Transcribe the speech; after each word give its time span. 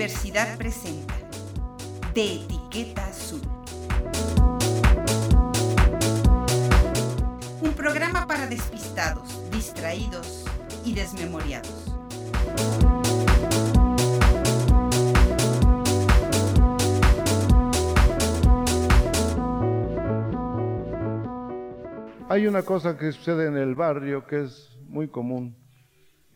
Universidad 0.00 0.56
presenta 0.56 1.14
De 2.14 2.36
Etiqueta 2.36 3.04
Azul. 3.04 3.42
Un 7.60 7.72
programa 7.74 8.26
para 8.26 8.46
despistados, 8.46 9.50
distraídos 9.50 10.46
y 10.86 10.94
desmemoriados. 10.94 11.94
Hay 22.30 22.46
una 22.46 22.62
cosa 22.62 22.96
que 22.96 23.12
sucede 23.12 23.48
en 23.48 23.58
el 23.58 23.74
barrio 23.74 24.26
que 24.26 24.44
es 24.44 24.78
muy 24.88 25.08
común 25.08 25.54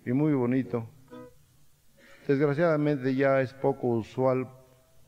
y 0.05 0.13
muy 0.13 0.35
bonito. 0.35 0.94
Desgraciadamente 2.27 3.15
ya 3.15 3.41
es 3.41 3.53
poco 3.55 3.89
usual. 3.89 4.49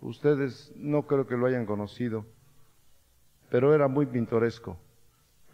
Ustedes 0.01 0.73
no 0.77 1.07
creo 1.07 1.27
que 1.27 1.37
lo 1.37 1.47
hayan 1.47 1.65
conocido, 1.65 2.27
pero 3.51 3.75
era 3.75 3.89
muy 3.89 4.07
pintoresco. 4.07 4.79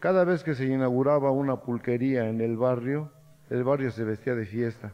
Cada 0.01 0.25
vez 0.25 0.43
que 0.43 0.55
se 0.55 0.67
inauguraba 0.67 1.31
una 1.31 1.61
pulquería 1.61 2.29
en 2.29 2.41
el 2.41 2.57
barrio, 2.57 3.13
el 3.51 3.63
barrio 3.63 3.93
se 3.93 4.03
vestía 4.03 4.35
de 4.35 4.47
fiesta. 4.47 4.93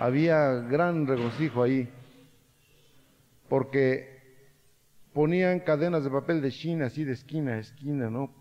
Había 0.00 0.50
gran 0.62 1.06
regocijo 1.06 1.62
ahí, 1.62 1.88
porque 3.48 4.16
ponían 5.12 5.60
cadenas 5.60 6.02
de 6.02 6.10
papel 6.10 6.42
de 6.42 6.50
China, 6.50 6.86
así 6.86 7.04
de 7.04 7.12
esquina 7.12 7.52
a 7.52 7.58
esquina, 7.58 8.10
¿no? 8.10 8.34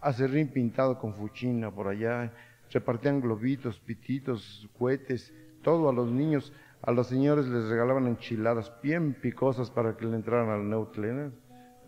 acerrín 0.00 0.48
pintado 0.48 0.98
con 0.98 1.14
fuchina 1.14 1.70
por 1.70 1.88
allá, 1.88 2.32
repartían 2.70 3.20
globitos, 3.20 3.78
pititos, 3.80 4.68
cohetes, 4.78 5.32
todo 5.62 5.88
a 5.88 5.92
los 5.92 6.10
niños, 6.10 6.52
a 6.82 6.92
los 6.92 7.06
señores 7.08 7.46
les 7.46 7.68
regalaban 7.68 8.06
enchiladas 8.06 8.72
bien 8.82 9.14
picosas 9.14 9.70
para 9.70 9.96
que 9.96 10.06
le 10.06 10.16
entraran 10.16 10.48
al 10.50 10.68
Neutliner. 10.68 11.32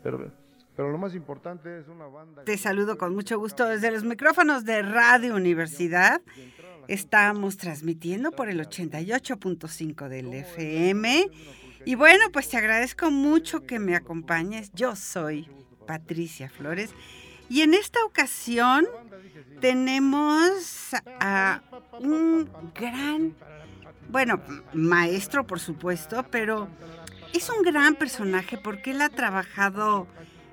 Pero, 0.02 0.32
pero 0.76 0.90
lo 0.90 0.98
más 0.98 1.14
importante 1.14 1.78
es 1.78 1.88
una 1.88 2.06
banda... 2.06 2.44
Te 2.44 2.58
saludo 2.58 2.98
con 2.98 3.14
mucho 3.14 3.38
gusto 3.38 3.66
desde 3.66 3.90
los 3.90 4.04
micrófonos 4.04 4.64
de 4.64 4.82
Radio 4.82 5.34
Universidad. 5.34 6.20
Estamos 6.88 7.56
transmitiendo 7.56 8.32
por 8.32 8.48
el 8.48 8.60
88.5 8.60 10.08
del 10.08 10.32
FM. 10.32 11.30
Y 11.84 11.94
bueno, 11.94 12.24
pues 12.32 12.48
te 12.48 12.56
agradezco 12.56 13.10
mucho 13.10 13.66
que 13.66 13.78
me 13.78 13.96
acompañes. 13.96 14.72
Yo 14.72 14.96
soy 14.96 15.48
Patricia 15.86 16.48
Flores 16.48 16.94
y 17.52 17.60
en 17.60 17.74
esta 17.74 18.02
ocasión 18.04 18.86
tenemos 19.60 20.94
a 21.20 21.60
un 22.00 22.48
gran, 22.74 23.34
bueno, 24.08 24.40
maestro 24.72 25.46
por 25.46 25.60
supuesto, 25.60 26.24
pero 26.30 26.68
es 27.32 27.48
un 27.50 27.62
gran 27.62 27.94
personaje 27.94 28.58
porque 28.58 28.90
él 28.90 29.00
ha 29.00 29.08
trabajado 29.08 30.06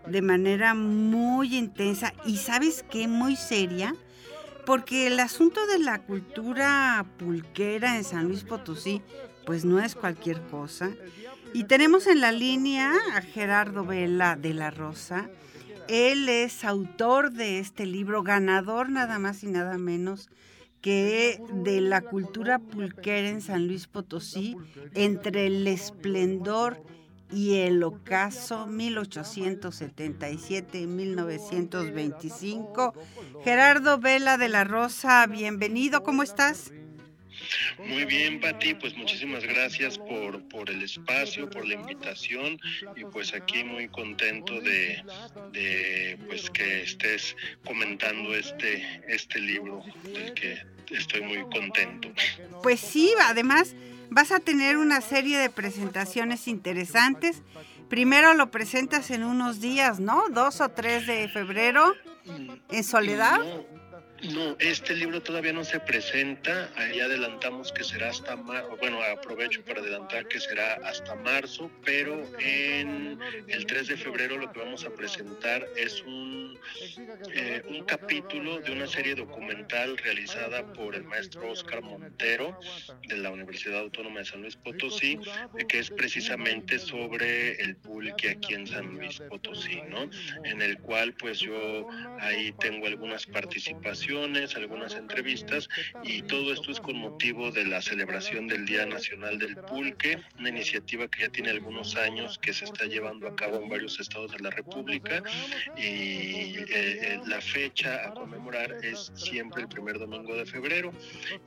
de 0.07 0.21
manera 0.21 0.73
muy 0.73 1.55
intensa 1.55 2.13
y 2.25 2.37
sabes 2.37 2.85
qué, 2.89 3.07
muy 3.07 3.35
seria, 3.35 3.95
porque 4.65 5.07
el 5.07 5.19
asunto 5.19 5.65
de 5.67 5.79
la 5.79 5.99
cultura 5.99 7.05
pulquera 7.17 7.97
en 7.97 8.03
San 8.03 8.27
Luis 8.27 8.43
Potosí, 8.43 9.01
pues 9.45 9.65
no 9.65 9.79
es 9.79 9.95
cualquier 9.95 10.41
cosa. 10.43 10.91
Y 11.53 11.63
tenemos 11.63 12.07
en 12.07 12.21
la 12.21 12.31
línea 12.31 12.93
a 13.15 13.21
Gerardo 13.21 13.83
Vela 13.85 14.35
de 14.35 14.53
la 14.53 14.69
Rosa, 14.69 15.29
él 15.87 16.29
es 16.29 16.63
autor 16.63 17.31
de 17.31 17.57
este 17.57 17.87
libro, 17.87 18.21
ganador 18.21 18.89
nada 18.89 19.17
más 19.17 19.43
y 19.43 19.47
nada 19.47 19.79
menos 19.79 20.29
que 20.81 21.41
de 21.51 21.81
la 21.81 22.01
cultura 22.01 22.59
pulquera 22.59 23.29
en 23.29 23.41
San 23.41 23.65
Luis 23.67 23.87
Potosí, 23.87 24.55
entre 24.93 25.47
el 25.47 25.67
esplendor 25.67 26.83
y 27.31 27.57
el 27.57 27.83
ocaso 27.83 28.65
1877 28.67 30.87
1925. 30.87 32.93
Gerardo 33.43 33.99
Vela 33.99 34.37
de 34.37 34.47
la 34.49 34.63
Rosa, 34.63 35.27
bienvenido, 35.27 36.01
¿cómo 36.03 36.23
estás? 36.23 36.71
Muy 37.77 38.05
bien, 38.05 38.39
Pati, 38.39 38.73
pues 38.75 38.95
muchísimas 38.95 39.43
gracias 39.43 39.97
por, 39.97 40.47
por 40.49 40.69
el 40.69 40.83
espacio, 40.83 41.49
por 41.49 41.65
la 41.65 41.75
invitación 41.75 42.59
y 42.95 43.05
pues 43.05 43.33
aquí 43.33 43.63
muy 43.63 43.87
contento 43.87 44.59
de, 44.61 45.03
de 45.51 46.17
pues 46.27 46.49
que 46.49 46.81
estés 46.81 47.35
comentando 47.65 48.35
este, 48.35 49.01
este 49.07 49.39
libro 49.39 49.83
del 50.03 50.33
que 50.33 50.57
estoy 50.91 51.21
muy 51.21 51.41
contento. 51.43 52.09
Pues 52.63 52.79
sí, 52.79 53.13
además 53.25 53.75
vas 54.09 54.31
a 54.31 54.39
tener 54.39 54.77
una 54.77 55.01
serie 55.01 55.37
de 55.37 55.49
presentaciones 55.49 56.47
interesantes. 56.47 57.41
Primero 57.89 58.33
lo 58.33 58.51
presentas 58.51 59.09
en 59.11 59.23
unos 59.23 59.61
días, 59.61 59.99
¿no? 59.99 60.23
Dos 60.29 60.61
o 60.61 60.69
tres 60.69 61.07
de 61.07 61.27
febrero 61.29 61.93
en 62.69 62.83
Soledad. 62.83 63.39
No, 63.39 63.78
este 64.59 64.95
libro 64.95 65.21
todavía 65.21 65.53
no 65.53 65.63
se 65.63 65.79
presenta. 65.79 66.69
Ahí 66.75 66.99
adelantamos 66.99 67.71
que 67.71 67.83
será 67.83 68.09
hasta 68.09 68.35
marzo. 68.35 68.75
Bueno, 68.77 69.01
aprovecho 69.01 69.63
para 69.63 69.79
adelantar 69.79 70.27
que 70.27 70.39
será 70.39 70.75
hasta 70.85 71.15
marzo, 71.15 71.71
pero 71.85 72.25
en 72.39 73.19
el 73.47 73.65
3 73.65 73.87
de 73.87 73.97
febrero 73.97 74.37
lo 74.37 74.51
que 74.51 74.59
vamos 74.59 74.85
a 74.85 74.89
presentar 74.89 75.65
es 75.75 76.01
un, 76.01 76.59
eh, 77.33 77.61
un 77.67 77.83
capítulo 77.85 78.59
de 78.59 78.71
una 78.71 78.87
serie 78.87 79.15
documental 79.15 79.97
realizada 79.97 80.65
por 80.73 80.95
el 80.95 81.03
maestro 81.03 81.51
Oscar 81.51 81.81
Montero 81.81 82.59
de 83.07 83.17
la 83.17 83.31
Universidad 83.31 83.79
Autónoma 83.79 84.19
de 84.19 84.25
San 84.25 84.41
Luis 84.41 84.55
Potosí, 84.55 85.19
que 85.67 85.79
es 85.79 85.89
precisamente 85.89 86.79
sobre 86.79 87.61
el 87.61 87.75
pulque 87.77 88.31
aquí 88.31 88.53
en 88.53 88.67
San 88.67 88.97
Luis 88.97 89.21
Potosí, 89.29 89.81
¿no? 89.89 90.09
En 90.43 90.61
el 90.61 90.77
cual 90.79 91.13
pues 91.13 91.39
yo 91.39 91.87
ahí 92.19 92.53
tengo 92.59 92.87
algunas 92.87 93.25
participaciones 93.25 94.08
algunas 94.09 94.95
entrevistas 94.95 95.69
y 96.03 96.23
todo 96.23 96.51
esto 96.51 96.71
es 96.71 96.79
con 96.79 96.97
motivo 96.97 97.51
de 97.51 97.65
la 97.65 97.79
celebración 97.79 98.47
del 98.47 98.65
Día 98.65 98.85
Nacional 98.87 99.37
del 99.37 99.55
Pulque, 99.55 100.19
una 100.39 100.49
iniciativa 100.49 101.07
que 101.07 101.21
ya 101.21 101.29
tiene 101.29 101.51
algunos 101.51 101.95
años 101.95 102.39
que 102.39 102.51
se 102.51 102.65
está 102.65 102.85
llevando 102.85 103.27
a 103.27 103.35
cabo 103.35 103.61
en 103.61 103.69
varios 103.69 103.99
estados 103.99 104.31
de 104.31 104.39
la 104.39 104.49
República 104.49 105.21
y 105.77 106.57
eh, 106.57 106.65
eh, 106.71 107.19
la 107.27 107.39
fecha 107.39 108.07
a 108.07 108.13
conmemorar 108.13 108.77
es 108.83 109.11
siempre 109.13 109.61
el 109.61 109.67
primer 109.67 109.99
domingo 109.99 110.35
de 110.35 110.45
febrero 110.45 110.91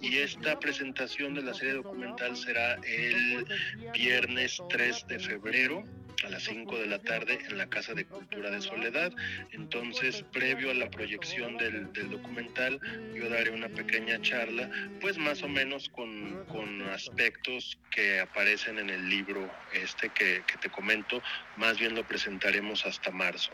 y 0.01 0.19
esta 0.19 0.59
presentación 0.61 1.35
de 1.35 1.43
la 1.43 1.55
serie 1.55 1.75
documental 1.75 2.37
será 2.37 2.75
el 2.87 3.45
viernes 3.93 4.63
3 4.69 5.07
de 5.09 5.19
febrero 5.19 5.85
a 6.25 6.29
las 6.29 6.45
5 6.45 6.79
de 6.79 6.87
la 6.87 6.99
tarde 7.01 7.39
en 7.49 7.59
la 7.59 7.69
Casa 7.69 7.95
de 7.95 8.05
Cultura 8.05 8.51
de 8.51 8.61
Soledad. 8.61 9.13
Entonces, 9.53 10.25
previo 10.33 10.71
a 10.71 10.75
la 10.75 10.91
proyección 10.91 11.57
del, 11.57 11.93
del 11.93 12.11
documental, 12.11 12.81
yo 13.15 13.29
daré 13.29 13.51
una 13.51 13.69
pequeña 13.69 14.21
charla, 14.21 14.71
pues 15.01 15.19
más 15.19 15.43
o 15.43 15.49
menos 15.49 15.89
con, 15.89 16.45
con 16.47 16.83
aspectos 16.89 17.79
que 17.91 18.21
aparecen 18.21 18.79
en 18.79 18.91
el 18.91 19.09
libro 19.09 19.51
este 19.73 20.09
que, 20.11 20.43
que 20.47 20.57
te 20.61 20.69
comento, 20.69 21.23
más 21.57 21.79
bien 21.79 21.95
lo 21.95 22.07
presentaremos 22.07 22.87
hasta 22.87 23.11
marzo. 23.11 23.53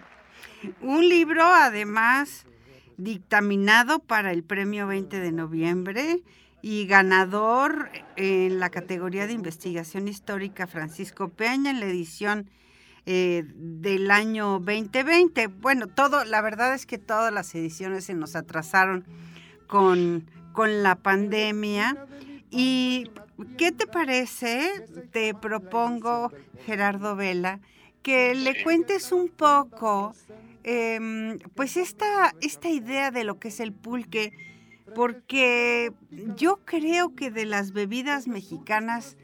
Un 0.80 1.08
libro, 1.08 1.44
además, 1.44 2.46
dictaminado 2.96 4.00
para 4.00 4.32
el 4.32 4.42
premio 4.42 4.86
20 4.86 5.20
de 5.20 5.32
noviembre 5.32 6.22
y 6.62 6.86
ganador 6.86 7.91
en 8.16 8.58
la 8.58 8.70
categoría 8.70 9.26
de 9.26 9.32
investigación 9.32 10.08
histórica 10.08 10.66
Francisco 10.66 11.28
Peña 11.28 11.70
en 11.70 11.80
la 11.80 11.86
edición 11.86 12.50
eh, 13.06 13.44
del 13.54 14.10
año 14.10 14.58
2020. 14.58 15.46
Bueno, 15.46 15.86
todo, 15.86 16.24
la 16.24 16.42
verdad 16.42 16.74
es 16.74 16.84
que 16.84 16.98
todas 16.98 17.32
las 17.32 17.54
ediciones 17.54 18.05
se 18.05 18.14
nos 18.14 18.37
atrasaron 18.37 19.06
con, 19.66 20.28
con 20.52 20.82
la 20.82 20.96
pandemia. 20.96 22.06
¿Y 22.50 23.10
qué 23.56 23.72
te 23.72 23.87
parece? 23.87 24.84
Te 25.12 25.34
propongo, 25.34 26.32
Gerardo 26.66 27.14
Vela, 27.14 27.60
que 28.02 28.34
le 28.34 28.62
cuentes 28.62 29.12
un 29.12 29.28
poco, 29.28 30.14
em, 30.64 31.38
pues 31.55 31.76
esta, 31.76 32.34
esta 32.40 32.69
idea 32.69 33.10
de 33.10 33.25
lo 33.25 33.38
que 33.38 33.49
es 33.49 33.60
el 33.60 33.72
pulque 33.72 34.32
porque 34.94 35.93
yo 36.37 36.61
creo 36.64 37.14
que 37.14 37.31
de 37.31 37.44
las 37.44 37.73
bebidas 37.73 38.26
mexicanas 38.26 39.17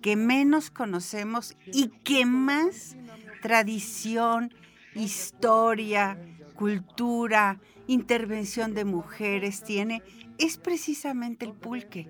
que 0.00 0.16
menos 0.16 0.70
conocemos 0.70 1.56
y 1.72 1.88
que 2.04 2.26
más 2.26 2.96
tradición, 3.40 4.54
historia, 4.94 6.18
cultura, 6.54 7.60
intervención 7.86 8.74
de 8.74 8.84
mujeres 8.84 9.64
tiene, 9.64 10.02
es 10.38 10.58
precisamente 10.58 11.44
el 11.44 11.52
pulque. 11.52 12.08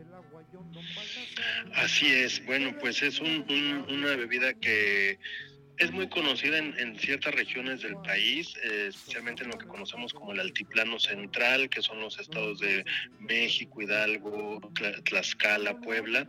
Así 1.74 2.06
es, 2.06 2.44
bueno, 2.44 2.76
pues 2.80 3.02
es 3.02 3.20
una 3.20 4.16
bebida 4.16 4.54
que 4.54 5.18
es 5.78 5.90
muy 5.90 6.08
conocida 6.08 6.58
en, 6.58 6.98
ciertas 6.98 7.34
regiones 7.34 7.82
del 7.82 7.96
país, 7.96 8.54
eh, 8.62 8.86
especialmente 8.88 9.42
en 9.42 9.50
lo 9.50 9.58
que 9.58 9.66
conocemos 9.66 10.12
como 10.12 10.32
el 10.32 10.40
altiplano 10.40 11.00
central, 11.00 11.68
que 11.68 11.82
son 11.82 12.00
los 12.00 12.18
estados 12.18 12.60
de 12.60 12.84
México, 13.18 13.82
Hidalgo, 13.82 14.60
Tlaxcala, 15.04 15.80
Puebla, 15.80 16.26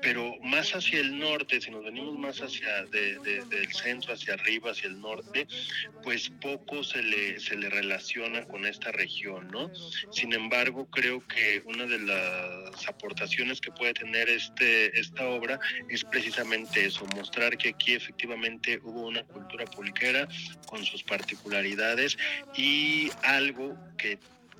pero 0.00 0.36
más 0.42 0.74
hacia 0.74 1.00
el 1.00 1.18
norte, 1.18 1.60
si 1.60 1.70
nos 1.70 1.84
venimos 1.84 2.18
más 2.18 2.40
hacia 2.40 2.84
del 2.86 3.72
centro, 3.72 4.14
hacia 4.14 4.34
arriba, 4.34 4.70
hacia 4.70 4.88
el 4.88 5.00
norte, 5.00 5.46
pues 6.02 6.30
poco 6.40 6.82
se 6.84 7.02
le, 7.02 7.40
se 7.40 7.56
le 7.56 7.68
relaciona 7.68 8.44
con 8.44 8.64
esta 8.64 8.92
región, 8.92 9.48
¿no? 9.48 9.70
Sin 10.12 10.32
embargo, 10.32 10.88
creo 10.90 11.26
que 11.26 11.62
una 11.66 11.86
de 11.86 11.98
las 11.98 12.88
aportaciones 12.88 13.60
que 13.60 13.72
puede 13.72 13.94
tener 13.94 14.28
este, 14.28 14.98
esta 14.98 15.26
obra 15.28 15.58
es 15.88 16.04
precisamente 16.04 16.86
eso, 16.86 17.04
mostrar 17.14 17.56
que 17.58 17.70
aquí 17.70 17.94
efectivamente 17.94 18.80
hubo 18.84 19.06
una 19.06 19.24
cultura 19.24 19.64
pulquera 19.66 20.28
con 20.66 20.84
sus 20.84 21.02
particularidades 21.02 22.16
y 22.56 23.10
algo 23.22 23.76
que 23.96 24.18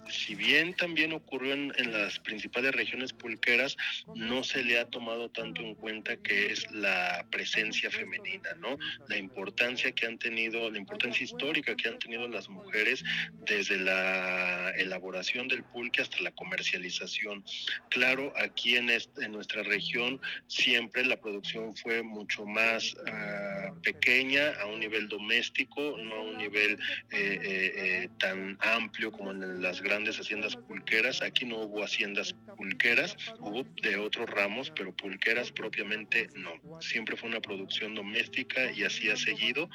si 0.09 0.35
bien 0.35 0.75
también 0.75 1.13
ocurrió 1.13 1.55
en, 1.55 1.73
las 1.93 2.19
principales 2.19 2.75
regiones 2.75 3.13
pulqueras, 3.13 3.77
no 4.15 4.43
se 4.45 4.65
le 4.65 4.79
ha 4.79 4.87
tomado 4.87 5.31
tanto 5.31 5.63
en 5.63 5.75
cuenta 5.75 6.17
que 6.17 6.47
es 6.47 6.71
la 6.73 7.27
presencia 7.31 7.91
femenina, 7.91 8.51
¿no? 8.59 8.79
La 9.09 9.17
importancia 9.17 9.93
que 9.93 10.07
han 10.07 10.19
tenido, 10.19 10.71
la 10.71 10.79
importancia 10.79 11.25
histórica 11.25 11.77
que 11.77 11.89
han 11.89 11.99
tenido 11.99 12.29
las 12.29 12.49
mujeres 12.49 13.05
desde 13.47 13.79
la 13.79 14.71
elaboración 14.71 15.49
del 15.49 15.63
pulque 15.65 16.03
hasta 16.03 16.21
la 16.21 16.33
comercialización. 16.33 17.45
Claro, 17.91 18.33
aquí 18.37 18.77
en, 18.77 18.91
en 18.91 19.33
nuestra 19.33 19.63
región 19.63 20.21
siempre 20.47 21.05
la 21.05 21.17
producción 21.17 21.77
fue 21.77 22.03
mucho 22.03 22.45
más 22.45 22.97
ah, 23.07 23.73
pequeña, 23.83 24.53
a 24.61 24.67
un 24.67 24.81
nivel 24.81 25.09
doméstico, 25.09 25.97
no 25.99 26.15
a 26.15 26.23
un 26.23 26.39
nivel 26.39 26.73
eh, 27.11 27.41
eh, 27.43 27.73
eh, 27.77 28.09
tan 28.19 28.57
amplio 28.61 29.13
como 29.13 29.31
en 29.31 29.63
las 29.63 29.81
grandes 29.81 29.94
grandes 29.95 30.19
haciendas 30.19 30.57
pulqueras. 30.57 31.23
Aquí 31.23 31.45
no 31.45 31.59
hubo 31.59 31.85
haciendas 31.85 32.35
pulqueras, 32.57 33.17
hubo 33.39 33.63
de 33.81 33.97
otros 33.97 34.29
ramos, 34.29 34.73
pero 34.75 34.93
pulqueras 34.93 35.53
propiamente 35.53 36.29
no. 36.35 36.51
Siempre 36.81 37.17
fue 37.17 37.29
una 37.29 37.41
producción 37.41 37.95
doméstica 37.95 38.73
y 38.73 38.83
así 38.83 39.09
ha 39.09 39.17
seguido. 39.17 39.71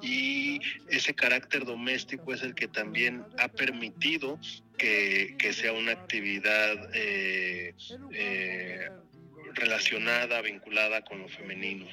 Y 0.00 0.58
ese 0.88 1.14
carácter 1.14 1.66
doméstico 1.66 2.32
es 2.32 2.42
el 2.42 2.54
que 2.54 2.66
también 2.66 3.26
ha 3.38 3.48
permitido 3.48 4.40
que, 4.78 5.36
sea 5.52 5.72
una 5.72 5.92
actividad 5.92 6.90
eh, 6.94 7.74
eh, 8.12 8.88
relacionada, 9.54 10.40
vinculada 10.40 11.04
con 11.04 11.18
lo 11.20 11.28
femenino 11.28 11.86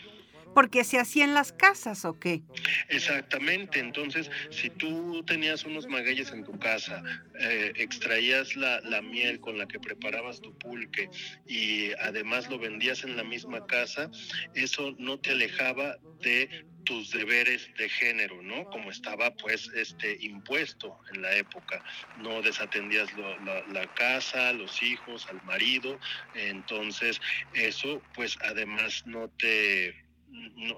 porque 0.55 0.85
se 0.85 0.97
hacía 0.97 1.25
en 1.25 1.33
las 1.33 1.51
casas 1.51 2.05
o 2.05 2.17
qué? 2.17 2.41
Exactamente, 2.87 3.77
entonces 3.77 4.31
si 4.49 4.69
tú 4.69 5.21
tenías 5.25 5.65
unos 5.65 5.85
magueyes 5.85 6.31
en 6.31 6.45
tu 6.45 6.57
casa, 6.57 7.03
eh, 7.41 7.73
extraías 7.75 8.55
la, 8.55 8.81
miel 9.01 9.41
con 9.41 9.57
la 9.57 9.67
que 9.67 9.79
preparabas 9.79 10.39
tu 10.39 10.57
pulque 10.57 11.09
y 11.45 11.91
además 11.99 12.49
lo 12.49 12.57
vendías 12.57 13.03
en 13.03 13.17
la 13.17 13.25
misma 13.25 13.67
casa, 13.67 14.09
eso 14.53 14.95
no 14.97 15.19
te 15.19 15.31
alejaba 15.31 15.97
de 16.21 16.65
tus 16.85 17.11
deberes 17.11 17.69
de 17.77 17.89
género, 17.89 18.41
¿no? 18.41 18.63
Como 18.69 18.91
estaba 18.91 19.35
pues 19.35 19.69
este 19.75 20.17
impuesto 20.21 20.97
en 21.13 21.21
la 21.21 21.35
época, 21.35 21.83
no 22.19 22.41
desatendías 22.41 23.09
la, 23.17 23.65
la, 23.73 23.93
casa, 23.95 24.53
los 24.53 24.81
hijos, 24.81 25.27
al 25.27 25.43
marido, 25.43 25.99
entonces 26.33 27.19
eso 27.53 28.01
pues 28.13 28.37
además 28.41 29.03
no 29.05 29.27
te 29.29 30.04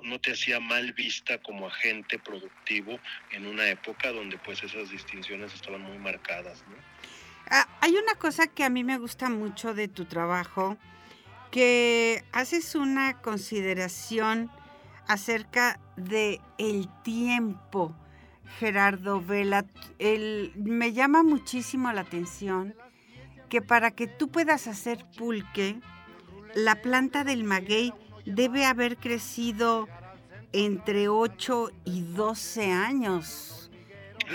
no, 0.03 0.19
te 0.19 0.31
hacía 0.31 0.59
mal 0.59 0.93
vista 0.93 1.37
como 1.39 1.67
agente 1.67 2.19
productivo 2.19 2.99
en 3.31 3.45
una 3.45 3.67
época 3.69 4.11
donde 4.11 4.37
pues 4.37 4.63
esas 4.63 4.89
distinciones 4.89 5.53
estaban 5.53 5.81
muy 5.81 5.97
marcadas. 5.97 6.63
Ah, 7.49 7.67
hay 7.81 7.95
una 7.95 8.15
cosa 8.15 8.47
que 8.47 8.63
a 8.63 8.69
mí 8.69 8.83
me 8.83 8.97
gusta 8.97 9.29
mucho 9.29 9.73
de 9.73 9.87
tu 9.87 10.05
trabajo, 10.05 10.77
que 11.51 12.23
haces 12.33 12.75
una 12.75 13.21
consideración 13.21 14.51
acerca 15.07 15.79
de 15.95 16.41
el 16.57 16.89
tiempo, 17.03 17.95
Gerardo 18.59 19.21
Vela. 19.21 19.65
El, 19.97 20.51
me 20.55 20.93
llama 20.93 21.23
muchísimo 21.23 21.91
la 21.93 22.01
atención 22.01 22.75
que 23.49 23.61
para 23.61 23.91
que 23.91 24.07
tú 24.07 24.29
puedas 24.29 24.67
hacer 24.67 25.05
pulque, 25.17 25.79
la 26.53 26.81
planta 26.81 27.23
del 27.23 27.45
maguey 27.45 27.93
debe 28.27 28.65
haber 28.65 28.97
crecido 28.97 29.87
entre 30.51 31.07
8 31.07 31.71
y 31.85 32.01
12 32.01 32.71
años. 32.71 33.71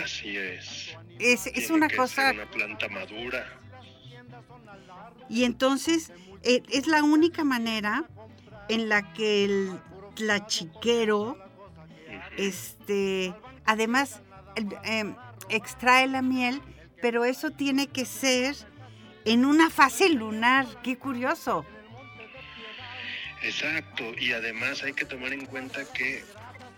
Así 0.03 0.37
es. 0.37 0.97
Es, 1.19 1.71
una 1.71 1.89
cosa... 1.89 2.33
una 2.33 2.50
planta 2.50 2.89
madura. 2.89 3.59
Y 5.29 5.44
entonces 5.44 6.12
eh, 6.43 6.62
es 6.71 6.87
la 6.87 7.03
única 7.03 7.44
manera 7.44 8.05
en 8.69 8.89
la 8.89 9.12
que 9.12 9.44
el 9.44 9.81
tlachiquero, 10.15 11.38
este, 12.37 13.35
además 13.65 14.23
em, 14.85 15.15
extrae 15.49 16.06
la 16.09 16.23
miel, 16.23 16.61
pero 17.00 17.25
eso 17.25 17.50
tiene 17.50 17.87
que 17.88 18.05
ser 18.05 18.56
en 19.25 19.45
una 19.45 19.71
fase 19.71 20.09
lunar. 20.09 20.67
Qué 20.83 20.99
curioso. 20.99 21.65
Exacto, 23.43 24.05
y 24.19 24.33
además 24.33 24.83
hay 24.85 24.93
que 24.93 25.05
tomar 25.05 25.33
en 25.33 25.47
cuenta 25.47 25.85
que 25.93 26.25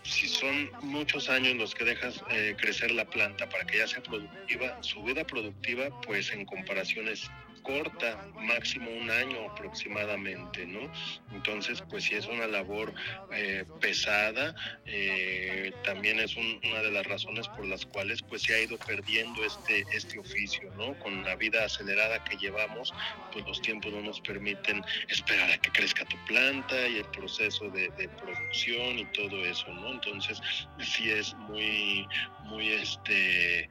si 0.03 0.29
son 0.29 0.71
muchos 0.83 1.29
años 1.29 1.55
los 1.57 1.75
que 1.75 1.85
dejas 1.85 2.23
eh, 2.31 2.57
crecer 2.59 2.91
la 2.91 3.05
planta 3.05 3.49
para 3.49 3.65
que 3.65 3.79
ya 3.79 3.87
sea 3.87 4.03
productiva, 4.03 4.83
su 4.83 5.03
vida 5.03 5.25
productiva, 5.25 5.89
pues 6.03 6.31
en 6.33 6.45
comparaciones 6.45 7.31
corta, 7.65 8.31
máximo 8.37 8.89
un 8.91 9.11
año 9.11 9.51
aproximadamente, 9.51 10.67
¿no? 10.67 10.93
Entonces, 11.33 11.83
pues 11.91 12.05
sí 12.05 12.15
es 12.15 12.27
una 12.27 12.47
labor 12.47 12.95
eh, 13.33 13.65
pesada, 13.81 14.55
eh, 14.87 15.73
también 15.83 16.21
es 16.21 16.37
una 16.37 16.83
de 16.83 16.93
las 16.93 17.07
razones 17.07 17.49
por 17.49 17.67
las 17.67 17.85
cuales 17.87 18.23
pues 18.23 18.43
se 18.43 18.55
ha 18.55 18.61
ido 18.61 18.79
perdiendo 18.79 19.45
este, 19.45 19.85
este 19.93 20.19
oficio, 20.19 20.71
¿no? 20.77 20.97
Con 21.01 21.25
la 21.25 21.35
vida 21.35 21.65
acelerada 21.65 22.23
que 22.25 22.37
llevamos, 22.37 22.93
pues 23.33 23.45
los 23.47 23.61
tiempos 23.61 23.93
no 23.93 24.03
nos 24.03 24.21
permiten 24.21 24.85
esperar 25.09 25.51
a 25.51 25.59
que 25.59 25.71
crezca 25.71 26.05
tu 26.05 26.17
planta 26.27 26.87
y 26.87 26.99
el 26.99 27.07
proceso 27.07 27.69
de, 27.71 27.91
producción 28.21 28.99
y 28.99 29.07
todo 29.13 29.45
eso, 29.45 29.67
¿no? 29.69 29.93
Entonces, 29.93 30.41
sí 30.79 31.11
es 31.11 31.35
muy, 31.35 32.07
muy 32.45 32.69
este 32.73 33.69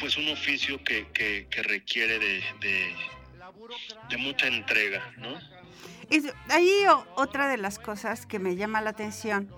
pues 0.00 0.16
un 0.16 0.28
oficio 0.30 0.82
que, 0.82 1.06
que, 1.12 1.62
requiere 1.62 2.18
de, 2.18 2.42
de, 2.60 2.94
mucha 4.18 4.46
entrega, 4.46 5.02
¿no? 5.16 5.28
Es, 6.10 6.32
ahí 6.48 6.70
otra 7.16 7.48
de 7.48 7.56
las 7.56 7.78
cosas 7.78 8.26
que 8.26 8.38
me 8.38 8.56
llama 8.56 8.80
la 8.80 8.90
atención, 8.90 9.48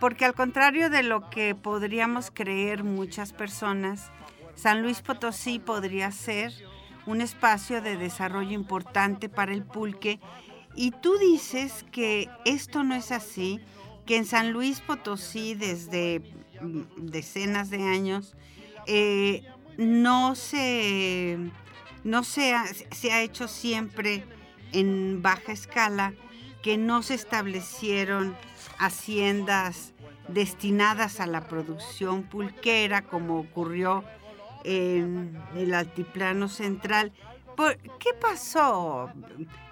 porque 0.00 0.24
al 0.24 0.34
contrario 0.34 0.90
de 0.90 1.02
lo 1.02 1.30
que 1.30 1.54
podríamos 1.54 2.30
creer 2.30 2.84
muchas 2.84 3.32
personas, 3.32 4.10
San 4.54 4.82
Luis 4.82 5.00
Potosí 5.02 5.58
podría 5.58 6.10
ser 6.10 6.52
un 7.06 7.20
espacio 7.20 7.82
de 7.82 7.96
desarrollo 7.96 8.52
importante 8.52 9.28
para 9.28 9.52
el 9.52 9.62
pulque 9.62 10.20
y 10.74 10.90
tú 10.90 11.16
dices 11.18 11.84
que 11.92 12.28
esto 12.44 12.82
no 12.82 12.94
es 12.94 13.12
así, 13.12 13.60
que 14.06 14.16
en 14.16 14.24
San 14.24 14.52
Luis 14.52 14.80
Potosí 14.80 15.54
desde 15.54 16.20
mm, 16.60 17.06
decenas 17.10 17.70
de 17.70 17.82
años 17.82 18.34
eh, 18.86 19.44
no 19.76 20.34
se, 20.34 21.38
no 22.04 22.22
se 22.22 22.54
ha, 22.54 22.64
se 22.66 23.12
ha 23.12 23.22
hecho 23.22 23.48
siempre 23.48 24.24
en 24.72 25.22
baja 25.22 25.52
escala, 25.52 26.14
que 26.62 26.78
no 26.78 27.02
se 27.02 27.14
establecieron 27.14 28.36
haciendas 28.78 29.92
destinadas 30.28 31.20
a 31.20 31.26
la 31.26 31.46
producción 31.46 32.22
pulquera, 32.22 33.02
como 33.02 33.38
ocurrió 33.38 34.04
en 34.64 35.38
el 35.56 35.74
altiplano 35.74 36.48
central. 36.48 37.12
¿Qué 37.98 38.10
pasó, 38.20 39.10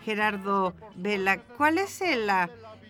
Gerardo 0.05 0.75
Vela? 0.95 1.39
¿Cuál 1.39 1.79
es 1.79 2.01
el 2.01 2.31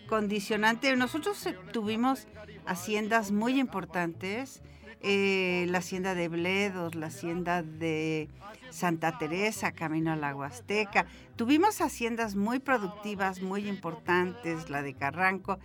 condicionante? 0.07 0.95
Nosotros 0.95 1.47
tuvimos 1.71 2.27
haciendas 2.65 3.31
muy 3.31 3.59
importantes 3.59 4.61
eh, 5.03 5.65
la 5.69 5.79
hacienda 5.79 6.15
de 6.15 6.29
Bledos, 6.29 6.95
la 6.95 7.07
hacienda 7.07 7.61
de 7.61 8.29
Santa 8.69 9.17
Teresa, 9.17 9.73
camino 9.73 10.13
a 10.13 10.15
la 10.15 10.33
Huasteca. 10.33 11.05
Tuvimos 11.35 11.81
haciendas 11.81 12.35
muy 12.35 12.59
productivas, 12.59 13.41
muy 13.41 13.67
importantes, 13.67 14.69
la 14.69 14.81
de 14.81 14.93
Carranco, 14.93 15.59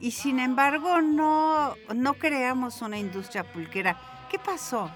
y 0.00 0.12
sin 0.12 0.40
embargo 0.40 1.02
no, 1.02 1.74
no 1.94 2.14
creamos 2.14 2.82
una 2.82 2.98
industria 2.98 3.44
pulquera. 3.52 3.96
¿Qué 4.30 4.38
pasó? 4.38 4.90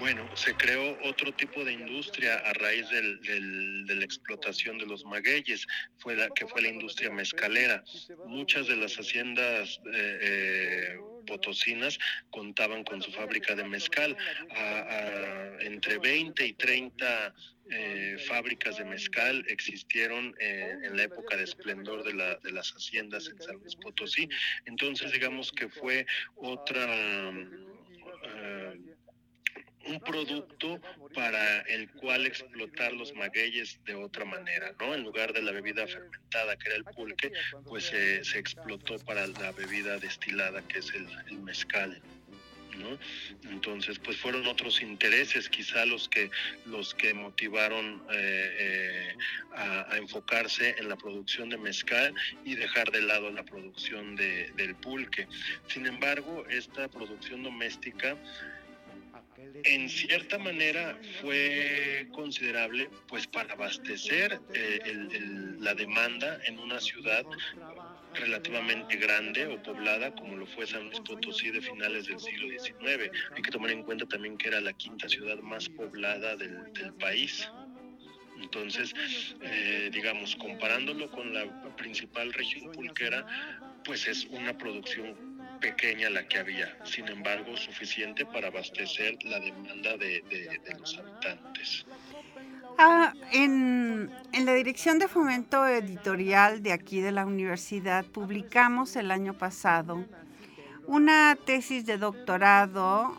Bueno, 0.00 0.26
se 0.34 0.54
creó 0.54 0.96
otro 1.04 1.30
tipo 1.34 1.62
de 1.62 1.74
industria 1.74 2.36
a 2.36 2.54
raíz 2.54 2.88
del, 2.88 3.84
de 3.84 3.94
la 3.96 4.02
explotación 4.02 4.78
de 4.78 4.86
los 4.86 5.04
magueyes, 5.04 5.66
fue 5.98 6.16
la, 6.16 6.30
que 6.30 6.46
fue 6.46 6.62
la 6.62 6.68
industria 6.68 7.10
mezcalera. 7.10 7.84
Muchas 8.24 8.66
de 8.66 8.76
las 8.76 8.96
haciendas 8.96 9.78
eh, 9.92 10.18
eh, 10.22 10.98
potosinas 11.26 11.98
contaban 12.30 12.82
con 12.82 13.02
su 13.02 13.12
fábrica 13.12 13.54
de 13.54 13.64
mezcal. 13.64 14.16
entre 15.60 15.98
20 15.98 16.46
y 16.46 16.54
30 16.54 17.34
eh, 17.70 18.16
fábricas 18.26 18.78
de 18.78 18.86
mezcal 18.86 19.44
existieron 19.48 20.34
en 20.40 20.96
la 20.96 21.02
época 21.02 21.36
de 21.36 21.44
esplendor 21.44 22.04
de, 22.04 22.14
la, 22.14 22.36
de 22.36 22.52
las 22.52 22.70
haciendas 22.72 23.28
en 23.28 23.38
San 23.42 23.56
Luis 23.56 23.76
Potosí. 23.76 24.26
Entonces, 24.64 25.12
digamos 25.12 25.52
que 25.52 25.68
fue 25.68 26.06
otra 26.36 26.86
un 29.86 30.00
producto 30.00 30.80
para 31.14 31.60
el 31.62 31.88
cual 31.92 32.26
explotar 32.26 32.92
los 32.92 33.14
magueyes 33.14 33.78
de 33.84 33.94
otra 33.94 34.24
manera, 34.24 34.74
¿no? 34.78 34.94
En 34.94 35.02
lugar 35.02 35.32
de 35.32 35.42
la 35.42 35.52
bebida 35.52 35.86
fermentada, 35.86 36.56
que 36.56 36.68
era 36.68 36.76
el 36.76 36.84
pulque, 36.84 37.32
pues 37.66 37.84
se 37.86 38.38
explotó 38.38 38.98
para 38.98 39.26
la 39.26 39.52
bebida 39.52 39.98
destilada, 39.98 40.62
que 40.68 40.78
es 40.78 40.92
el, 40.94 41.38
mezcal. 41.38 42.00
¿no? 42.78 42.98
Entonces, 43.50 43.98
pues 43.98 44.16
fueron 44.16 44.46
otros 44.46 44.80
intereses 44.80 45.48
quizá 45.48 45.84
los 45.84 46.08
que 46.08 46.30
los 46.66 46.94
que 46.94 47.12
motivaron 47.12 48.02
eh, 48.12 48.56
eh, 48.58 49.16
a, 49.54 49.96
enfocarse 49.96 50.76
en 50.78 50.88
la 50.88 50.96
producción 50.96 51.50
de 51.50 51.58
mezcal 51.58 52.14
y 52.44 52.54
dejar 52.54 52.90
de 52.90 53.02
lado 53.02 53.30
la 53.30 53.42
producción 53.42 54.14
de, 54.16 54.50
del 54.56 54.76
pulque. 54.76 55.26
Sin 55.66 55.86
embargo, 55.86 56.46
esta 56.48 56.88
producción 56.88 57.42
doméstica 57.42 58.16
en 59.64 59.88
cierta 59.88 60.38
manera 60.38 60.98
fue 61.20 62.08
considerable 62.12 62.88
pues 63.08 63.26
para 63.26 63.52
abastecer 63.54 64.40
eh, 64.54 64.80
la 65.58 65.74
demanda 65.74 66.40
en 66.46 66.58
una 66.58 66.80
ciudad 66.80 67.24
relativamente 68.14 68.96
grande 68.96 69.46
o 69.46 69.62
poblada 69.62 70.14
como 70.14 70.36
lo 70.36 70.46
fue 70.46 70.66
San 70.66 70.84
Luis 70.84 71.00
Potosí 71.00 71.50
de 71.50 71.60
finales 71.60 72.06
del 72.06 72.18
siglo 72.18 72.48
XIX. 72.48 73.10
Hay 73.36 73.42
que 73.42 73.50
tomar 73.50 73.70
en 73.70 73.82
cuenta 73.82 74.06
también 74.06 74.36
que 74.36 74.48
era 74.48 74.60
la 74.60 74.72
quinta 74.72 75.08
ciudad 75.08 75.38
más 75.38 75.68
poblada 75.68 76.36
del, 76.36 76.70
país. 76.98 77.48
Entonces, 78.40 78.94
eh, 79.42 79.90
digamos, 79.92 80.34
comparándolo 80.36 81.10
con 81.10 81.32
la 81.32 81.76
principal 81.76 82.32
región 82.32 82.72
pulquera, 82.72 83.26
pues 83.84 84.08
es 84.08 84.24
una 84.26 84.56
producción 84.56 85.29
pequeña 85.60 86.10
la 86.10 86.26
que 86.26 86.38
había, 86.38 86.76
sin 86.84 87.08
embargo 87.08 87.56
suficiente 87.56 88.24
para 88.26 88.48
abastecer 88.48 89.18
la 89.24 89.38
demanda 89.38 89.96
de, 89.96 90.22
los 90.78 90.98
habitantes. 90.98 91.86
Ah, 92.78 93.12
en, 93.32 94.10
en, 94.32 94.46
la 94.46 94.54
Dirección 94.54 94.98
de 94.98 95.08
Fomento 95.08 95.66
Editorial 95.66 96.62
de 96.62 96.72
aquí 96.72 97.00
de 97.00 97.12
la 97.12 97.26
universidad 97.26 98.04
publicamos 98.06 98.96
el 98.96 99.10
año 99.10 99.34
pasado 99.34 100.04
una 100.86 101.36
tesis 101.36 101.86
de 101.86 101.98
doctorado 101.98 103.14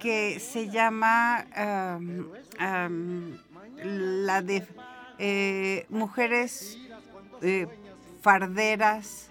que 0.00 0.38
se 0.38 0.68
llama 0.68 1.46
la 3.82 4.42
de 4.42 4.66
eh, 5.18 5.86
mujeres 5.88 6.78
eh, 7.40 7.66
farderas 8.20 9.29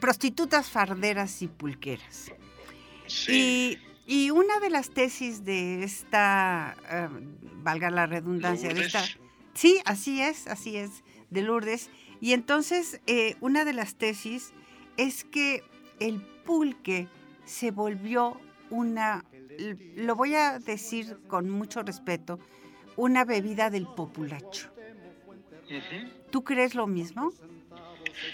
prostitutas 0.00 0.68
farderas 0.68 1.42
y 1.42 1.48
pulqueras. 1.48 2.32
Y, 3.28 4.30
una 4.30 4.58
de 4.58 4.70
las 4.70 4.90
tesis 4.90 5.44
de 5.44 5.84
esta, 5.84 6.76
eh, 6.90 7.08
valga 7.62 7.90
la 7.90 8.06
redundancia, 8.06 8.74
de 8.74 8.80
esta... 8.82 9.04
Sí, 9.54 9.80
así 9.84 10.20
es, 10.20 10.46
así 10.48 10.76
es, 10.76 11.04
de 11.30 11.42
Lourdes. 11.42 11.90
Y 12.20 12.32
entonces 12.32 13.00
eh, 13.06 13.36
una 13.40 13.64
de 13.64 13.72
las 13.72 13.94
tesis 13.94 14.52
es 14.96 15.24
que 15.24 15.62
el 16.00 16.20
pulque 16.44 17.08
se 17.44 17.70
volvió 17.70 18.40
una, 18.70 19.24
lo 19.96 20.14
voy 20.16 20.34
a 20.34 20.58
decir 20.58 21.18
con 21.28 21.48
mucho 21.48 21.82
respeto, 21.82 22.38
una 22.96 23.24
bebida 23.24 23.70
del 23.70 23.86
populacho. 23.86 24.70
¿Tú 26.30 26.42
crees 26.42 26.74
lo 26.74 26.86
mismo? 26.86 27.32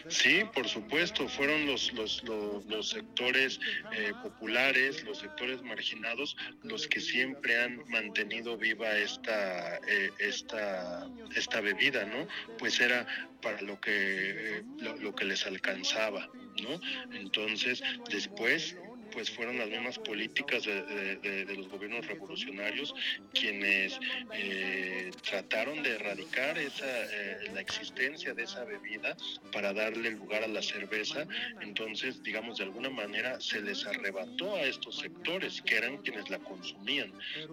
Sí, 0.09 0.43
por 0.55 0.69
supuesto, 0.69 1.29
fueron 1.29 1.67
los, 1.67 1.93
los, 1.93 2.23
los, 2.25 2.89
sectores 2.89 3.61
eh, 3.93 4.13
populares, 4.23 5.05
los 5.05 5.19
sectores 5.19 5.63
marginados, 5.63 6.37
los 6.63 6.87
que 6.87 7.01
siempre 7.01 7.61
han 7.63 7.83
mantenido 7.89 8.57
viva 8.57 8.97
esta, 8.97 9.77
eh, 9.89 10.11
esta, 10.19 11.09
esta 11.35 11.61
bebida, 11.61 12.05
¿no? 12.05 12.27
Pues 12.59 12.81
era 12.81 13.07
para 13.43 13.61
lo 13.63 13.81
que, 13.81 14.63
lo, 14.79 14.97
lo 14.97 15.15
que 15.15 15.25
les 15.25 15.47
alcanzaba, 15.47 16.29
¿no? 16.63 16.81
Entonces, 17.13 17.83
después 18.11 18.77
pues 19.17 19.31
fueron 19.31 19.57
las 19.57 19.71
mismas 19.71 19.99
políticas 19.99 20.65
de, 20.65 21.47
los 21.57 21.71
gobiernos 21.71 22.07
revolucionarios 22.07 22.95
quienes 23.33 23.99
eh, 24.35 25.11
trataron 25.23 25.83
de 25.83 25.95
erradicar 25.95 26.59
esa, 26.59 26.85
eh, 26.85 27.51
la 27.55 27.63
existencia 27.63 28.35
de 28.35 28.43
esa 28.43 28.65
bebida 28.65 29.17
para 29.53 29.73
darle 29.73 30.11
lugar 30.11 30.45
a 30.45 30.49
la 30.49 30.61
cerveza. 30.61 31.27
Entonces, 31.63 32.23
digamos, 32.23 32.59
de 32.59 32.65
alguna 32.65 32.91
manera 32.91 33.41
se 33.41 33.63
les 33.63 33.87
arrebató 33.87 34.57
a 34.57 34.65
estos 34.65 34.99
sectores 34.99 35.63
que 35.63 35.77
eran 35.77 35.97
quienes 36.03 36.29
la 36.29 36.39
consumían. 36.41 37.11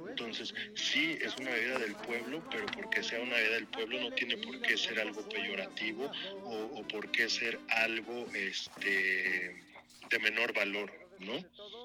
Entonces, 0.10 0.54
sí, 0.76 1.18
es 1.22 1.34
una 1.38 1.52
bebida 1.52 1.80
del 1.80 1.96
pueblo, 1.96 2.44
pero 2.52 2.66
porque 2.76 3.02
sea 3.02 3.22
una 3.22 3.36
bebida 3.36 3.56
del 3.56 3.68
pueblo 3.68 4.02
no 4.02 4.12
tiene 4.12 4.36
por 4.36 4.62
qué 4.64 4.78
ser 4.78 5.00
algo 5.00 5.30
peyorativo 5.30 6.12
o, 6.44 6.56
o 6.80 6.88
por 6.90 7.10
qué 7.12 7.30
ser 7.30 7.58
algo 7.70 8.28
este, 8.34 9.56
de 10.10 10.20
menor 10.20 10.54
valor. 10.54 11.03
¿No? 11.24 11.84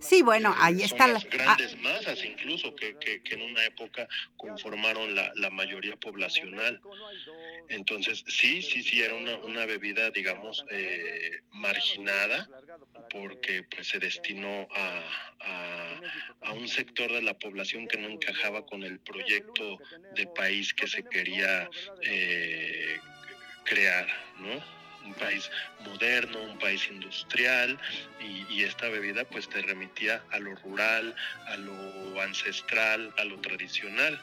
Sí, 0.00 0.22
bueno, 0.22 0.54
ahí 0.58 0.82
está 0.82 1.06
las 1.06 1.24
grandes 1.24 1.78
masas 1.80 2.22
incluso 2.24 2.74
que, 2.74 2.96
en 3.24 3.42
una 3.42 3.64
época 3.64 4.06
conformaron 4.36 5.14
la, 5.14 5.50
mayoría 5.50 5.96
poblacional. 5.96 6.80
Entonces, 7.68 8.24
sí, 8.26 8.60
sí, 8.60 8.82
sí, 8.82 9.00
era 9.00 9.14
una, 9.14 9.66
bebida, 9.66 10.10
digamos, 10.10 10.64
eh, 10.70 11.40
marginada 11.52 12.48
porque 13.10 13.62
pues 13.62 13.88
se 13.88 13.98
destinó 13.98 14.68
a, 14.74 16.00
a, 16.42 16.52
un 16.52 16.68
sector 16.68 17.10
de 17.12 17.22
la 17.22 17.38
población 17.38 17.86
que 17.86 17.98
no 17.98 18.08
encajaba 18.08 18.66
con 18.66 18.82
el 18.82 18.98
proyecto 19.00 19.78
de 20.14 20.26
país 20.26 20.74
que 20.74 20.86
se 20.86 21.04
quería 21.04 21.68
eh, 22.02 22.98
crear, 23.64 24.06
¿no? 24.38 24.83
Un 25.04 25.14
país 25.14 25.50
moderno, 25.84 26.40
un 26.42 26.58
país 26.58 26.88
industrial 26.90 27.78
y, 28.20 28.64
esta 28.64 28.88
bebida 28.88 29.24
pues 29.24 29.46
te 29.48 29.60
remitía 29.60 30.22
a 30.30 30.38
lo 30.38 30.54
rural, 30.56 31.14
a 31.48 31.56
lo 31.58 32.20
ancestral, 32.22 33.12
a 33.18 33.24
lo 33.24 33.38
tradicional 33.40 34.18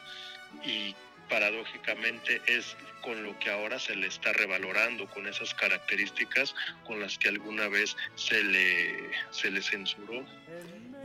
y 0.64 0.96
paradójicamente 1.28 2.42
es 2.46 2.76
con 3.02 3.22
lo 3.22 3.38
que 3.38 3.50
ahora 3.50 3.78
se 3.78 3.94
le 3.94 4.08
está 4.08 4.32
revalorando, 4.32 5.08
con 5.08 5.26
esas 5.26 5.54
características 5.54 6.54
con 6.84 7.00
las 7.00 7.18
que 7.18 7.28
alguna 7.28 7.68
vez 7.68 7.96
se 8.16 8.42
le, 8.42 9.10
se 9.30 9.50
le 9.50 9.62
censuró. 9.62 10.24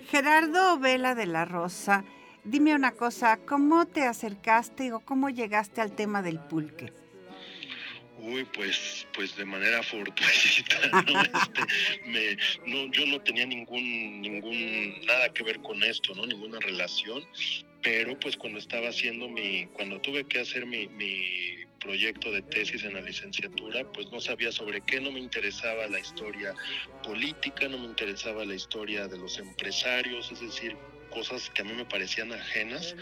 Gerardo 0.10 0.79
Vela 0.79 1.15
de 1.15 1.27
la 1.27 1.46
Rosa, 1.46 2.03
dime 2.43 2.75
una 2.75 2.91
cosa, 2.91 3.38
¿cómo 3.46 3.86
te 3.86 4.03
acercaste 4.03 4.93
o 4.93 5.00
cómo 5.00 5.29
llegaste 5.29 5.81
al 5.81 5.91
tema 5.91 6.22
del 6.22 6.39
pulque? 6.39 6.91
Uy, 8.19 8.45
pues, 8.45 9.05
pues 9.13 9.36
de 9.36 9.45
manera 9.45 9.83
fortuita, 9.83 11.03
¿no? 11.07 11.21
Este, 11.21 12.38
no, 12.65 12.91
yo 12.91 13.05
no 13.05 13.21
tenía 13.21 13.45
ningún, 13.45 14.21
ningún, 14.21 15.01
nada 15.05 15.31
que 15.33 15.43
ver 15.43 15.59
con 15.62 15.83
esto, 15.83 16.15
¿no? 16.15 16.25
Ninguna 16.25 16.59
relación, 16.59 17.24
pero 17.83 18.19
pues 18.19 18.36
cuando 18.36 18.59
estaba 18.59 18.89
haciendo 18.89 19.29
mi, 19.29 19.67
cuando 19.67 20.01
tuve 20.01 20.24
que 20.27 20.39
hacer 20.39 20.65
mi, 20.65 20.88
mi 20.88 21.65
proyecto 21.79 22.31
de 22.31 22.41
tesis 22.41 22.83
en 22.83 22.95
la 22.95 23.01
licenciatura, 23.01 23.83
pues 23.93 24.12
no 24.12 24.19
sabía 24.19 24.51
sobre 24.51 24.81
qué, 24.81 25.00
no 25.00 25.12
me 25.12 25.19
interesaba 25.19 25.88
la 25.88 26.00
historia 26.00 26.53
política, 27.03 27.67
no 27.67 27.77
me 27.77 27.86
interesaba 27.86 28.45
la 28.45 28.55
historia 28.55 29.07
de 29.07 29.17
los 29.17 29.38
empresarios, 29.38 30.31
es 30.31 30.41
decir, 30.41 30.75
cosas 31.17 31.50
que 31.50 31.63
a 31.63 31.65
mí 31.65 31.74
me 31.74 31.86
parecían 31.86 32.31
ajenas. 32.31 32.95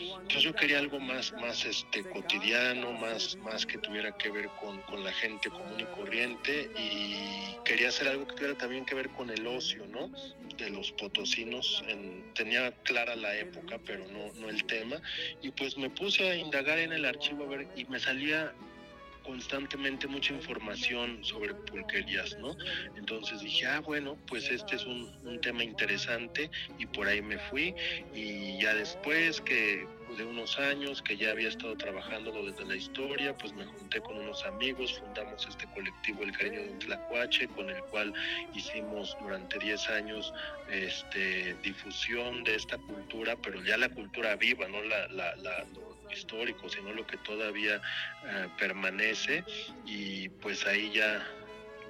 Entonces 0.00 0.42
yo 0.42 0.54
quería 0.54 0.78
algo 0.78 1.00
más, 1.00 1.32
más 1.32 1.64
este, 1.64 2.04
cotidiano, 2.04 2.92
más, 2.92 3.36
más 3.38 3.66
que 3.66 3.78
tuviera 3.78 4.16
que 4.16 4.30
ver 4.30 4.48
con, 4.60 4.80
con 4.82 5.02
la 5.02 5.12
gente 5.12 5.50
común 5.50 5.80
y 5.80 5.84
corriente 5.96 6.70
y 6.78 7.56
quería 7.64 7.88
hacer 7.88 8.06
algo 8.06 8.26
que 8.28 8.34
tuviera 8.36 8.54
también 8.56 8.84
que 8.84 8.94
ver 8.94 9.08
con 9.10 9.30
el 9.30 9.44
ocio, 9.46 9.84
¿no? 9.86 10.12
De 10.56 10.70
los 10.70 10.92
potosinos. 10.92 11.82
tenía 12.34 12.70
clara 12.84 13.16
la 13.16 13.36
época, 13.36 13.80
pero 13.84 14.06
no, 14.08 14.32
no 14.34 14.48
el 14.48 14.64
tema. 14.66 15.00
Y 15.42 15.50
pues 15.50 15.76
me 15.76 15.90
puse 15.90 16.30
a 16.30 16.36
indagar 16.36 16.78
en 16.78 16.92
el 16.92 17.04
archivo 17.04 17.44
a 17.44 17.48
ver 17.48 17.68
y 17.74 17.84
me 17.86 17.98
salía 17.98 18.54
constantemente 19.30 20.08
mucha 20.08 20.34
información 20.34 21.22
sobre 21.22 21.54
pulquerías, 21.54 22.36
¿no? 22.40 22.56
Entonces 22.96 23.40
dije, 23.40 23.64
ah, 23.64 23.78
bueno, 23.78 24.18
pues 24.26 24.50
este 24.50 24.74
es 24.74 24.84
un, 24.84 25.08
tema 25.40 25.62
interesante 25.62 26.50
y 26.78 26.86
por 26.86 27.06
ahí 27.06 27.22
me 27.22 27.38
fui 27.38 27.74
y 28.12 28.60
ya 28.60 28.74
después 28.74 29.40
que 29.40 29.86
de 30.18 30.24
unos 30.24 30.58
años 30.58 31.00
que 31.00 31.16
ya 31.16 31.30
había 31.30 31.48
estado 31.48 31.76
trabajando 31.76 32.32
desde 32.42 32.64
la 32.64 32.74
historia, 32.74 33.38
pues 33.38 33.52
me 33.52 33.64
junté 33.64 34.00
con 34.00 34.18
unos 34.18 34.44
amigos, 34.44 34.98
fundamos 34.98 35.46
este 35.48 35.64
colectivo 35.72 36.24
El 36.24 36.32
Cariño 36.36 36.60
de 36.62 36.70
un 36.70 36.78
Tlacuache, 36.80 37.46
con 37.48 37.70
el 37.70 37.80
cual 37.84 38.12
hicimos 38.52 39.16
durante 39.20 39.60
10 39.60 39.88
años 39.90 40.34
este, 40.68 41.54
difusión 41.62 42.42
de 42.42 42.56
esta 42.56 42.76
cultura, 42.78 43.36
pero 43.40 43.64
ya 43.64 43.76
la 43.76 43.88
cultura 43.88 44.34
viva, 44.34 44.66
no 44.66 44.82
la, 44.82 45.06
la, 45.08 45.36
lo 45.36 45.89
histórico, 46.12 46.68
sino 46.68 46.92
lo 46.92 47.06
que 47.06 47.16
todavía 47.18 47.80
eh, 48.24 48.48
permanece 48.58 49.44
y 49.86 50.28
pues 50.28 50.66
ahí 50.66 50.90
ya, 50.92 51.26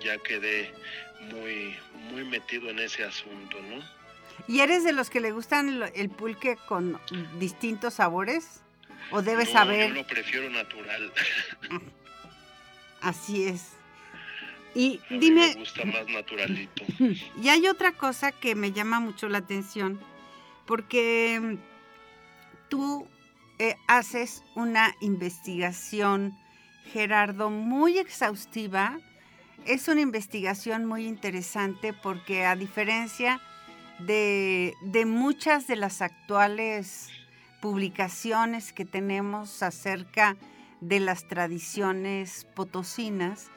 ya 0.01 0.19
quedé 0.19 0.73
muy, 1.33 1.77
muy 2.11 2.25
metido 2.25 2.71
en 2.71 2.79
ese 2.79 3.05
asunto, 3.05 3.59
¿no? 3.63 3.83
¿Y 4.49 4.61
eres 4.61 4.85
de 4.85 4.93
los 4.93 5.11
que 5.11 5.21
le 5.21 5.33
gustan 5.33 5.83
el 5.95 6.09
pulque 6.09 6.57
con 6.67 6.99
distintos 7.39 7.95
sabores? 7.95 8.63
¿O 9.11 9.23
debes 9.23 9.51
saber? 9.51 9.89
Yo 9.89 9.95
lo 9.95 10.07
prefiero 10.07 10.49
natural. 10.51 11.13
Así 13.01 13.45
es. 13.45 13.73
Y 14.75 15.01
dime. 15.11 15.49
me 15.49 15.55
gusta 15.55 15.85
más 15.85 16.07
naturalito. 16.09 16.85
Y 17.43 17.49
hay 17.49 17.67
otra 17.67 17.93
cosa 17.93 18.33
que 18.33 18.55
me 18.55 18.73
llama 18.73 19.01
mucho 19.01 19.29
la 19.29 19.39
atención, 19.39 20.01
porque 20.67 21.41
mm, 21.41 21.57
tú 22.69 23.09
eh, 23.63 23.77
haces 23.89 24.43
una 24.55 24.95
investigación, 25.03 26.35
Gerardo, 26.95 27.51
muy 27.51 27.99
exhaustiva. 27.99 28.99
Es 29.67 29.87
una 29.87 30.01
investigación 30.01 30.87
muy 30.87 31.07
interesante 31.07 31.93
porque 31.93 32.47
a 32.47 32.57
diferencia 32.57 33.39
de, 33.99 34.75
muchas 35.07 35.67
de 35.67 35.77
las 35.77 36.01
actuales 36.01 37.11
publicaciones 37.61 38.73
que 38.73 38.87
tenemos 38.87 39.63
acerca 39.63 40.39
de 40.81 40.99
las 40.99 41.29
tradiciones 41.29 42.47
potosinas, 42.55 43.49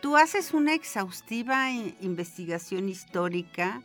tú 0.00 0.16
haces 0.16 0.54
una 0.54 0.72
exhaustiva 0.72 1.70
investigación 1.70 2.88
histórica, 2.88 3.82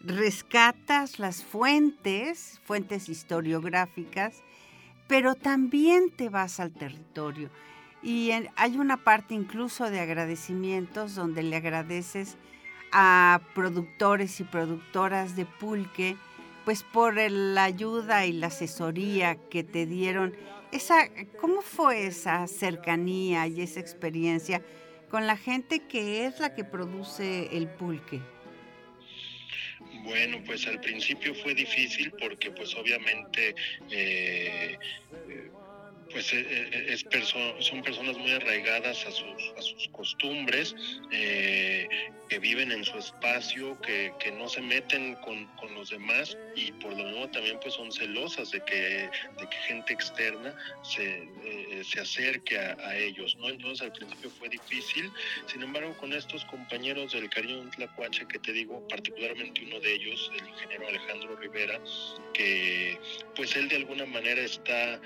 rescatas 0.00 1.20
las 1.20 1.44
fuentes, 1.44 2.60
fuentes 2.64 3.08
historiográficas, 3.08 4.42
pero 5.12 5.34
también 5.34 6.10
te 6.10 6.30
vas 6.30 6.58
al 6.58 6.72
territorio. 6.72 7.50
Y 8.02 8.30
hay 8.56 8.78
una 8.78 9.04
parte 9.04 9.34
incluso 9.34 9.90
de 9.90 10.00
agradecimientos 10.00 11.14
donde 11.14 11.42
le 11.42 11.56
agradeces 11.56 12.38
a 12.92 13.42
productores 13.54 14.40
y 14.40 14.44
productoras 14.44 15.36
de 15.36 15.44
pulque, 15.44 16.16
pues 16.64 16.82
por 16.82 17.16
la 17.30 17.64
ayuda 17.64 18.24
y 18.24 18.32
la 18.32 18.46
asesoría 18.46 19.34
que 19.50 19.62
te 19.62 19.84
dieron. 19.84 20.34
Esa, 20.72 21.10
¿Cómo 21.38 21.60
fue 21.60 22.06
esa 22.06 22.46
cercanía 22.46 23.46
y 23.46 23.60
esa 23.60 23.80
experiencia 23.80 24.62
con 25.10 25.26
la 25.26 25.36
gente 25.36 25.80
que 25.80 26.24
es 26.24 26.40
la 26.40 26.54
que 26.54 26.64
produce 26.64 27.54
el 27.54 27.68
pulque? 27.68 28.22
Bueno, 30.02 30.42
pues 30.44 30.66
al 30.66 30.80
principio 30.80 31.34
fue 31.34 31.54
difícil 31.54 32.12
porque 32.18 32.50
pues 32.50 32.74
obviamente 32.74 33.54
eh, 33.90 34.76
pues 36.12 36.32
eh, 36.32 36.44
eh, 36.46 36.86
es 36.88 37.06
son 37.60 37.82
personas 37.82 38.16
muy 38.18 38.30
arraigadas 38.32 39.06
a 39.06 39.10
sus, 39.10 39.52
a 39.56 39.62
sus 39.62 39.88
costumbres, 39.88 40.74
eh, 41.10 41.88
que 42.28 42.38
viven 42.38 42.70
en 42.72 42.84
su 42.84 42.96
espacio, 42.98 43.78
que, 43.80 44.12
no 44.32 44.48
se 44.48 44.62
meten 44.62 45.16
con, 45.16 45.48
los 45.74 45.90
demás 45.90 46.36
y 46.54 46.70
por 46.72 46.96
lo 46.96 47.04
mismo 47.04 47.28
también 47.30 47.58
pues 47.60 47.74
son 47.74 47.90
celosas 47.90 48.50
de 48.50 48.60
que, 48.64 49.08
de 49.38 49.48
que 49.50 49.56
gente 49.66 49.92
externa 49.92 50.54
se, 50.82 51.28
se 51.82 52.00
acerque 52.00 52.58
a, 52.58 52.96
ellos, 52.96 53.36
¿no? 53.38 53.48
Entonces 53.48 53.82
al 53.82 53.92
principio 53.92 54.30
fue 54.30 54.48
difícil, 54.48 55.10
sin 55.46 55.62
embargo 55.62 55.96
con 55.98 56.12
estos 56.12 56.44
compañeros 56.46 57.12
del 57.12 57.28
Cariño 57.30 57.68
Tlacuache 57.70 58.26
que 58.28 58.38
te 58.38 58.52
digo, 58.52 58.86
particularmente 58.88 59.64
uno 59.64 59.80
de 59.80 59.94
ellos, 59.94 60.30
el 60.38 60.48
ingeniero 60.48 60.88
Alejandro 60.88 61.36
Rivera, 61.36 61.80
que 62.34 62.98
pues 63.34 63.56
él 63.56 63.68
de 63.68 63.76
alguna 63.76 64.06
manera 64.06 64.42
está 64.42 65.00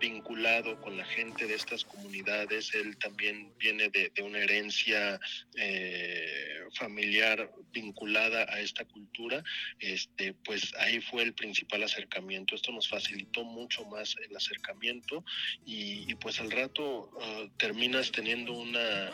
vinculado 0.00 0.45
con 0.80 0.96
la 0.96 1.04
gente 1.04 1.46
de 1.46 1.54
estas 1.54 1.84
comunidades, 1.84 2.72
él 2.74 2.96
también 2.98 3.52
viene 3.58 3.88
de, 3.88 4.12
una 4.22 4.38
herencia 4.38 5.18
eh, 5.56 6.60
familiar 6.78 7.50
vinculada 7.72 8.46
a 8.48 8.60
esta 8.60 8.84
cultura, 8.84 9.42
este, 9.80 10.34
pues 10.44 10.72
ahí 10.78 11.00
fue 11.00 11.24
el 11.24 11.34
principal 11.34 11.82
acercamiento. 11.82 12.54
Esto 12.54 12.72
nos 12.72 12.88
facilitó 12.88 13.44
mucho 13.44 13.84
más 13.86 14.14
el 14.28 14.36
acercamiento 14.36 15.24
y, 15.64 16.14
pues 16.16 16.40
al 16.40 16.50
rato 16.50 17.10
ah, 17.20 17.44
terminas 17.58 18.10
teniendo 18.12 18.52
una, 18.52 19.12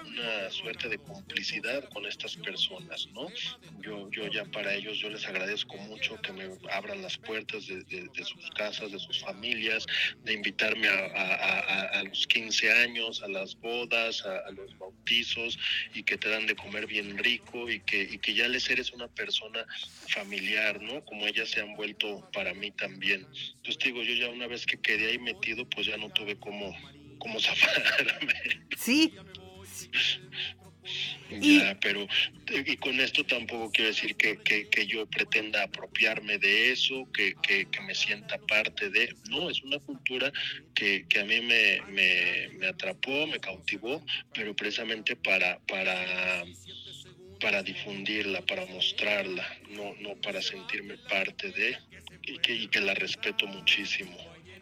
suerte 0.50 0.88
de 0.88 0.98
complicidad 0.98 1.88
con 1.90 2.06
estas 2.06 2.36
personas, 2.36 3.08
¿no? 3.12 3.26
Yo, 3.80 4.10
yo 4.10 4.28
ya 4.28 4.44
para 4.44 4.74
ellos, 4.74 4.98
yo 4.98 5.08
les 5.08 5.26
agradezco 5.26 5.76
mucho 5.78 6.20
que 6.20 6.32
me 6.32 6.44
abran 6.70 7.02
las 7.02 7.16
puertas 7.16 7.66
de, 7.66 8.10
sus 8.24 8.50
casas, 8.50 8.92
de 8.92 8.98
sus 8.98 9.20
familias, 9.20 9.86
de 10.24 10.34
invitarme 10.34 10.88
a, 10.88 11.06
a, 11.14 11.21
los 12.04 12.26
15 12.26 12.72
años, 12.72 13.22
a 13.22 13.28
las 13.28 13.58
bodas, 13.58 14.24
a, 14.24 14.50
los 14.50 14.76
bautizos 14.78 15.58
y 15.94 16.02
que 16.02 16.16
te 16.18 16.28
dan 16.28 16.46
de 16.46 16.54
comer 16.54 16.86
bien 16.86 17.18
rico 17.18 17.70
y 17.70 17.80
que, 17.80 18.02
y 18.02 18.18
que 18.18 18.34
ya 18.34 18.48
les 18.48 18.68
eres 18.70 18.92
una 18.92 19.08
persona 19.08 19.66
familiar, 20.08 20.80
¿no? 20.80 21.04
Como 21.04 21.26
ellas 21.26 21.50
se 21.50 21.60
han 21.60 21.74
vuelto 21.74 22.28
para 22.32 22.54
mí 22.54 22.70
también. 22.72 23.26
Entonces 23.56 23.78
digo, 23.84 24.02
yo 24.02 24.14
ya 24.14 24.28
una 24.28 24.46
vez 24.46 24.66
que 24.66 24.80
quedé 24.80 25.10
ahí 25.10 25.18
metido, 25.18 25.68
pues 25.68 25.86
ya 25.86 25.96
no 25.96 26.10
tuve 26.10 26.38
cómo, 26.38 26.76
cómo 27.18 27.40
zafarme. 27.40 28.34
Sí. 28.76 29.14
Ya, 31.40 31.78
pero 31.80 32.06
y 32.50 32.76
con 32.76 33.00
esto 33.00 33.24
tampoco 33.24 33.70
quiero 33.70 33.90
decir 33.90 34.16
que, 34.16 34.38
que, 34.38 34.86
yo 34.86 35.06
pretenda 35.06 35.62
apropiarme 35.62 36.38
de 36.38 36.72
eso, 36.72 37.08
que, 37.12 37.34
que, 37.42 37.80
me 37.80 37.94
sienta 37.94 38.38
parte 38.38 38.90
de... 38.90 39.14
No, 39.30 39.48
es 39.48 39.62
una 39.62 39.78
cultura 39.78 40.32
que, 40.74 41.06
a 41.18 41.24
mí 41.24 41.40
me, 41.40 41.80
me, 41.88 42.48
me, 42.58 42.66
atrapó, 42.66 43.26
me 43.26 43.38
cautivó, 43.40 44.04
pero 44.34 44.54
precisamente 44.54 45.16
para, 45.16 45.58
para, 45.60 46.44
para 47.40 47.62
difundirla, 47.62 48.42
para 48.42 48.66
mostrarla, 48.66 49.46
no, 49.70 49.94
no 50.00 50.16
para 50.16 50.42
sentirme 50.42 50.98
parte 51.08 51.50
de 51.52 51.78
y 52.24 52.38
que, 52.38 52.54
y 52.54 52.68
que 52.68 52.80
la 52.80 52.94
respeto 52.94 53.46
muchísimo. 53.46 54.16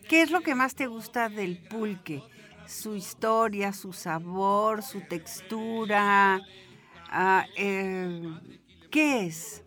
¿Qué 0.09 0.23
es 0.23 0.31
lo 0.31 0.41
que 0.41 0.55
más 0.55 0.75
te 0.75 0.87
gusta 0.87 1.29
del 1.29 1.57
pulque? 1.57 2.21
Su 2.71 2.95
historia, 2.95 3.73
su 3.73 3.93
sabor, 3.93 4.83
su 4.83 5.01
textura. 5.03 6.41
Ah, 7.09 7.47
eh, 7.57 8.23
¿Qué 8.91 9.27
es? 9.27 9.65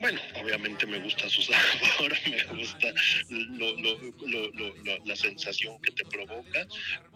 Bueno, 0.00 0.20
obviamente 0.40 0.86
me 0.86 0.98
gusta 1.00 1.28
su 1.28 1.42
sabor, 1.42 2.14
me 2.30 2.44
gusta 2.56 2.92
la 5.04 5.16
sensación 5.16 5.80
que 5.82 5.92
te 5.92 6.04
provoca, 6.04 6.66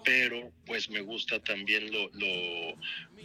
pero 0.04 0.50
pues 0.66 0.88
me 0.88 1.00
gusta 1.02 1.38
también 1.40 1.90
lo, 1.92 2.11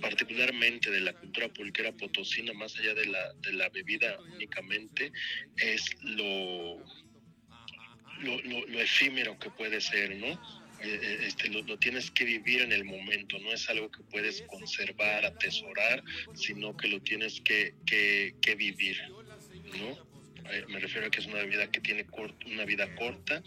particularmente 0.02 0.92
de 0.92 1.00
la 1.00 1.14
cultura 1.14 1.48
pulquera 1.48 1.92
potosina, 1.94 2.54
más 2.54 2.78
allá 2.78 2.94
de 2.94 3.06
la, 3.08 3.34
de 3.42 3.54
la 3.54 3.70
bebida 3.70 4.20
únicamente, 4.36 5.12
es 5.58 5.96
lo, 6.02 6.78
lo 8.22 8.80
efímero 8.80 9.40
que 9.40 9.50
puede 9.50 9.80
ser, 9.80 10.18
¿no? 10.18 10.63
Eh, 10.84 11.00
eh, 11.02 11.18
este, 11.28 11.48
lo, 11.50 11.78
tienes 11.80 12.12
que 12.12 12.26
vivir 12.26 12.62
en 12.62 12.74
el 12.74 12.84
momento, 12.84 13.40
no 13.40 13.54
es 13.54 13.70
algo 13.70 13.90
que 13.90 14.04
puedes 14.04 14.42
conservar, 14.44 15.26
atesorar, 15.26 16.04
sino 16.34 16.76
que 16.76 16.90
lo 16.90 17.02
tienes 17.02 17.40
que, 17.40 17.74
que, 17.86 18.56
vivir, 18.56 19.02
¿no? 19.80 20.14
Me 20.68 20.80
refiero 20.80 21.08
a 21.08 21.10
que 21.10 21.22
es 21.22 21.26
una 21.26 21.42
vida 21.44 21.72
que 21.72 21.80
tiene 21.80 22.06
una 22.48 22.66
vida 22.66 22.94
corta 22.96 23.42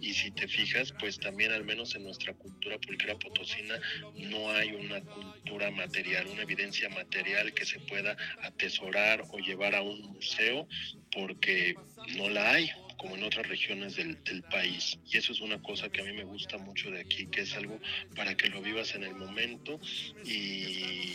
y 0.00 0.12
si 0.12 0.32
te 0.32 0.48
fijas, 0.48 0.92
pues 0.98 1.20
también 1.20 1.52
al 1.52 1.64
menos 1.64 1.94
en 1.94 2.02
nuestra 2.02 2.34
cultura 2.34 2.78
pulquera 2.78 3.16
potosina 3.16 3.80
no 4.16 4.50
hay 4.50 4.72
una 4.72 5.00
cultura 5.02 5.70
material, 5.70 6.26
una 6.26 6.42
evidencia 6.42 6.88
material 6.88 7.54
que 7.54 7.64
se 7.64 7.78
pueda 7.78 8.16
atesorar 8.42 9.22
o 9.30 9.38
llevar 9.38 9.76
a 9.76 9.82
un 9.82 10.00
museo 10.00 10.66
porque 11.12 11.76
no 12.16 12.28
la 12.28 12.50
hay 12.50 12.72
como 13.02 13.16
en 13.16 13.24
otras 13.24 13.48
regiones 13.48 13.96
del, 13.96 14.16
país. 14.50 14.98
Y 15.10 15.18
eso 15.18 15.32
es 15.32 15.40
una 15.40 15.60
cosa 15.60 15.88
que 15.88 16.00
a 16.00 16.04
mí 16.04 16.12
me 16.12 16.24
gusta 16.24 16.56
mucho 16.56 16.90
de 16.90 17.00
aquí, 17.00 17.26
que 17.26 17.42
es 17.42 17.54
algo 17.54 17.78
para 18.14 18.36
que 18.36 18.48
lo 18.48 18.62
vivas 18.62 18.94
en 18.94 19.02
el 19.02 19.14
momento 19.14 19.80
y, 20.24 21.12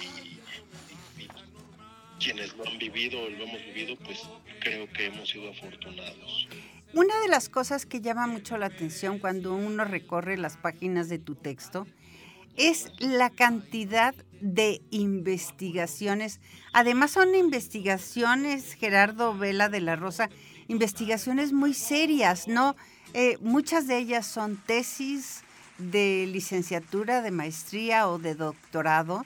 quienes 2.19 2.56
lo 2.58 2.67
han 2.67 2.78
vivido 2.78 3.21
o 3.21 3.30
lo 3.30 3.43
hemos 3.43 3.63
vivido, 3.63 3.95
pues 3.97 4.19
creo 4.60 4.91
que 4.91 5.06
hemos 5.06 5.30
sido 5.30 5.50
afortunados. 5.50 6.47
Una 6.93 7.19
de 7.19 7.28
las 7.28 7.47
cosas 7.47 7.86
que 7.86 8.02
llama 8.02 8.28
mucho 8.28 8.58
la 8.58 8.65
atención 8.65 9.19
cuando 9.19 9.54
uno 9.54 9.86
recorre 9.86 10.36
las 10.38 10.58
páginas 10.58 11.10
de 11.10 11.19
tu 11.19 11.36
texto 11.36 11.86
es 12.58 12.91
la 13.00 13.30
cantidad 13.30 14.15
de 14.41 14.82
investigaciones. 14.89 16.41
Además 16.73 17.12
son 17.12 17.36
investigaciones, 17.36 18.73
Gerardo 18.73 19.38
Vela 19.38 19.69
de 19.69 19.80
la 19.80 19.95
Rosa, 19.95 20.30
investigaciones 20.67 21.53
muy 21.53 21.73
serias, 21.73 22.47
¿no? 22.47 22.75
Eh, 23.13 23.38
muchas 23.41 23.88
de 23.88 23.97
ellas 23.97 24.25
son 24.25 24.58
tesis 24.58 25.43
de 25.77 26.27
licenciatura, 26.32 27.21
de 27.21 27.32
maestría 27.32 28.08
o 28.08 28.19
de 28.19 28.36
doctorado 28.36 29.25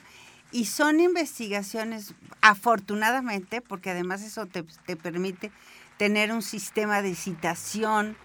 y 0.52 0.66
son 0.66 1.00
investigaciones, 1.00 2.14
afortunadamente, 2.42 3.62
porque 3.62 3.90
además 3.90 4.22
eso 4.22 4.46
te, 4.46 4.62
permite 4.96 5.50
tener 5.96 6.30
un 6.30 6.42
sistema 6.42 7.00
de 7.00 7.14
citación 7.14 8.16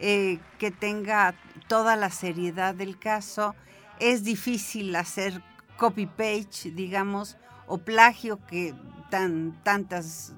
eh, 0.00 0.38
que 0.58 0.70
tenga 0.72 1.34
toda 1.68 1.94
la 1.96 2.10
seriedad 2.10 2.74
del 2.74 2.98
caso. 2.98 3.54
Es 4.00 4.24
difícil 4.24 4.94
hacer 4.96 5.42
copy-page, 5.76 6.72
digamos, 6.72 7.36
o 7.68 7.78
plagio 7.78 8.44
que 8.46 8.74
tan, 9.10 9.56
tantas 9.62 10.32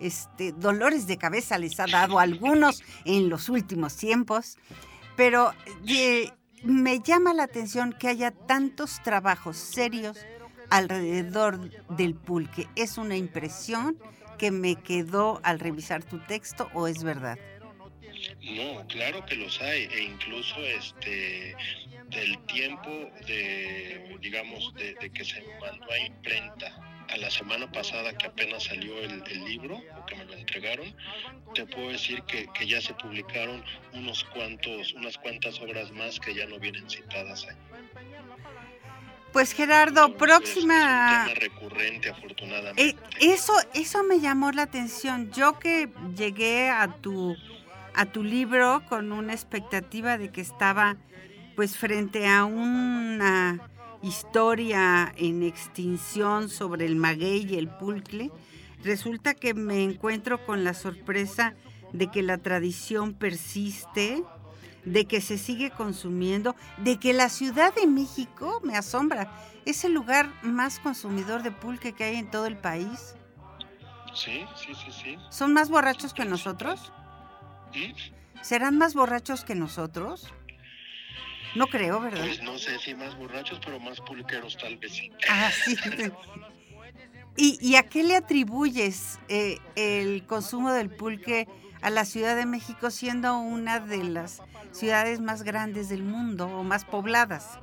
este, 0.00 0.52
dolores 0.52 1.06
de 1.06 1.18
cabeza 1.18 1.58
les 1.58 1.78
ha 1.80 1.86
dado 1.86 2.18
a 2.18 2.22
algunos 2.22 2.82
en 3.04 3.28
los 3.28 3.48
últimos 3.48 3.96
tiempos, 3.96 4.58
pero 5.16 5.52
eh, 5.86 6.30
me 6.62 7.00
llama 7.00 7.34
la 7.34 7.44
atención 7.44 7.92
que 7.92 8.08
haya 8.08 8.30
tantos 8.30 9.02
trabajos 9.02 9.56
serios 9.56 10.18
alrededor 10.70 11.70
del 11.96 12.14
pulque. 12.14 12.68
¿Es 12.76 12.98
una 12.98 13.16
impresión 13.16 13.98
que 14.38 14.50
me 14.50 14.76
quedó 14.76 15.40
al 15.42 15.58
revisar 15.58 16.04
tu 16.04 16.18
texto 16.20 16.70
o 16.74 16.86
es 16.86 17.02
verdad? 17.02 17.38
No, 18.42 18.86
claro 18.88 19.24
que 19.26 19.36
los 19.36 19.60
hay 19.60 19.84
e 19.92 20.02
incluso 20.02 20.56
este 20.58 21.54
del 22.08 22.38
tiempo 22.46 22.88
de 23.26 24.16
digamos 24.20 24.72
de, 24.74 25.10
que 25.10 25.24
se 25.24 25.42
mandó 25.60 25.90
a 25.90 25.98
imprenta 25.98 26.97
a 27.08 27.16
la 27.16 27.30
semana 27.30 27.70
pasada 27.70 28.16
que 28.16 28.26
apenas 28.26 28.64
salió 28.64 28.98
el, 28.98 29.22
libro 29.44 29.76
o 29.76 30.06
que 30.06 30.16
me 30.16 30.24
lo 30.24 30.34
entregaron, 30.34 30.94
te 31.54 31.66
puedo 31.66 31.90
decir 31.90 32.22
que, 32.22 32.48
que, 32.52 32.66
ya 32.66 32.80
se 32.80 32.94
publicaron 32.94 33.64
unos 33.94 34.24
cuantos, 34.24 34.92
unas 34.94 35.16
cuantas 35.18 35.60
obras 35.60 35.90
más 35.92 36.20
que 36.20 36.34
ya 36.34 36.46
no 36.46 36.58
vienen 36.58 36.88
citadas 36.88 37.46
ahí. 37.46 37.56
Pues 39.32 39.52
Gerardo, 39.52 40.16
próxima. 40.16 40.74
Es 40.74 41.28
un 41.28 41.34
tema 41.34 41.40
recurrente, 41.40 42.10
afortunadamente. 42.10 42.82
Eh, 42.82 42.96
eso, 43.20 43.52
eso 43.74 44.02
me 44.02 44.20
llamó 44.20 44.52
la 44.52 44.62
atención. 44.62 45.30
Yo 45.32 45.58
que 45.58 45.88
llegué 46.16 46.70
a 46.70 46.88
tu, 46.88 47.36
a 47.94 48.06
tu 48.06 48.24
libro 48.24 48.82
con 48.88 49.12
una 49.12 49.34
expectativa 49.34 50.16
de 50.16 50.30
que 50.30 50.40
estaba, 50.40 50.96
pues, 51.56 51.76
frente 51.76 52.26
a 52.26 52.46
una 52.46 53.70
historia 54.02 55.12
en 55.16 55.42
extinción 55.42 56.48
sobre 56.48 56.86
el 56.86 56.96
maguey 56.96 57.46
y 57.52 57.56
el 57.56 57.68
pulcle, 57.68 58.30
resulta 58.82 59.34
que 59.34 59.54
me 59.54 59.82
encuentro 59.82 60.44
con 60.44 60.64
la 60.64 60.74
sorpresa 60.74 61.54
de 61.92 62.10
que 62.10 62.22
la 62.22 62.38
tradición 62.38 63.14
persiste, 63.14 64.22
de 64.84 65.06
que 65.06 65.20
se 65.20 65.38
sigue 65.38 65.70
consumiendo, 65.70 66.54
de 66.78 66.98
que 66.98 67.12
la 67.12 67.28
Ciudad 67.28 67.74
de 67.74 67.86
México, 67.86 68.60
me 68.62 68.76
asombra, 68.76 69.32
es 69.64 69.84
el 69.84 69.92
lugar 69.92 70.30
más 70.42 70.78
consumidor 70.78 71.42
de 71.42 71.50
pulque 71.50 71.92
que 71.92 72.04
hay 72.04 72.16
en 72.16 72.30
todo 72.30 72.46
el 72.46 72.56
país. 72.56 73.14
Sí, 74.14 74.44
sí, 74.56 74.74
sí, 74.74 74.90
sí. 74.90 75.18
¿Son 75.30 75.52
más 75.52 75.68
borrachos 75.70 76.14
que 76.14 76.24
nosotros? 76.24 76.92
¿Serán 78.42 78.78
más 78.78 78.94
borrachos 78.94 79.44
que 79.44 79.54
nosotros? 79.54 80.32
No 81.54 81.66
creo, 81.66 82.00
¿verdad? 82.00 82.24
Pues 82.24 82.42
no 82.42 82.58
sé 82.58 82.78
si 82.78 82.94
más 82.94 83.16
borrachos, 83.16 83.60
pero 83.64 83.80
más 83.80 84.00
pulqueros 84.00 84.56
tal 84.56 84.76
vez 84.76 84.92
sí. 84.92 85.10
Ah, 85.28 85.50
sí. 85.64 85.76
¿Y, 87.40 87.76
a 87.76 87.84
qué 87.84 88.02
le 88.02 88.16
atribuyes 88.16 89.20
eh, 89.28 89.58
el 89.76 90.24
consumo 90.26 90.72
del 90.72 90.90
pulque 90.90 91.46
a 91.82 91.90
la 91.90 92.04
Ciudad 92.04 92.34
de 92.34 92.46
México 92.46 92.90
siendo 92.90 93.38
una 93.38 93.78
de 93.78 94.02
las 94.02 94.42
ciudades 94.72 95.20
más 95.20 95.44
grandes 95.44 95.88
del 95.88 96.02
mundo 96.02 96.46
o 96.48 96.64
más 96.64 96.84
pobladas? 96.84 97.60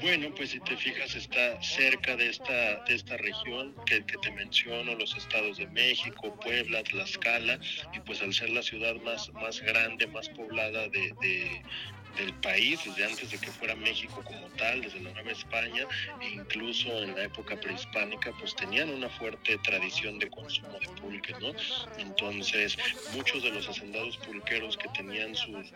Bueno, 0.00 0.28
pues 0.36 0.50
si 0.50 0.60
te 0.60 0.76
fijas 0.76 1.14
está 1.14 1.60
cerca 1.62 2.14
de 2.16 2.28
esta, 2.28 2.84
de 2.84 2.94
esta 2.94 3.16
región 3.16 3.74
que, 3.86 4.00
te 4.00 4.30
menciono, 4.32 4.94
los 4.94 5.16
estados 5.16 5.58
de 5.58 5.66
México, 5.68 6.38
Puebla, 6.40 6.82
Tlaxcala, 6.82 7.58
y 7.92 8.00
pues 8.00 8.22
al 8.22 8.32
ser 8.32 8.50
la 8.50 8.62
ciudad 8.62 8.94
más, 8.96 9.32
más 9.32 9.60
grande, 9.60 10.06
más 10.06 10.28
poblada 10.28 10.88
de, 10.88 11.62
del 12.18 12.34
país, 12.34 12.80
desde 12.84 13.04
antes 13.04 13.30
de 13.30 13.38
que 13.38 13.50
fuera 13.52 13.74
México 13.74 14.22
como 14.24 14.48
tal, 14.56 14.82
desde 14.82 15.00
la 15.00 15.12
Nueva 15.12 15.32
España, 15.32 15.86
e 16.20 16.28
incluso 16.28 16.88
en 17.02 17.14
la 17.14 17.24
época 17.24 17.58
prehispánica, 17.58 18.32
pues 18.38 18.54
tenían 18.56 18.90
una 18.90 19.08
fuerte 19.08 19.56
tradición 19.58 20.18
de 20.18 20.28
consumo 20.28 20.78
de 20.80 20.88
pulque, 21.00 21.32
¿no? 21.40 21.52
Entonces, 21.98 22.76
muchos 23.12 23.42
de 23.42 23.50
los 23.50 23.68
hacendados 23.68 24.16
pulqueros 24.18 24.76
que 24.76 24.88
tenían 24.90 25.34
sus, 25.34 25.68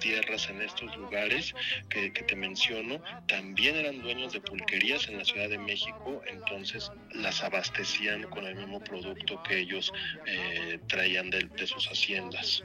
tierras 0.00 0.48
en 0.50 0.60
estos 0.62 0.94
lugares 0.96 1.54
que, 1.88 2.10
te 2.10 2.36
menciono, 2.36 3.00
también 3.28 3.76
eran 3.76 4.02
dueños 4.02 4.32
de 4.32 4.40
pulquerías 4.40 5.08
en 5.08 5.18
la 5.18 5.24
Ciudad 5.24 5.48
de 5.48 5.58
México, 5.58 6.22
entonces 6.26 6.90
las 7.12 7.42
abastecían 7.42 8.24
con 8.24 8.44
el 8.44 8.56
mismo 8.56 8.80
producto 8.80 9.42
que 9.42 9.60
ellos 9.60 9.92
eh, 10.26 10.78
traían 10.88 11.30
de, 11.30 11.44
de 11.44 11.66
sus 11.66 11.86
haciendas. 11.86 12.64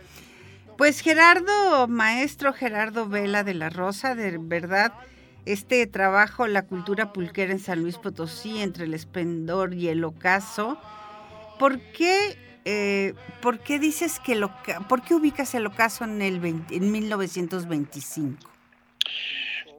Pues 0.77 1.01
Gerardo, 1.01 1.87
maestro 1.87 2.53
Gerardo 2.53 3.07
Vela 3.07 3.43
de 3.43 3.53
la 3.53 3.69
Rosa, 3.69 4.15
de 4.15 4.37
verdad, 4.39 4.93
este 5.45 5.85
trabajo, 5.87 6.47
La 6.47 6.63
cultura 6.63 7.13
pulquera 7.13 7.51
en 7.51 7.59
San 7.59 7.81
Luis 7.81 7.97
Potosí, 7.97 8.59
entre 8.59 8.85
el 8.85 8.93
esplendor 8.93 9.73
y 9.73 9.89
el 9.89 10.03
ocaso, 10.03 10.79
¿por 11.59 11.79
qué, 11.79 12.37
eh, 12.65 13.13
¿por 13.41 13.59
qué 13.59 13.79
dices 13.79 14.19
que 14.19 14.35
lo, 14.35 14.51
por 14.87 15.03
qué 15.03 15.13
ubicas 15.15 15.53
el 15.55 15.67
ocaso 15.67 16.03
en, 16.03 16.21
el 16.21 16.43
en 16.43 16.91
1925? 16.91 18.49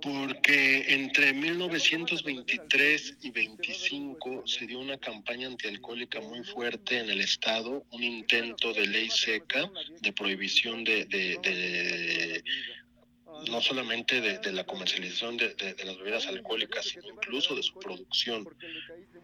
Porque 0.03 0.85
entre 0.89 1.33
1923 1.33 3.17
y 3.23 3.31
25 3.31 4.43
se 4.47 4.67
dio 4.67 4.81
una 4.81 4.99
campaña 4.99 5.47
antialcohólica 5.47 6.21
muy 6.21 6.43
fuerte 6.43 6.99
en 6.99 7.09
el 7.09 7.21
Estado, 7.21 7.87
un 7.93 8.03
intento 8.03 8.73
de 8.73 8.87
ley 8.87 9.09
seca 9.09 9.71
de 10.01 10.13
prohibición 10.13 10.85
de, 10.85 11.05
de, 11.07 12.43
no 13.51 13.61
solamente 13.61 14.21
de, 14.21 14.53
la 14.53 14.65
comercialización 14.65 15.37
de, 15.37 15.77
las 15.85 15.99
bebidas 15.99 16.27
alcohólicas, 16.27 16.87
sino 16.87 17.09
incluso 17.09 17.55
de 17.55 17.63
su 17.63 17.79
producción. 17.79 18.49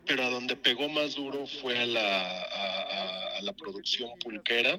Pero 0.06 0.24
a 0.24 0.30
donde 0.30 0.56
pegó 0.56 0.88
más 0.88 1.14
duro 1.14 1.46
fue 1.46 1.78
a 1.78 1.86
la, 1.86 2.42
a 3.36 3.40
la 3.42 3.52
producción 3.52 4.10
pulquera 4.18 4.78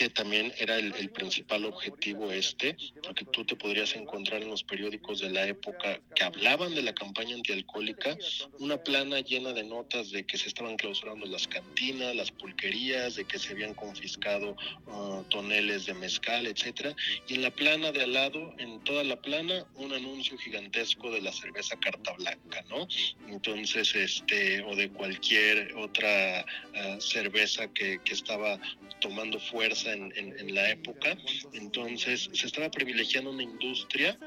que 0.00 0.08
también 0.08 0.50
era 0.56 0.78
el, 0.78 1.10
principal 1.10 1.66
objetivo 1.66 2.32
este, 2.32 2.74
porque 3.02 3.26
tú 3.26 3.44
te 3.44 3.54
podrías 3.54 3.94
encontrar 3.96 4.42
en 4.42 4.48
los 4.48 4.62
periódicos 4.62 5.20
de 5.20 5.28
la 5.28 5.46
época 5.46 6.00
que 6.14 6.24
hablaban 6.24 6.74
de 6.74 6.82
la 6.82 6.94
campaña 6.94 7.34
antialcohólica, 7.34 8.16
una 8.60 8.82
plana 8.82 9.20
llena 9.20 9.52
de 9.52 9.64
notas 9.64 10.10
de 10.10 10.24
que 10.24 10.38
se 10.38 10.48
estaban 10.48 10.76
clausurando 10.76 11.26
las 11.26 11.46
cantinas, 11.46 12.16
las 12.16 12.30
pulquerías, 12.30 13.16
de 13.16 13.26
que 13.26 13.38
se 13.38 13.52
habían 13.52 13.74
confiscado 13.74 14.56
uh, 14.86 15.22
toneles 15.28 15.84
de 15.84 15.92
mezcal, 15.92 16.46
etcétera, 16.46 16.94
y 17.28 17.34
en 17.34 17.42
la 17.42 17.50
plana 17.50 17.92
de 17.92 18.02
al 18.02 18.14
lado, 18.14 18.54
en 18.56 18.69
toda 18.78 19.04
la 19.04 19.20
plana, 19.20 19.66
un 19.74 19.92
anuncio 19.92 20.38
gigantesco 20.38 21.10
de 21.10 21.20
la 21.20 21.32
cerveza 21.32 21.76
Carta 21.78 22.12
Blanca, 22.12 22.64
¿no? 22.68 22.86
Entonces, 23.28 23.94
este, 23.94 24.62
o 24.62 24.76
de 24.76 24.90
cualquier 24.90 25.74
otra 25.76 26.44
uh, 26.74 27.00
cerveza 27.00 27.68
que, 27.72 28.00
que 28.04 28.14
estaba 28.14 28.58
tomando 29.00 29.40
fuerza 29.40 29.92
en, 29.92 30.54
la 30.54 30.70
época. 30.70 31.16
Entonces 31.52 32.28
se 32.32 32.46
estaba 32.46 32.70
privilegiando 32.70 33.30
una 33.30 33.42
industria 33.42 34.18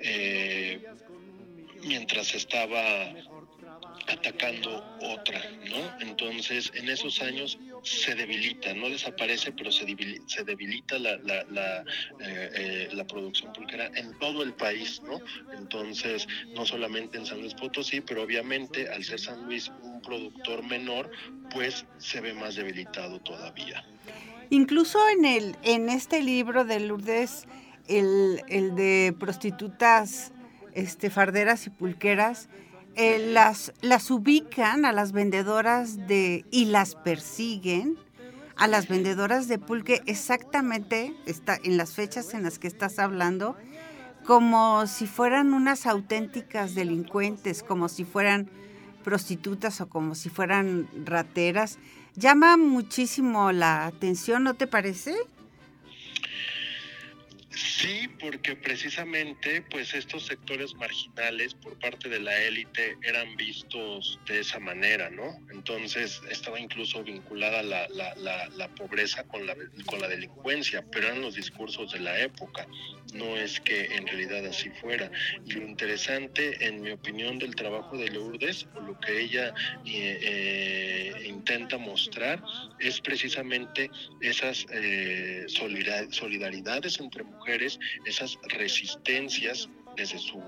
eh, 0.00 0.80
mientras 1.84 2.34
estaba 2.34 3.14
atacando 4.08 4.84
otra, 5.00 5.42
¿no? 5.68 6.00
Entonces, 6.00 6.72
en 6.74 6.88
esos 6.88 7.20
años 7.20 7.58
se 7.88 8.14
debilita, 8.14 8.74
no 8.74 8.88
desaparece, 8.88 9.52
pero 9.52 9.72
se 9.72 9.84
debilita, 9.84 10.24
se 10.26 10.44
debilita 10.44 10.98
la, 10.98 11.16
la, 11.18 11.44
la, 11.50 11.80
eh, 12.20 12.50
eh, 12.54 12.88
la, 12.92 13.06
producción 13.06 13.52
pulquera 13.52 13.90
en 13.94 14.16
todo 14.18 14.42
el 14.42 14.52
país, 14.52 15.00
¿no? 15.04 15.20
Entonces, 15.56 16.26
no 16.54 16.66
solamente 16.66 17.18
en 17.18 17.26
San 17.26 17.40
Luis 17.40 17.54
Potosí, 17.54 18.00
pero 18.00 18.22
obviamente 18.22 18.88
al 18.88 19.02
ser 19.04 19.18
San 19.20 19.46
Luis 19.46 19.70
un 19.82 20.02
productor 20.02 20.62
menor, 20.64 21.10
pues 21.52 21.86
se 21.98 22.20
ve 22.20 22.34
más 22.34 22.56
debilitado 22.56 23.20
todavía. 23.20 23.84
Incluso 24.50 24.98
en, 25.08 25.24
el, 25.24 25.56
en 25.62 25.88
este 25.88 26.22
libro 26.22 26.64
de 26.64 26.80
Lourdes, 26.80 27.46
el, 27.86 28.42
de 28.48 29.14
prostitutas 29.18 30.32
este, 30.74 31.10
farderas 31.10 31.66
y 31.66 31.70
pulqueras, 31.70 32.48
eh, 33.00 33.30
las, 33.32 33.72
las 33.80 34.10
ubican 34.10 34.84
a 34.84 34.90
las 34.90 35.12
vendedoras 35.12 36.08
de 36.08 36.44
y 36.50 36.64
las 36.64 36.96
persiguen 36.96 37.96
a 38.56 38.66
las 38.66 38.88
vendedoras 38.88 39.46
de 39.46 39.60
pulque 39.60 40.02
exactamente 40.06 41.14
está 41.24 41.56
en 41.62 41.76
las 41.76 41.92
fechas 41.92 42.34
en 42.34 42.42
las 42.42 42.58
que 42.58 42.66
estás 42.66 42.98
hablando 42.98 43.56
como 44.26 44.88
si 44.88 45.06
fueran 45.06 45.54
unas 45.54 45.86
auténticas 45.86 46.74
delincuentes, 46.74 47.62
como 47.62 47.88
si 47.88 48.04
fueran 48.04 48.50
prostitutas 49.04 49.80
o 49.80 49.88
como 49.88 50.16
si 50.16 50.28
fueran 50.28 50.88
rateras, 51.06 51.78
llama 52.16 52.56
muchísimo 52.56 53.52
la 53.52 53.86
atención, 53.86 54.42
¿no 54.42 54.54
te 54.54 54.66
parece? 54.66 55.14
Sí, 57.58 58.08
porque 58.20 58.54
precisamente 58.54 59.62
pues 59.62 59.92
estos 59.92 60.26
sectores 60.26 60.76
marginales 60.76 61.54
por 61.54 61.76
parte 61.80 62.08
de 62.08 62.20
la 62.20 62.40
élite 62.40 62.96
eran 63.02 63.34
vistos 63.34 64.20
de 64.28 64.38
esa 64.38 64.60
manera, 64.60 65.10
¿no? 65.10 65.36
Entonces 65.50 66.22
estaba 66.30 66.60
incluso 66.60 67.02
vinculada 67.02 67.64
la, 67.64 67.88
la, 67.88 68.14
la, 68.14 68.68
pobreza 68.76 69.24
con 69.24 69.44
la, 69.44 69.56
con 69.86 70.00
la 70.00 70.06
delincuencia, 70.06 70.84
pero 70.92 71.08
eran 71.08 71.20
los 71.20 71.34
discursos 71.34 71.90
de 71.90 71.98
la 71.98 72.20
época, 72.20 72.64
no 73.14 73.36
es 73.36 73.58
que 73.58 73.86
en 73.86 74.06
realidad 74.06 74.46
así 74.46 74.70
fuera. 74.80 75.10
Y 75.44 75.54
lo 75.54 75.66
interesante, 75.66 76.64
en 76.64 76.80
mi 76.80 76.92
opinión, 76.92 77.40
del 77.40 77.56
trabajo 77.56 77.96
de 77.96 78.08
Lourdes, 78.08 78.68
o 78.76 78.80
lo 78.80 79.00
que 79.00 79.20
ella 79.20 79.52
eh, 79.84 80.20
eh, 80.22 81.26
intenta 81.26 81.76
mostrar, 81.76 82.40
es 82.78 83.00
precisamente 83.00 83.90
esas 84.20 84.64
eh, 84.70 85.44
solidaridades 85.48 87.00
entre 87.00 87.24
mujeres 87.24 87.47
esas 88.04 88.38
resistencias 88.48 89.68
desde 89.96 90.18
su 90.18 90.42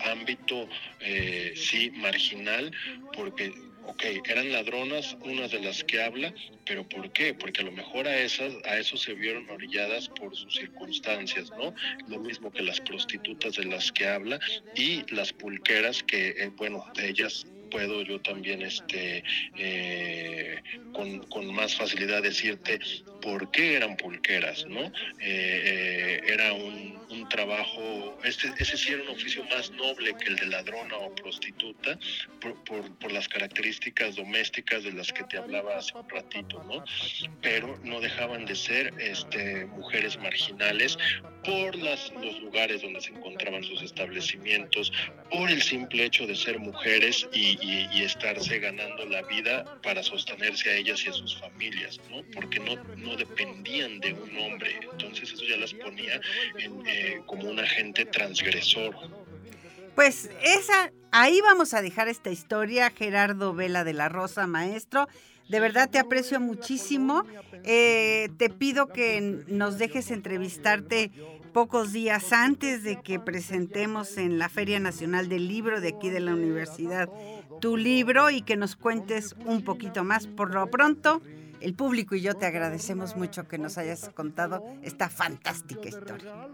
ámbito, 0.00 0.68
eh, 1.00 1.52
sí, 1.54 1.90
marginal, 1.90 2.72
porque 3.12 3.52
ok, 3.86 4.04
eran 4.28 4.52
ladronas 4.52 5.16
unas 5.24 5.50
de 5.50 5.60
las 5.60 5.84
que 5.84 6.02
habla, 6.02 6.32
pero 6.64 6.88
¿por 6.88 7.10
qué? 7.12 7.34
Porque 7.34 7.62
a 7.62 7.64
lo 7.64 7.72
mejor 7.72 8.06
a 8.06 8.16
esas, 8.18 8.52
a 8.64 8.78
eso 8.78 8.96
se 8.96 9.14
vieron 9.14 9.48
orilladas 9.50 10.08
por 10.08 10.34
sus 10.36 10.54
circunstancias, 10.54 11.50
¿no? 11.50 11.74
Lo 12.08 12.18
mismo 12.18 12.50
que 12.50 12.62
las 12.62 12.80
prostitutas 12.80 13.56
de 13.56 13.64
las 13.64 13.90
que 13.92 14.06
habla 14.06 14.38
y 14.74 15.02
las 15.12 15.32
pulqueras 15.32 16.02
que, 16.02 16.28
eh, 16.30 16.50
bueno, 16.56 16.84
de 16.94 17.08
ellas 17.08 17.46
puedo 17.70 18.02
yo 18.02 18.20
también 18.20 18.62
este 18.62 19.22
eh, 19.56 20.62
con, 20.92 21.20
con, 21.26 21.54
más 21.54 21.76
facilidad 21.76 22.22
decirte 22.22 22.80
por 23.22 23.50
qué 23.50 23.74
eran 23.74 23.96
pulqueras, 23.96 24.66
¿no? 24.66 24.80
Eh, 24.80 24.90
eh, 25.20 26.20
era 26.26 26.52
un, 26.52 26.98
un, 27.10 27.28
trabajo, 27.28 28.18
este, 28.24 28.52
ese 28.58 28.76
sí 28.76 28.92
era 28.92 29.02
un 29.02 29.10
oficio 29.10 29.44
más 29.44 29.70
noble 29.72 30.14
que 30.16 30.30
el 30.30 30.36
de 30.36 30.46
ladrona 30.46 30.96
o 30.96 31.14
prostituta, 31.14 31.98
por, 32.40 32.54
por, 32.64 32.98
por, 32.98 33.12
las 33.12 33.28
características 33.28 34.16
domésticas 34.16 34.84
de 34.84 34.92
las 34.92 35.12
que 35.12 35.24
te 35.24 35.38
hablaba 35.38 35.76
hace 35.76 35.96
un 35.96 36.08
ratito, 36.08 36.62
¿no? 36.64 36.84
Pero 37.42 37.78
no 37.84 38.00
dejaban 38.00 38.46
de 38.46 38.56
ser 38.56 38.92
este, 38.98 39.66
mujeres 39.66 40.18
marginales 40.18 40.98
por 41.44 41.76
las, 41.76 42.12
los 42.20 42.40
lugares 42.40 42.82
donde 42.82 43.00
se 43.00 43.10
encontraban 43.10 43.64
sus 43.64 43.82
establecimientos, 43.82 44.92
por 45.30 45.50
el 45.50 45.62
simple 45.62 46.04
hecho 46.04 46.26
de 46.26 46.34
ser 46.34 46.58
mujeres 46.58 47.28
y, 47.32 47.58
y, 47.60 48.02
estarse 48.02 48.58
ganando 48.58 49.04
la 49.06 49.22
vida 49.22 49.78
para 49.82 50.02
sostenerse 50.02 50.70
a 50.70 50.76
ellas 50.76 51.04
y 51.04 51.10
a 51.10 51.12
sus 51.12 51.38
familias, 51.38 52.00
¿no? 52.10 52.22
Porque 52.34 52.58
no, 52.58 52.76
no 52.96 53.16
dependían 53.16 54.00
de 54.00 54.14
un 54.14 54.36
hombre, 54.38 54.80
entonces 54.92 55.32
eso 55.32 55.44
ya 55.44 55.56
las 55.56 55.74
ponía 55.74 56.20
eh, 56.58 57.20
como 57.26 57.48
un 57.48 57.60
agente 57.60 58.06
transgresor. 58.06 58.96
Pues 59.94 60.30
esa, 60.42 60.92
ahí 61.10 61.40
vamos 61.42 61.74
a 61.74 61.82
dejar 61.82 62.08
esta 62.08 62.30
historia, 62.30 62.90
Gerardo 62.90 63.54
Vela 63.54 63.84
de 63.84 63.92
la 63.92 64.08
Rosa, 64.08 64.46
maestro. 64.46 65.08
De 65.48 65.60
verdad 65.60 65.90
te 65.90 65.98
aprecio 65.98 66.40
muchísimo. 66.40 67.24
Eh, 67.64 68.28
te 68.38 68.50
pido 68.50 68.88
que 68.88 69.20
nos 69.48 69.78
dejes 69.78 70.10
entrevistarte 70.10 71.10
pocos 71.52 71.92
días 71.92 72.32
antes 72.32 72.84
de 72.84 73.00
que 73.02 73.18
presentemos 73.18 74.16
en 74.16 74.38
la 74.38 74.48
Feria 74.48 74.78
Nacional 74.78 75.28
del 75.28 75.48
Libro 75.48 75.80
de 75.80 75.88
aquí 75.88 76.08
de 76.08 76.20
la 76.20 76.32
universidad 76.32 77.08
tu 77.60 77.76
libro 77.76 78.30
y 78.30 78.42
que 78.42 78.56
nos 78.56 78.76
cuentes 78.76 79.36
un 79.44 79.62
poquito 79.62 80.02
más. 80.02 80.26
Por 80.26 80.52
lo 80.52 80.68
pronto, 80.68 81.22
el 81.60 81.74
público 81.74 82.14
y 82.14 82.22
yo 82.22 82.34
te 82.34 82.46
agradecemos 82.46 83.16
mucho 83.16 83.46
que 83.46 83.58
nos 83.58 83.78
hayas 83.78 84.08
contado 84.10 84.64
esta 84.82 85.08
fantástica 85.08 85.88
historia. 85.88 86.48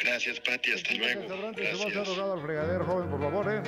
Gracias, 0.01 0.41
Pati, 0.41 0.73
hasta 0.73 0.95
luego. 0.95 1.53
Gracias. 1.57 2.19
al 2.19 2.43
fregadero, 2.43 2.85
joven, 2.85 3.11
por 3.11 3.21
favor, 3.21 3.53
¿eh? 3.53 3.63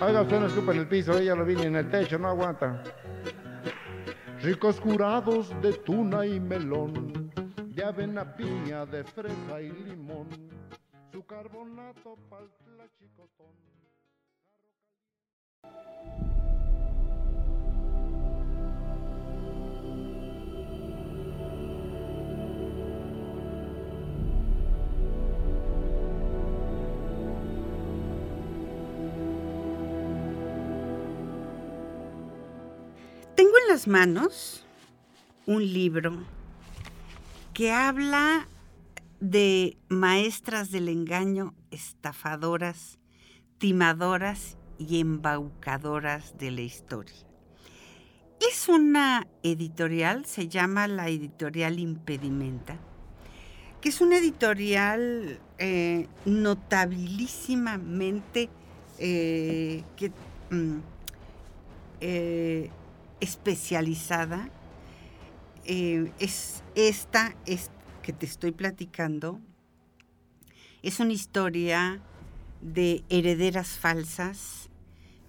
Haga 0.00 0.22
usted 0.22 0.40
no 0.40 0.46
escupa 0.46 0.72
en 0.72 0.78
el 0.80 0.88
piso, 0.88 1.16
ella 1.16 1.34
lo 1.34 1.44
viene 1.44 1.64
en 1.64 1.76
el 1.76 1.90
techo, 1.90 2.18
no 2.18 2.28
aguanta. 2.28 2.82
Ricos 4.42 4.80
curados 4.80 5.50
de 5.62 5.72
tuna 5.74 6.26
y 6.26 6.40
melón, 6.40 7.32
de 7.74 7.84
avena, 7.84 8.36
piña, 8.36 8.86
de 8.86 9.04
fresa 9.04 9.60
y 9.60 9.70
limón, 9.70 10.28
su 11.12 11.24
carbonato 11.24 12.16
pa'l 12.28 12.48
chicotón. 12.98 13.68
Las 33.68 33.86
manos 33.86 34.64
un 35.44 35.62
libro 35.62 36.16
que 37.52 37.70
habla 37.70 38.48
de 39.20 39.76
maestras 39.88 40.70
del 40.70 40.88
engaño, 40.88 41.52
estafadoras, 41.70 42.98
timadoras 43.58 44.56
y 44.78 45.00
embaucadoras 45.00 46.38
de 46.38 46.50
la 46.50 46.62
historia. 46.62 47.26
Es 48.40 48.70
una 48.70 49.26
editorial, 49.42 50.24
se 50.24 50.48
llama 50.48 50.88
la 50.88 51.10
editorial 51.10 51.78
Impedimenta, 51.78 52.78
que 53.82 53.90
es 53.90 54.00
una 54.00 54.16
editorial 54.16 55.40
eh, 55.58 56.08
notabilísimamente 56.24 58.48
eh, 58.98 59.84
que, 59.94 60.10
mm, 60.50 60.78
eh, 62.00 62.70
especializada. 63.20 64.50
Eh, 65.64 66.12
es 66.18 66.62
esta 66.74 67.36
es, 67.46 67.70
que 68.02 68.12
te 68.12 68.26
estoy 68.26 68.52
platicando. 68.52 69.40
Es 70.82 71.00
una 71.00 71.12
historia 71.12 72.00
de 72.60 73.04
herederas 73.08 73.78
falsas, 73.78 74.70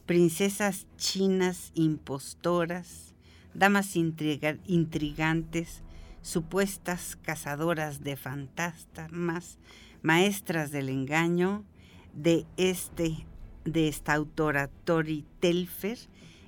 princesas 0.06 0.88
chinas 0.98 1.72
impostoras, 1.74 3.14
damas 3.54 3.96
intrigantes, 3.96 5.84
supuestas 6.22 7.18
cazadoras 7.22 8.04
de 8.04 8.16
fantasmas, 8.16 9.58
maestras 10.02 10.72
del 10.72 10.90
engaño, 10.90 11.66
de 12.14 12.46
este 12.58 13.26
de 13.66 13.88
esta 13.88 14.14
autora 14.14 14.68
Tori 14.84 15.26
Telfer, 15.40 15.98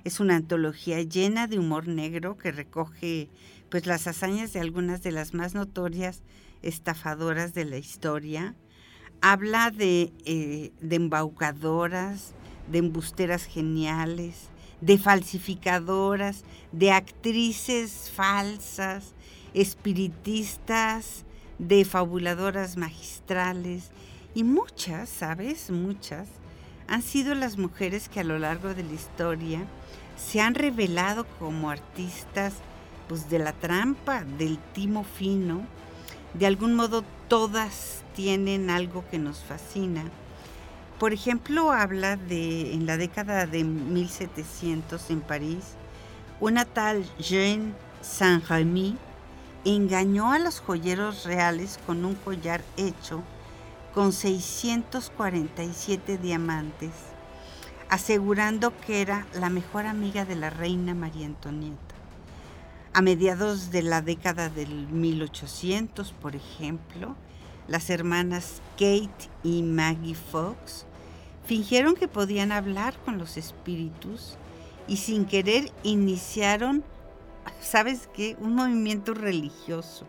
es 0.04 0.20
una 0.20 0.36
antología 0.36 1.00
llena 1.02 1.46
de 1.46 1.58
humor 1.58 1.88
negro 1.88 2.36
que 2.36 2.52
recoge 2.52 3.28
pues 3.70 3.86
las 3.86 4.06
hazañas 4.06 4.52
de 4.52 4.60
algunas 4.60 5.02
de 5.02 5.12
las 5.12 5.32
más 5.34 5.54
notorias 5.54 6.22
estafadoras 6.62 7.54
de 7.54 7.64
la 7.64 7.78
historia. 7.78 8.54
Habla 9.20 9.70
de, 9.70 10.12
eh, 10.24 10.72
de 10.80 10.96
embaucadoras, 10.96 12.34
de 12.70 12.78
embusteras 12.78 13.44
geniales, 13.44 14.50
de 14.80 14.98
falsificadoras, 14.98 16.44
de 16.72 16.90
actrices 16.90 18.10
falsas, 18.10 19.14
espiritistas, 19.54 21.24
de 21.58 21.84
fabuladoras 21.84 22.76
magistrales 22.76 23.92
y 24.34 24.42
muchas, 24.42 25.08
¿sabes? 25.08 25.70
Muchas 25.70 26.28
han 26.92 27.00
sido 27.00 27.34
las 27.34 27.56
mujeres 27.56 28.10
que 28.10 28.20
a 28.20 28.24
lo 28.24 28.38
largo 28.38 28.74
de 28.74 28.82
la 28.84 28.92
historia 28.92 29.60
se 30.18 30.42
han 30.42 30.54
revelado 30.54 31.24
como 31.38 31.70
artistas 31.70 32.52
pues, 33.08 33.30
de 33.30 33.38
la 33.38 33.54
trampa, 33.54 34.24
del 34.24 34.58
timo 34.74 35.02
fino, 35.02 35.66
De 36.34 36.46
algún 36.46 36.74
modo 36.74 37.02
todas 37.28 38.02
tienen 38.14 38.68
algo 38.68 39.04
que 39.10 39.18
nos 39.18 39.38
fascina. 39.38 40.04
Por 40.98 41.14
ejemplo, 41.14 41.72
habla 41.72 42.18
de 42.18 42.74
en 42.74 42.84
la 42.84 42.98
década 42.98 43.46
de 43.46 43.64
1700 43.64 45.10
en 45.10 45.20
París, 45.22 45.64
una 46.40 46.66
tal 46.66 47.06
Jeanne 47.18 47.72
Saint-Remy 48.02 48.98
engañó 49.64 50.30
a 50.30 50.38
los 50.38 50.60
joyeros 50.60 51.24
reales 51.24 51.78
con 51.86 52.04
un 52.04 52.16
collar 52.16 52.62
hecho 52.76 53.22
con 53.94 54.12
647 54.12 56.18
diamantes, 56.18 56.90
asegurando 57.88 58.78
que 58.80 59.00
era 59.02 59.26
la 59.34 59.50
mejor 59.50 59.86
amiga 59.86 60.24
de 60.24 60.36
la 60.36 60.50
reina 60.50 60.94
María 60.94 61.26
Antonieta. 61.26 61.94
A 62.94 63.02
mediados 63.02 63.70
de 63.70 63.82
la 63.82 64.02
década 64.02 64.48
del 64.48 64.88
1800, 64.88 66.12
por 66.12 66.36
ejemplo, 66.36 67.16
las 67.68 67.90
hermanas 67.90 68.60
Kate 68.72 69.28
y 69.42 69.62
Maggie 69.62 70.14
Fox 70.14 70.86
fingieron 71.44 71.94
que 71.94 72.08
podían 72.08 72.52
hablar 72.52 72.94
con 73.04 73.18
los 73.18 73.36
espíritus 73.36 74.36
y 74.86 74.98
sin 74.98 75.26
querer 75.26 75.70
iniciaron 75.82 76.84
¿sabes 77.60 78.08
qué? 78.12 78.36
Un 78.40 78.54
movimiento 78.54 79.14
religioso. 79.14 80.06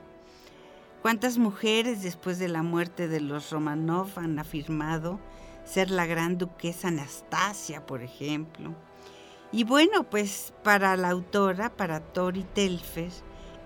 ¿Cuántas 1.04 1.38
mujeres 1.38 2.02
después 2.02 2.40
de 2.40 2.48
la 2.48 2.64
muerte 2.64 3.10
de 3.10 3.20
los 3.20 3.52
Romanov 3.52 4.08
han 4.16 4.40
afirmado 4.40 5.20
ser 5.66 5.92
la 5.92 6.06
gran 6.06 6.38
duquesa 6.38 6.88
Anastasia, 6.88 7.86
por 7.86 8.04
ejemplo? 8.04 8.74
Y 9.52 9.66
bueno, 9.66 10.06
pues 10.06 10.54
para 10.64 10.96
la 10.96 11.10
autora, 11.10 11.76
para 11.76 12.00
Tori 12.00 12.46
Telfer, 12.54 13.12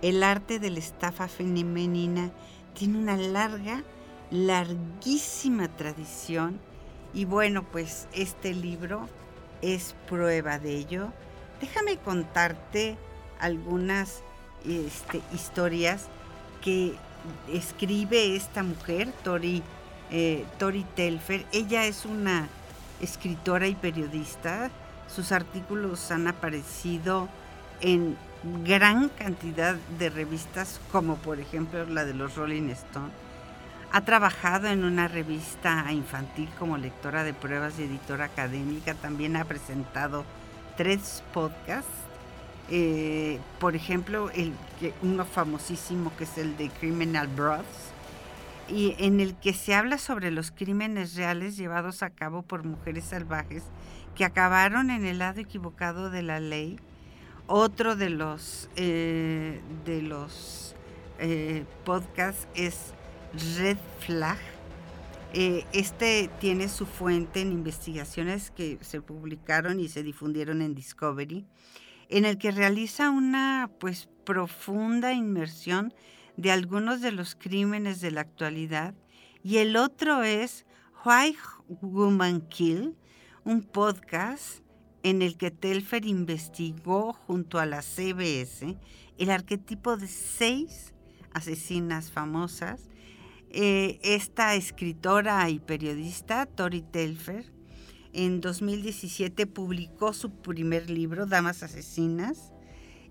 el 0.01 0.23
arte 0.23 0.57
de 0.57 0.71
la 0.71 0.79
estafa 0.79 1.27
femenina 1.27 2.31
tiene 2.73 2.97
una 2.97 3.17
larga, 3.17 3.83
larguísima 4.31 5.67
tradición. 5.67 6.59
Y 7.13 7.25
bueno, 7.25 7.61
pues 7.71 8.07
este 8.13 8.55
libro 8.55 9.07
es 9.61 9.95
prueba 10.09 10.57
de 10.57 10.75
ello. 10.75 11.13
Déjame 11.61 11.97
contarte 11.97 12.97
algunas 13.39 14.23
este, 14.65 15.21
historias 15.31 16.07
que 16.61 16.95
escribe 17.51 18.35
esta 18.35 18.63
mujer, 18.63 19.11
Tori, 19.23 19.63
eh, 20.11 20.45
Tori 20.57 20.85
Telfer. 20.95 21.45
Ella 21.51 21.85
es 21.85 22.05
una 22.05 22.47
escritora 23.01 23.67
y 23.67 23.75
periodista. 23.75 24.69
Sus 25.07 25.31
artículos 25.31 26.11
han 26.11 26.27
aparecido 26.27 27.29
en 27.81 28.17
gran 28.63 29.09
cantidad 29.09 29.75
de 29.97 30.09
revistas, 30.09 30.79
como 30.91 31.15
por 31.15 31.39
ejemplo 31.39 31.85
la 31.85 32.05
de 32.05 32.13
los 32.13 32.35
Rolling 32.35 32.69
Stone. 32.69 33.11
Ha 33.91 34.01
trabajado 34.01 34.67
en 34.67 34.83
una 34.83 35.07
revista 35.07 35.85
infantil 35.91 36.49
como 36.59 36.77
lectora 36.77 37.23
de 37.23 37.33
pruebas 37.33 37.79
y 37.79 37.83
editora 37.83 38.25
académica. 38.25 38.93
También 38.95 39.37
ha 39.37 39.45
presentado 39.45 40.25
tres 40.75 41.23
podcasts 41.33 42.06
eh, 42.69 43.39
por 43.59 43.75
ejemplo, 43.75 44.29
uno 45.01 45.25
famosísimo 45.25 46.11
que 46.17 46.25
es 46.25 46.37
el 46.37 46.57
de 46.57 46.69
Criminal 46.69 47.27
Broths, 47.27 47.93
y 48.67 48.95
en 48.97 49.21
el 49.21 49.35
que 49.35 49.53
se 49.53 49.73
habla 49.73 49.97
sobre 49.97 50.31
los 50.31 50.51
crímenes 50.51 51.15
reales 51.15 51.55
llevados 51.55 52.03
a 52.03 52.09
cabo 52.09 52.41
por 52.41 52.65
mujeres 52.65 53.05
salvajes 53.05 53.63
que 54.15 54.25
acabaron 54.25 54.89
en 54.89 55.05
el 55.05 55.19
lado 55.19 55.39
equivocado 55.39 56.09
de 56.09 56.21
la 56.21 56.41
ley. 56.41 56.77
Otro 57.45 57.95
de 57.95 58.09
los, 58.09 58.69
eh, 58.75 59.61
de 59.85 60.01
los 60.01 60.75
eh, 61.19 61.63
podcasts 61.85 62.49
es 62.55 62.93
Red 63.57 63.77
Flag. 64.01 64.37
este 65.33 66.29
tiene 66.41 66.67
su 66.67 66.85
fuente 66.85 67.39
en 67.41 67.53
investigaciones 67.53 68.51
que 68.51 68.77
se 68.81 68.99
publicaron 68.99 69.79
y 69.79 69.87
se 69.87 70.03
difundieron 70.03 70.61
en 70.61 70.75
Discovery 70.75 71.45
en 72.09 72.25
el 72.25 72.37
que 72.37 72.51
realiza 72.51 73.09
una 73.09 73.69
pues 73.79 74.09
profunda 74.23 75.13
inmersión 75.13 75.93
de 76.35 76.51
algunos 76.51 77.01
de 77.01 77.11
los 77.11 77.35
crímenes 77.35 78.01
de 78.01 78.11
la 78.11 78.21
actualidad 78.21 78.93
y 79.43 79.57
el 79.57 79.77
otro 79.77 80.23
es 80.23 80.65
Why 81.05 81.35
Woman 81.81 82.41
Kill, 82.49 82.95
un 83.45 83.63
podcast 83.63 84.59
en 85.03 85.21
el 85.21 85.37
que 85.37 85.51
Telfer 85.51 86.05
investigó 86.05 87.13
junto 87.13 87.59
a 87.59 87.65
la 87.65 87.81
CBS 87.81 88.77
el 89.17 89.31
arquetipo 89.31 89.95
de 89.95 90.07
seis 90.07 90.93
asesinas 91.33 92.11
famosas. 92.11 92.89
Eh, 93.49 93.99
esta 94.03 94.55
escritora 94.55 95.49
y 95.49 95.59
periodista, 95.59 96.45
Tori 96.45 96.81
Telfer, 96.81 97.53
en 98.17 98.41
2017 98.41 99.45
publicó 99.45 100.11
su 100.11 100.31
primer 100.31 100.89
libro, 100.89 101.27
Damas 101.27 101.61
Asesinas, 101.61 102.51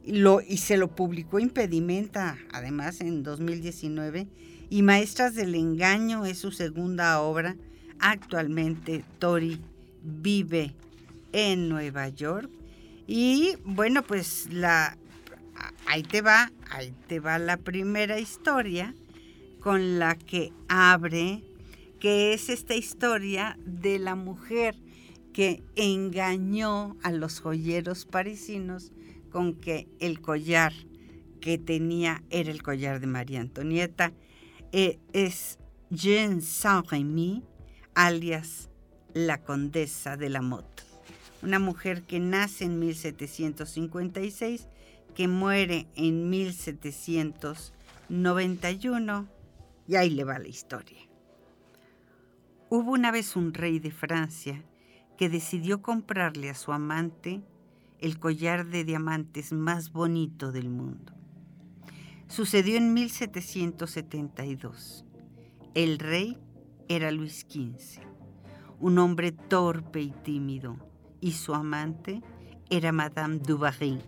y 0.05 0.57
se 0.57 0.77
lo 0.77 0.89
publicó 0.89 1.39
Impedimenta, 1.39 2.37
además, 2.53 3.01
en 3.01 3.23
2019, 3.23 4.27
y 4.69 4.83
Maestras 4.83 5.37
del 5.37 5.55
Engaño 5.55 6.27
es 6.27 6.39
su 6.39 6.51
segunda 6.51 7.21
obra. 7.21 7.57
Actualmente 8.01 9.05
Tori 9.21 9.61
vive 10.03 10.75
en 11.33 11.69
Nueva 11.69 12.09
York. 12.09 12.51
Y 13.07 13.55
bueno, 13.65 14.03
pues 14.03 14.49
ahí 15.87 16.03
te 16.03 16.21
va, 16.21 16.51
ahí 16.71 16.93
te 17.07 17.21
va 17.21 17.39
la 17.39 17.59
primera 17.59 18.19
historia 18.19 18.93
con 19.61 20.01
la 20.01 20.17
que 20.17 20.53
abre, 20.69 21.45
que 22.01 22.33
es 22.33 22.49
esta 22.49 22.75
historia 22.75 23.57
de 23.65 24.01
la 24.01 24.17
mujer 24.17 24.77
que 25.37 25.63
engañó 25.77 26.97
a 27.03 27.13
los 27.13 27.41
joyeros 27.41 28.07
parisinos 28.07 28.93
con 29.31 29.53
que 29.53 29.87
el 30.01 30.23
collar 30.23 30.73
que 31.43 31.59
tenía 31.59 32.25
era 32.31 32.51
el 32.51 32.63
collar 32.63 33.01
de 33.01 33.07
María 33.07 33.43
Antonieta. 33.43 34.15
Eh, 34.73 34.99
es 35.13 35.59
Jean 35.91 36.41
Saint-Remy, 36.41 37.43
alias 37.95 38.71
la 39.13 39.43
condesa 39.43 40.17
de 40.17 40.31
la 40.31 40.41
Motte, 40.41 40.85
una 41.43 41.59
mujer 41.59 42.05
que 42.05 42.19
nace 42.19 42.65
en 42.65 42.79
1756, 42.79 44.69
que 45.15 45.29
muere 45.29 45.87
en 45.97 46.31
1791, 46.31 49.29
y 49.87 49.97
ahí 49.97 50.09
le 50.09 50.25
va 50.25 50.39
la 50.39 50.49
historia. 50.49 51.03
Hubo 52.71 52.93
una 52.93 53.11
vez 53.11 53.37
un 53.37 53.53
rey 53.53 53.81
de 53.81 53.91
Francia 53.91 54.65
que 55.17 55.29
decidió 55.29 55.83
comprarle 55.83 56.51
a 56.51 56.55
su 56.55 56.73
amante 56.73 57.43
el 57.99 58.19
collar 58.19 58.67
de 58.67 58.85
diamantes 58.85 59.53
más 59.53 59.93
bonito 59.93 60.53
del 60.53 60.69
mundo. 60.69 61.13
Sucedió 62.29 62.77
en 62.77 62.93
1772. 62.93 65.05
El 65.75 65.99
rey 65.99 66.39
era 66.89 67.11
Luis 67.11 67.47
XV, 67.49 68.03
un 68.81 68.99
hombre 68.99 69.33
torpe 69.33 70.01
y 70.01 70.11
tímido, 70.11 70.77
y 71.21 71.33
su 71.33 71.55
amante 71.55 72.23
era 72.69 72.93
Madame 72.93 73.39
du 73.39 73.59
Barry, 73.59 73.99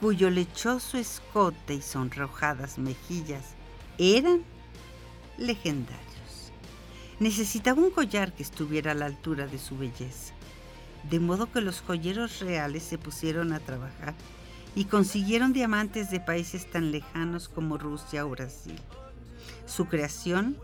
cuyo 0.00 0.30
lechoso 0.30 0.98
escote 0.98 1.74
y 1.74 1.82
sonrojadas 1.82 2.78
mejillas 2.78 3.56
eran 3.98 4.42
legendarios. 5.38 6.05
Necesitaba 7.18 7.80
un 7.80 7.90
collar 7.90 8.34
que 8.34 8.42
estuviera 8.42 8.92
a 8.92 8.94
la 8.94 9.06
altura 9.06 9.46
de 9.46 9.58
su 9.58 9.78
belleza, 9.78 10.34
de 11.08 11.18
modo 11.18 11.50
que 11.50 11.62
los 11.62 11.80
joyeros 11.80 12.40
reales 12.40 12.82
se 12.82 12.98
pusieron 12.98 13.54
a 13.54 13.60
trabajar 13.60 14.12
y 14.74 14.84
consiguieron 14.84 15.54
diamantes 15.54 16.10
de 16.10 16.20
países 16.20 16.70
tan 16.70 16.92
lejanos 16.92 17.48
como 17.48 17.78
Rusia 17.78 18.26
o 18.26 18.30
Brasil. 18.30 18.78
Su 19.64 19.86
creación 19.86 20.58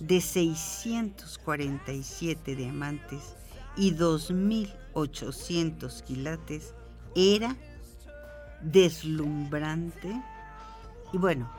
de 0.00 0.22
647 0.22 2.56
diamantes 2.56 3.34
y 3.76 3.94
2.800 3.94 6.04
quilates 6.04 6.72
era 7.14 7.54
deslumbrante 8.62 10.22
y 11.12 11.18
bueno, 11.18 11.52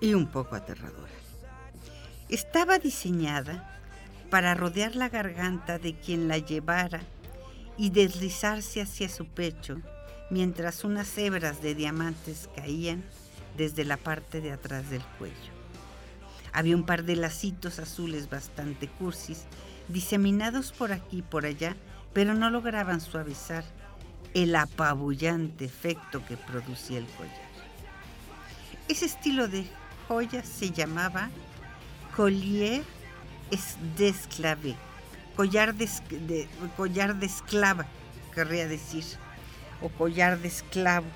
y 0.00 0.14
un 0.14 0.26
poco 0.26 0.56
aterradora. 0.56 1.19
Estaba 2.30 2.78
diseñada 2.78 3.68
para 4.30 4.54
rodear 4.54 4.94
la 4.94 5.08
garganta 5.08 5.80
de 5.80 5.98
quien 5.98 6.28
la 6.28 6.38
llevara 6.38 7.00
y 7.76 7.90
deslizarse 7.90 8.80
hacia 8.80 9.08
su 9.08 9.26
pecho 9.26 9.80
mientras 10.30 10.84
unas 10.84 11.18
hebras 11.18 11.60
de 11.60 11.74
diamantes 11.74 12.48
caían 12.54 13.02
desde 13.56 13.84
la 13.84 13.96
parte 13.96 14.40
de 14.40 14.52
atrás 14.52 14.88
del 14.90 15.02
cuello. 15.18 15.34
Había 16.52 16.76
un 16.76 16.86
par 16.86 17.02
de 17.02 17.16
lacitos 17.16 17.80
azules 17.80 18.30
bastante 18.30 18.86
cursis, 18.86 19.46
diseminados 19.88 20.70
por 20.70 20.92
aquí 20.92 21.18
y 21.18 21.22
por 21.22 21.46
allá, 21.46 21.74
pero 22.12 22.34
no 22.34 22.48
lograban 22.48 23.00
suavizar 23.00 23.64
el 24.34 24.54
apabullante 24.54 25.64
efecto 25.64 26.24
que 26.26 26.36
producía 26.36 26.98
el 26.98 27.06
collar. 27.06 27.50
Ese 28.86 29.06
estilo 29.06 29.48
de 29.48 29.66
joya 30.06 30.44
se 30.44 30.70
llamaba 30.70 31.28
collier 32.16 32.82
d'esclave, 33.96 34.76
collar 35.36 35.74
de, 35.74 35.88
collar 36.76 37.16
de 37.16 37.26
esclava, 37.26 37.86
querría 38.34 38.68
decir, 38.68 39.04
o 39.80 39.88
collar 39.88 40.38
de 40.38 40.48
esclavo. 40.48 41.06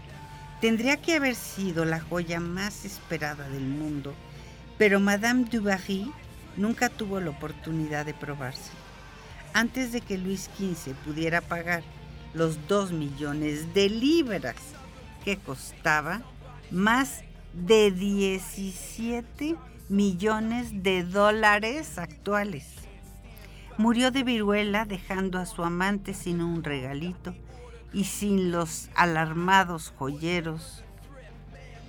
Tendría 0.60 0.96
que 0.96 1.14
haber 1.14 1.34
sido 1.34 1.84
la 1.84 2.00
joya 2.00 2.40
más 2.40 2.84
esperada 2.84 3.48
del 3.48 3.64
mundo, 3.64 4.14
pero 4.78 4.98
Madame 5.00 5.44
du 5.44 5.62
Barry 5.62 6.10
nunca 6.56 6.88
tuvo 6.88 7.20
la 7.20 7.30
oportunidad 7.30 8.06
de 8.06 8.14
probarse. 8.14 8.70
Antes 9.52 9.92
de 9.92 10.00
que 10.00 10.18
Luis 10.18 10.50
XV 10.58 10.94
pudiera 11.04 11.40
pagar 11.40 11.82
los 12.32 12.66
dos 12.66 12.90
millones 12.90 13.72
de 13.74 13.88
libras 13.88 14.56
que 15.24 15.36
costaba, 15.38 16.22
más 16.70 17.22
de 17.52 17.92
17 17.92 19.56
millones 19.88 20.82
de 20.82 21.04
dólares 21.04 21.98
actuales. 21.98 22.66
Murió 23.76 24.10
de 24.10 24.22
viruela 24.22 24.86
dejando 24.86 25.38
a 25.38 25.46
su 25.46 25.62
amante 25.62 26.14
sin 26.14 26.40
un 26.40 26.64
regalito 26.64 27.34
y 27.92 28.04
sin 28.04 28.50
los 28.50 28.88
alarmados 28.94 29.92
joyeros, 29.98 30.82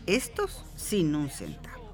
estos 0.08 0.66
sin 0.76 1.16
un 1.16 1.30
centavo. 1.30 1.94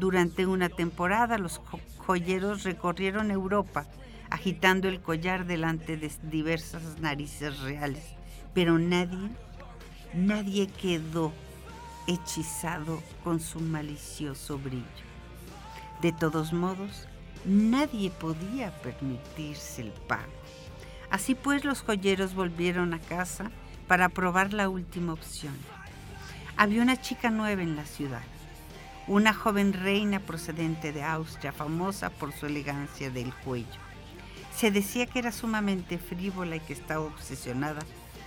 Durante 0.00 0.46
una 0.46 0.68
temporada 0.68 1.38
los 1.38 1.60
joyeros 1.98 2.64
recorrieron 2.64 3.30
Europa 3.30 3.86
agitando 4.30 4.88
el 4.88 5.00
collar 5.00 5.46
delante 5.46 5.96
de 5.96 6.10
diversas 6.24 6.98
narices 6.98 7.60
reales, 7.60 8.02
pero 8.52 8.78
nadie, 8.78 9.30
nadie 10.12 10.66
quedó 10.66 11.32
hechizado 12.06 13.02
con 13.22 13.40
su 13.40 13.60
malicioso 13.60 14.58
brillo. 14.58 14.84
De 16.02 16.12
todos 16.12 16.52
modos, 16.52 17.06
nadie 17.44 18.10
podía 18.10 18.70
permitirse 18.82 19.82
el 19.82 19.90
pago. 19.92 20.32
Así 21.10 21.34
pues, 21.34 21.64
los 21.64 21.82
joyeros 21.82 22.34
volvieron 22.34 22.94
a 22.94 22.98
casa 22.98 23.50
para 23.86 24.08
probar 24.08 24.52
la 24.52 24.68
última 24.68 25.12
opción. 25.12 25.54
Había 26.56 26.82
una 26.82 27.00
chica 27.00 27.30
nueva 27.30 27.62
en 27.62 27.76
la 27.76 27.84
ciudad, 27.84 28.22
una 29.06 29.34
joven 29.34 29.72
reina 29.72 30.20
procedente 30.20 30.92
de 30.92 31.02
Austria, 31.02 31.52
famosa 31.52 32.10
por 32.10 32.32
su 32.32 32.46
elegancia 32.46 33.10
del 33.10 33.34
cuello. 33.34 33.66
Se 34.56 34.70
decía 34.70 35.06
que 35.06 35.18
era 35.18 35.32
sumamente 35.32 35.98
frívola 35.98 36.56
y 36.56 36.60
que 36.60 36.72
estaba 36.72 37.04
obsesionada 37.04 37.80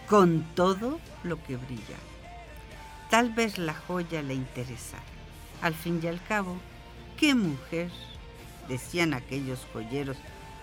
con 0.09 0.43
todo 0.55 0.99
lo 1.23 1.41
que 1.43 1.55
brilla. 1.55 1.97
Tal 3.10 3.32
vez 3.32 3.58
la 3.58 3.74
joya 3.74 4.22
le 4.22 4.34
interesara. 4.34 5.03
Al 5.62 5.74
fin 5.74 6.01
y 6.03 6.08
al 6.08 6.22
cabo, 6.22 6.58
¿qué 7.16 7.36
mujer? 7.36 7.89
Decían 8.68 9.14
aquellos 9.14 9.66
joyeros 9.72 10.18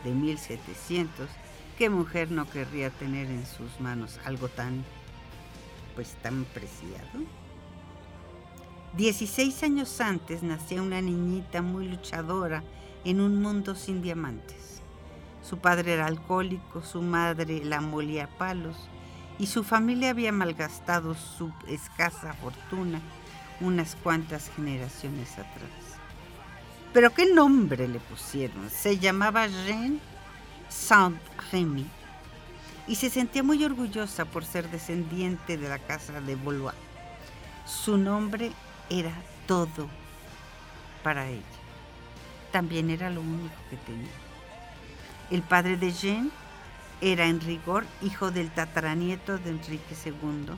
de 0.05 0.11
1700, 0.11 1.27
¿qué 1.79 1.89
mujer 1.89 2.31
no 2.31 2.49
querría 2.49 2.91
tener 2.91 3.29
en 3.29 3.47
sus 3.47 3.81
manos 3.81 4.21
algo 4.27 4.49
tan, 4.49 4.85
pues 5.95 6.17
tan 6.23 6.45
preciado? 6.45 7.25
Dieciséis 8.95 9.63
años 9.63 10.03
antes 10.03 10.43
nacía 10.43 10.83
una 10.83 11.01
niñita 11.01 11.63
muy 11.63 11.89
luchadora 11.89 12.63
en 13.07 13.23
un 13.23 13.41
mundo 13.41 13.75
sin 13.75 14.03
diamantes. 14.03 14.83
Su 15.43 15.59
padre 15.59 15.95
era 15.95 16.07
alcohólico, 16.07 16.83
su 16.83 17.01
madre 17.01 17.65
la 17.65 17.81
molía 17.81 18.25
a 18.25 18.39
palos 18.39 18.77
y 19.39 19.47
su 19.47 19.65
familia 19.65 20.11
había 20.11 20.33
malgastado 20.33 21.15
su 21.15 21.53
escasa 21.67 22.33
fortuna 22.35 23.01
unas 23.61 23.97
cuantas 23.97 24.51
generaciones 24.55 25.33
atrás. 25.33 25.71
Pero 26.93 27.13
¿qué 27.13 27.33
nombre 27.33 27.89
le 27.89 27.99
pusieron? 27.99 28.71
Se 28.71 28.99
llamaba 28.99 29.47
Jean 29.49 30.01
Saint-Rémy 30.69 31.87
y 32.87 32.95
se 32.97 33.11
sentía 33.11 33.43
muy 33.43 33.65
orgullosa 33.65 34.25
por 34.25 34.45
ser 34.45 34.71
descendiente 34.71 35.57
de 35.57 35.69
la 35.69 35.79
casa 35.79 36.21
de 36.21 36.37
Valois. 36.37 36.75
Su 37.67 37.97
nombre 37.97 38.53
era 38.91 39.13
todo 39.47 39.89
para 41.03 41.27
ella. 41.29 41.43
También 42.53 42.91
era 42.91 43.11
lo 43.11 43.21
único 43.21 43.55
que 43.71 43.77
tenía. 43.79 44.11
El 45.31 45.43
padre 45.43 45.77
de 45.77 45.91
Jean 45.91 46.31
era 47.01 47.27
en 47.27 47.41
rigor 47.41 47.85
hijo 48.03 48.31
del 48.31 48.51
tataranieto 48.51 49.39
de 49.39 49.51
Enrique 49.51 49.95
II, 50.05 50.55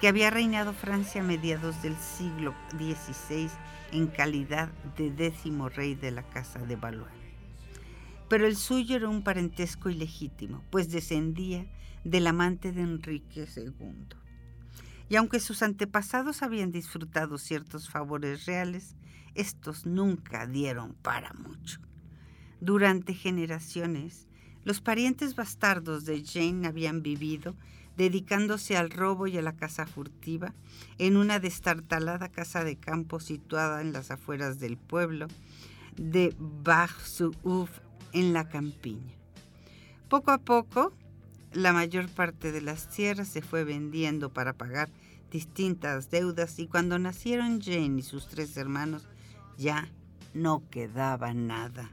que 0.00 0.08
había 0.08 0.30
reinado 0.30 0.72
Francia 0.72 1.22
a 1.22 1.24
mediados 1.24 1.82
del 1.82 1.96
siglo 1.96 2.54
XVI 2.72 3.48
en 3.92 4.06
calidad 4.06 4.68
de 4.96 5.10
décimo 5.10 5.68
rey 5.68 5.94
de 5.94 6.10
la 6.10 6.22
casa 6.22 6.60
de 6.60 6.76
Valois. 6.76 7.12
Pero 8.28 8.46
el 8.46 8.56
suyo 8.56 8.96
era 8.96 9.08
un 9.08 9.22
parentesco 9.22 9.88
ilegítimo, 9.88 10.62
pues 10.70 10.90
descendía 10.90 11.66
del 12.04 12.26
amante 12.26 12.72
de 12.72 12.82
Enrique 12.82 13.48
II. 13.56 14.18
Y 15.08 15.16
aunque 15.16 15.40
sus 15.40 15.62
antepasados 15.62 16.42
habían 16.42 16.70
disfrutado 16.70 17.38
ciertos 17.38 17.88
favores 17.88 18.44
reales, 18.44 18.94
estos 19.34 19.86
nunca 19.86 20.46
dieron 20.46 20.94
para 20.94 21.32
mucho. 21.32 21.80
Durante 22.60 23.14
generaciones, 23.14 24.27
los 24.68 24.82
parientes 24.82 25.34
bastardos 25.34 26.04
de 26.04 26.22
Jane 26.22 26.66
habían 26.66 27.02
vivido 27.02 27.54
dedicándose 27.96 28.76
al 28.76 28.90
robo 28.90 29.26
y 29.26 29.38
a 29.38 29.40
la 29.40 29.56
caza 29.56 29.86
furtiva 29.86 30.52
en 30.98 31.16
una 31.16 31.40
destartalada 31.40 32.28
casa 32.28 32.64
de 32.64 32.76
campo 32.76 33.18
situada 33.18 33.80
en 33.80 33.94
las 33.94 34.10
afueras 34.10 34.60
del 34.60 34.76
pueblo 34.76 35.26
de 35.96 36.36
Bar-sur-Ouf 36.38 37.70
en 38.12 38.34
la 38.34 38.50
campiña. 38.50 39.14
Poco 40.10 40.32
a 40.32 40.38
poco, 40.38 40.92
la 41.54 41.72
mayor 41.72 42.10
parte 42.10 42.52
de 42.52 42.60
las 42.60 42.90
tierras 42.90 43.28
se 43.28 43.40
fue 43.40 43.64
vendiendo 43.64 44.34
para 44.34 44.52
pagar 44.52 44.90
distintas 45.30 46.10
deudas 46.10 46.58
y 46.58 46.66
cuando 46.66 46.98
nacieron 46.98 47.62
Jane 47.62 48.00
y 48.00 48.02
sus 48.02 48.28
tres 48.28 48.54
hermanos 48.58 49.08
ya 49.56 49.88
no 50.34 50.68
quedaba 50.68 51.32
nada 51.32 51.90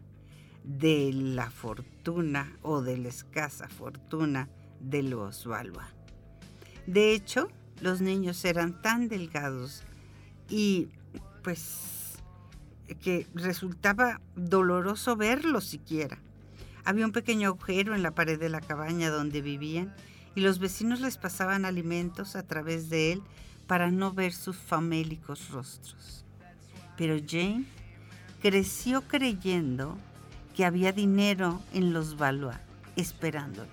de 0.65 1.11
la 1.13 1.51
fortuna 1.51 2.57
o 2.61 2.81
de 2.81 2.97
la 2.97 3.09
escasa 3.09 3.67
fortuna 3.67 4.49
de 4.79 5.03
los 5.03 5.45
Valois. 5.45 5.85
De 6.87 7.13
hecho, 7.13 7.49
los 7.81 8.01
niños 8.01 8.43
eran 8.45 8.81
tan 8.81 9.07
delgados 9.07 9.83
y 10.49 10.89
pues 11.43 12.17
que 13.01 13.27
resultaba 13.33 14.21
doloroso 14.35 15.15
verlos 15.15 15.65
siquiera. 15.65 16.19
Había 16.83 17.05
un 17.05 17.11
pequeño 17.11 17.49
agujero 17.49 17.95
en 17.95 18.03
la 18.03 18.11
pared 18.11 18.39
de 18.39 18.49
la 18.49 18.61
cabaña 18.61 19.09
donde 19.09 19.41
vivían 19.41 19.93
y 20.35 20.41
los 20.41 20.59
vecinos 20.59 20.99
les 20.99 21.17
pasaban 21.17 21.65
alimentos 21.65 22.35
a 22.35 22.43
través 22.43 22.89
de 22.89 23.13
él 23.13 23.23
para 23.67 23.89
no 23.89 24.13
ver 24.13 24.33
sus 24.33 24.57
famélicos 24.57 25.49
rostros. 25.49 26.25
Pero 26.97 27.17
Jane 27.25 27.65
creció 28.41 29.01
creyendo 29.01 29.97
que 30.55 30.65
había 30.65 30.91
dinero 30.91 31.61
en 31.73 31.93
los 31.93 32.17
Valois 32.17 32.57
esperándola. 32.95 33.69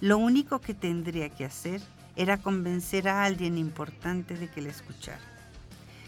Lo 0.00 0.18
único 0.18 0.60
que 0.60 0.74
tendría 0.74 1.28
que 1.30 1.44
hacer 1.44 1.80
era 2.16 2.38
convencer 2.38 3.08
a 3.08 3.24
alguien 3.24 3.56
importante 3.58 4.36
de 4.36 4.48
que 4.48 4.60
la 4.60 4.70
escuchara. 4.70 5.20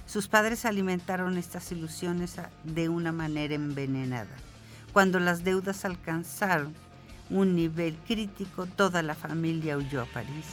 Sus 0.07 0.29
padres 0.29 0.65
alimentaron 0.65 1.39
estas 1.39 1.71
ilusiones 1.73 2.37
de 2.65 2.89
una 2.89 3.13
manera 3.13 3.55
envenenada. 3.55 4.37
Cuando 4.93 5.19
las 5.21 5.45
deudas 5.45 5.85
alcanzaron 5.85 6.75
un 7.31 7.57
nivel 7.57 7.97
crítico, 8.07 8.67
toda 8.67 9.03
la 9.03 9.15
familia 9.15 9.77
huyó 9.77 10.03
a 10.03 10.07
París, 10.07 10.47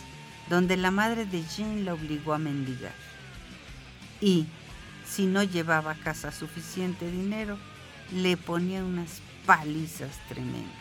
donde 0.49 0.75
la 0.75 0.91
madre 0.91 1.25
de 1.25 1.43
Jean 1.43 1.85
la 1.85 1.93
obligó 1.93 2.33
a 2.33 2.39
mendigar. 2.39 2.93
Y, 4.21 4.47
si 5.05 5.25
no 5.25 5.43
llevaba 5.43 5.91
a 5.91 5.95
casa 5.95 6.31
suficiente 6.31 7.09
dinero, 7.09 7.57
le 8.11 8.37
ponía 8.37 8.83
unas 8.83 9.21
palizas 9.45 10.19
tremendas. 10.27 10.71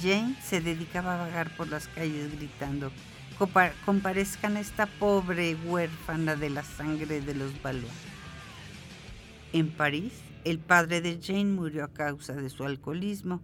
Jane 0.00 0.34
se 0.42 0.60
dedicaba 0.60 1.14
a 1.14 1.26
vagar 1.26 1.56
por 1.56 1.68
las 1.68 1.88
calles 1.88 2.36
gritando, 2.36 2.90
comparezcan 3.84 4.56
a 4.56 4.60
esta 4.60 4.86
pobre 4.86 5.54
huérfana 5.54 6.36
de 6.36 6.50
la 6.50 6.62
sangre 6.62 7.20
de 7.20 7.34
los 7.34 7.60
Valois. 7.62 7.92
En 9.52 9.70
París, 9.70 10.12
el 10.44 10.58
padre 10.58 11.00
de 11.00 11.20
Jane 11.22 11.44
murió 11.44 11.84
a 11.84 11.92
causa 11.92 12.34
de 12.34 12.50
su 12.50 12.64
alcoholismo 12.64 13.40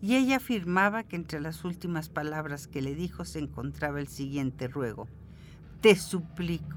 y 0.00 0.14
ella 0.14 0.36
afirmaba 0.36 1.02
que 1.02 1.16
entre 1.16 1.40
las 1.40 1.64
últimas 1.64 2.08
palabras 2.08 2.68
que 2.68 2.82
le 2.82 2.94
dijo 2.94 3.24
se 3.24 3.40
encontraba 3.40 4.00
el 4.00 4.08
siguiente 4.08 4.68
ruego. 4.68 5.08
Te 5.80 5.96
suplico 5.96 6.76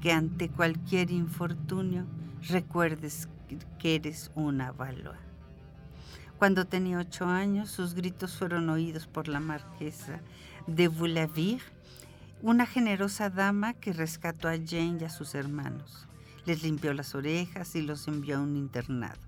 que 0.00 0.12
ante 0.12 0.48
cualquier 0.48 1.10
infortunio 1.10 2.06
recuerdes 2.48 3.28
que 3.78 3.94
eres 3.94 4.30
una 4.34 4.72
Valois. 4.72 5.18
Cuando 6.38 6.66
tenía 6.66 6.98
ocho 6.98 7.26
años, 7.26 7.68
sus 7.70 7.94
gritos 7.94 8.36
fueron 8.36 8.70
oídos 8.70 9.06
por 9.06 9.26
la 9.26 9.40
marquesa 9.40 10.20
de 10.68 10.86
Boulavir, 10.86 11.60
una 12.42 12.64
generosa 12.64 13.28
dama 13.28 13.74
que 13.74 13.92
rescató 13.92 14.48
a 14.48 14.56
Jane 14.56 14.98
y 15.00 15.04
a 15.04 15.10
sus 15.10 15.34
hermanos. 15.34 16.06
les 16.46 16.62
limpió 16.62 16.94
las 16.94 17.14
orejas 17.14 17.74
y 17.74 17.82
los 17.82 18.08
envió 18.08 18.38
a 18.38 18.40
un 18.40 18.56
internado. 18.56 19.20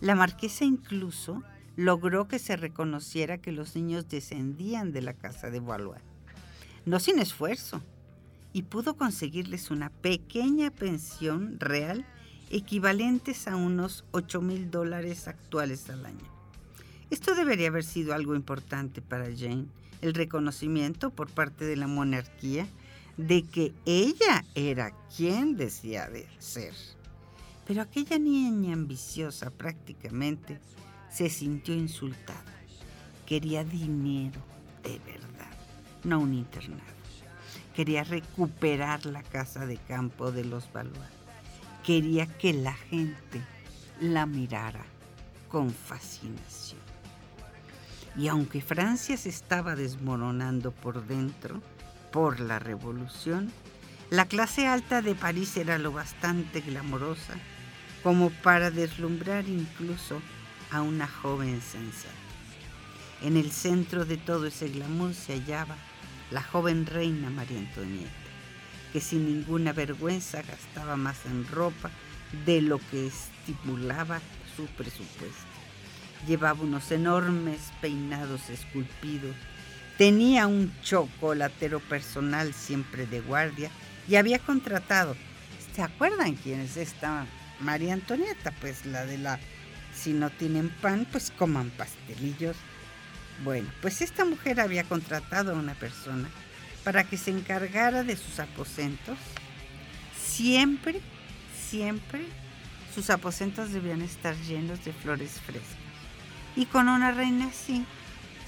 La 0.00 0.16
marquesa 0.16 0.64
incluso 0.64 1.44
logró 1.76 2.26
que 2.26 2.40
se 2.40 2.56
reconociera 2.56 3.38
que 3.38 3.52
los 3.52 3.76
niños 3.76 4.08
descendían 4.08 4.90
de 4.90 5.02
la 5.02 5.12
casa 5.12 5.50
de 5.50 5.60
Valois. 5.60 6.02
No 6.84 6.98
sin 6.98 7.20
esfuerzo, 7.20 7.80
y 8.52 8.62
pudo 8.62 8.96
conseguirles 8.96 9.70
una 9.70 9.90
pequeña 9.90 10.70
pensión 10.70 11.60
real 11.60 12.04
equivalentes 12.50 13.48
a 13.48 13.56
unos 13.56 14.04
8 14.12 14.40
mil 14.40 14.70
dólares 14.70 15.28
actuales 15.28 15.88
al 15.90 16.06
año. 16.06 16.26
Esto 17.10 17.34
debería 17.34 17.68
haber 17.68 17.84
sido 17.84 18.14
algo 18.14 18.34
importante 18.34 19.00
para 19.00 19.26
Jane, 19.26 19.66
el 20.02 20.14
reconocimiento 20.14 21.10
por 21.10 21.28
parte 21.28 21.64
de 21.64 21.76
la 21.76 21.86
monarquía 21.86 22.66
de 23.16 23.42
que 23.42 23.72
ella 23.84 24.44
era 24.54 24.92
quien 25.16 25.56
decía 25.56 26.08
de 26.08 26.26
ser. 26.38 26.74
Pero 27.66 27.82
aquella 27.82 28.18
niña 28.18 28.74
ambiciosa 28.74 29.50
prácticamente 29.50 30.60
se 31.10 31.28
sintió 31.28 31.74
insultada. 31.74 32.44
Quería 33.26 33.64
dinero 33.64 34.40
de 34.82 34.98
verdad, 35.00 35.50
no 36.04 36.20
un 36.20 36.32
internado. 36.32 36.82
Quería 37.74 38.04
recuperar 38.04 39.06
la 39.06 39.22
casa 39.22 39.66
de 39.66 39.76
campo 39.76 40.32
de 40.32 40.44
los 40.44 40.72
Valois. 40.72 41.17
Quería 41.88 42.26
que 42.26 42.52
la 42.52 42.74
gente 42.74 43.40
la 43.98 44.26
mirara 44.26 44.84
con 45.48 45.70
fascinación. 45.70 46.82
Y 48.14 48.28
aunque 48.28 48.60
Francia 48.60 49.16
se 49.16 49.30
estaba 49.30 49.74
desmoronando 49.74 50.70
por 50.70 51.06
dentro, 51.06 51.62
por 52.12 52.40
la 52.40 52.58
revolución, 52.58 53.50
la 54.10 54.26
clase 54.26 54.66
alta 54.66 55.00
de 55.00 55.14
París 55.14 55.56
era 55.56 55.78
lo 55.78 55.90
bastante 55.90 56.60
glamorosa 56.60 57.32
como 58.02 58.28
para 58.28 58.70
deslumbrar 58.70 59.48
incluso 59.48 60.20
a 60.70 60.82
una 60.82 61.08
joven 61.08 61.62
sensata. 61.62 62.12
En 63.22 63.38
el 63.38 63.50
centro 63.50 64.04
de 64.04 64.18
todo 64.18 64.48
ese 64.48 64.68
glamour 64.68 65.14
se 65.14 65.38
hallaba 65.38 65.78
la 66.30 66.42
joven 66.42 66.84
reina 66.84 67.30
María 67.30 67.60
Antonieta, 67.60 68.27
que 68.92 69.00
sin 69.00 69.26
ninguna 69.26 69.72
vergüenza 69.72 70.42
gastaba 70.42 70.96
más 70.96 71.26
en 71.26 71.46
ropa 71.46 71.90
de 72.46 72.60
lo 72.60 72.78
que 72.90 73.06
estipulaba 73.06 74.20
su 74.56 74.66
presupuesto. 74.66 75.46
Llevaba 76.26 76.62
unos 76.62 76.90
enormes 76.90 77.72
peinados 77.80 78.50
esculpidos, 78.50 79.36
tenía 79.96 80.46
un 80.46 80.72
chocolatero 80.82 81.80
personal 81.80 82.52
siempre 82.54 83.06
de 83.06 83.20
guardia 83.20 83.70
y 84.08 84.16
había 84.16 84.38
contratado, 84.38 85.16
¿se 85.74 85.82
acuerdan 85.82 86.34
quién 86.34 86.60
es 86.60 86.76
esta 86.76 87.26
María 87.60 87.94
Antonieta? 87.94 88.52
Pues 88.60 88.84
la 88.86 89.04
de 89.06 89.18
la 89.18 89.38
si 89.94 90.12
no 90.12 90.30
tienen 90.30 90.68
pan, 90.68 91.06
pues 91.10 91.32
coman 91.36 91.70
pastelillos. 91.70 92.56
Bueno, 93.44 93.68
pues 93.82 94.00
esta 94.00 94.24
mujer 94.24 94.60
había 94.60 94.84
contratado 94.84 95.52
a 95.52 95.58
una 95.58 95.74
persona 95.74 96.28
para 96.88 97.04
que 97.04 97.18
se 97.18 97.30
encargara 97.30 98.02
de 98.02 98.16
sus 98.16 98.40
aposentos. 98.40 99.18
Siempre, 100.18 101.02
siempre 101.54 102.24
sus 102.94 103.10
aposentos 103.10 103.74
debían 103.74 104.00
estar 104.00 104.34
llenos 104.34 104.82
de 104.86 104.94
flores 104.94 105.32
frescas. 105.32 105.76
Y 106.56 106.64
con 106.64 106.88
una 106.88 107.10
reina 107.10 107.48
así, 107.48 107.84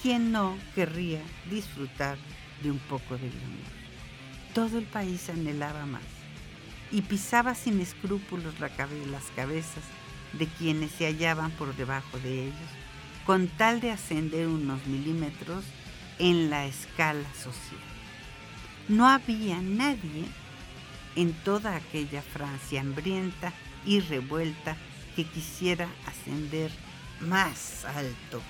¿quién 0.00 0.32
no 0.32 0.56
querría 0.74 1.20
disfrutar 1.50 2.16
de 2.62 2.70
un 2.70 2.78
poco 2.78 3.18
de 3.18 3.28
glamour? 3.28 4.54
Todo 4.54 4.78
el 4.78 4.86
país 4.86 5.28
anhelaba 5.28 5.84
más 5.84 6.00
y 6.90 7.02
pisaba 7.02 7.54
sin 7.54 7.78
escrúpulos 7.78 8.58
las 8.58 8.72
cabezas 9.36 9.84
de 10.32 10.46
quienes 10.46 10.92
se 10.92 11.04
hallaban 11.04 11.50
por 11.50 11.76
debajo 11.76 12.18
de 12.20 12.44
ellos, 12.44 12.70
con 13.26 13.48
tal 13.48 13.82
de 13.82 13.90
ascender 13.90 14.46
unos 14.46 14.86
milímetros 14.86 15.62
en 16.18 16.48
la 16.48 16.64
escala 16.64 17.28
social. 17.34 17.89
No 18.90 19.06
había 19.08 19.62
nadie 19.62 20.24
en 21.14 21.32
toda 21.44 21.76
aquella 21.76 22.22
Francia 22.22 22.80
hambrienta 22.80 23.52
y 23.86 24.00
revuelta 24.00 24.76
que 25.14 25.22
quisiera 25.22 25.88
ascender 26.06 26.72
más 27.20 27.84
alto 27.84 28.42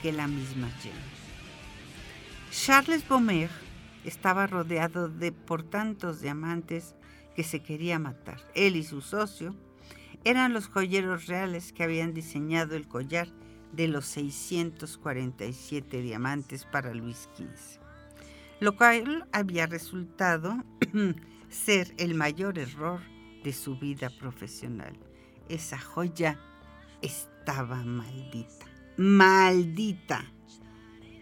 que 0.00 0.12
la 0.12 0.28
misma 0.28 0.70
Jane. 0.82 0.96
Charles 2.50 3.06
Beaumer 3.06 3.50
estaba 4.06 4.46
rodeado 4.46 5.10
de 5.10 5.30
por 5.30 5.62
tantos 5.62 6.22
diamantes 6.22 6.94
que 7.34 7.44
se 7.44 7.60
quería 7.60 7.98
matar. 7.98 8.40
Él 8.54 8.76
y 8.76 8.82
su 8.82 9.02
socio 9.02 9.54
eran 10.24 10.54
los 10.54 10.68
joyeros 10.68 11.26
reales 11.26 11.74
que 11.74 11.84
habían 11.84 12.14
diseñado 12.14 12.76
el 12.76 12.88
collar 12.88 13.28
de 13.72 13.88
los 13.88 14.06
647 14.06 16.00
diamantes 16.00 16.64
para 16.64 16.94
Luis 16.94 17.28
XV, 17.36 17.85
lo 18.60 18.76
cual 18.76 19.26
había 19.32 19.66
resultado 19.66 20.64
ser 21.48 21.94
el 21.98 22.14
mayor 22.14 22.58
error 22.58 23.00
de 23.44 23.52
su 23.52 23.78
vida 23.78 24.10
profesional. 24.10 24.98
Esa 25.48 25.78
joya 25.78 26.38
estaba 27.02 27.84
maldita, 27.84 28.66
maldita. 28.96 30.24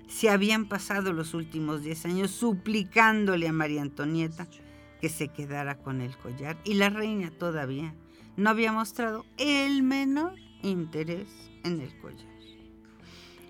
Se 0.09 0.30
habían 0.30 0.68
pasado 0.68 1.12
los 1.12 1.35
últimos 1.35 1.82
10 1.82 2.07
años 2.07 2.30
suplicándole 2.30 3.49
a 3.49 3.53
María 3.53 3.82
Antonieta 3.82 4.47
que 5.01 5.09
se 5.09 5.28
quedara 5.28 5.78
con 5.78 6.01
el 6.01 6.16
collar 6.16 6.57
y 6.64 6.74
la 6.74 6.89
reina 6.89 7.30
todavía 7.30 7.95
no 8.37 8.51
había 8.51 8.72
mostrado 8.72 9.26
el 9.37 9.82
menor 9.82 10.35
interés 10.62 11.28
en 11.64 11.80
el 11.80 11.97
collar. 11.99 12.35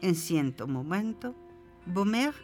En 0.02 0.14
cierto 0.14 0.66
momento, 0.66 1.34
Bomer 1.86 2.34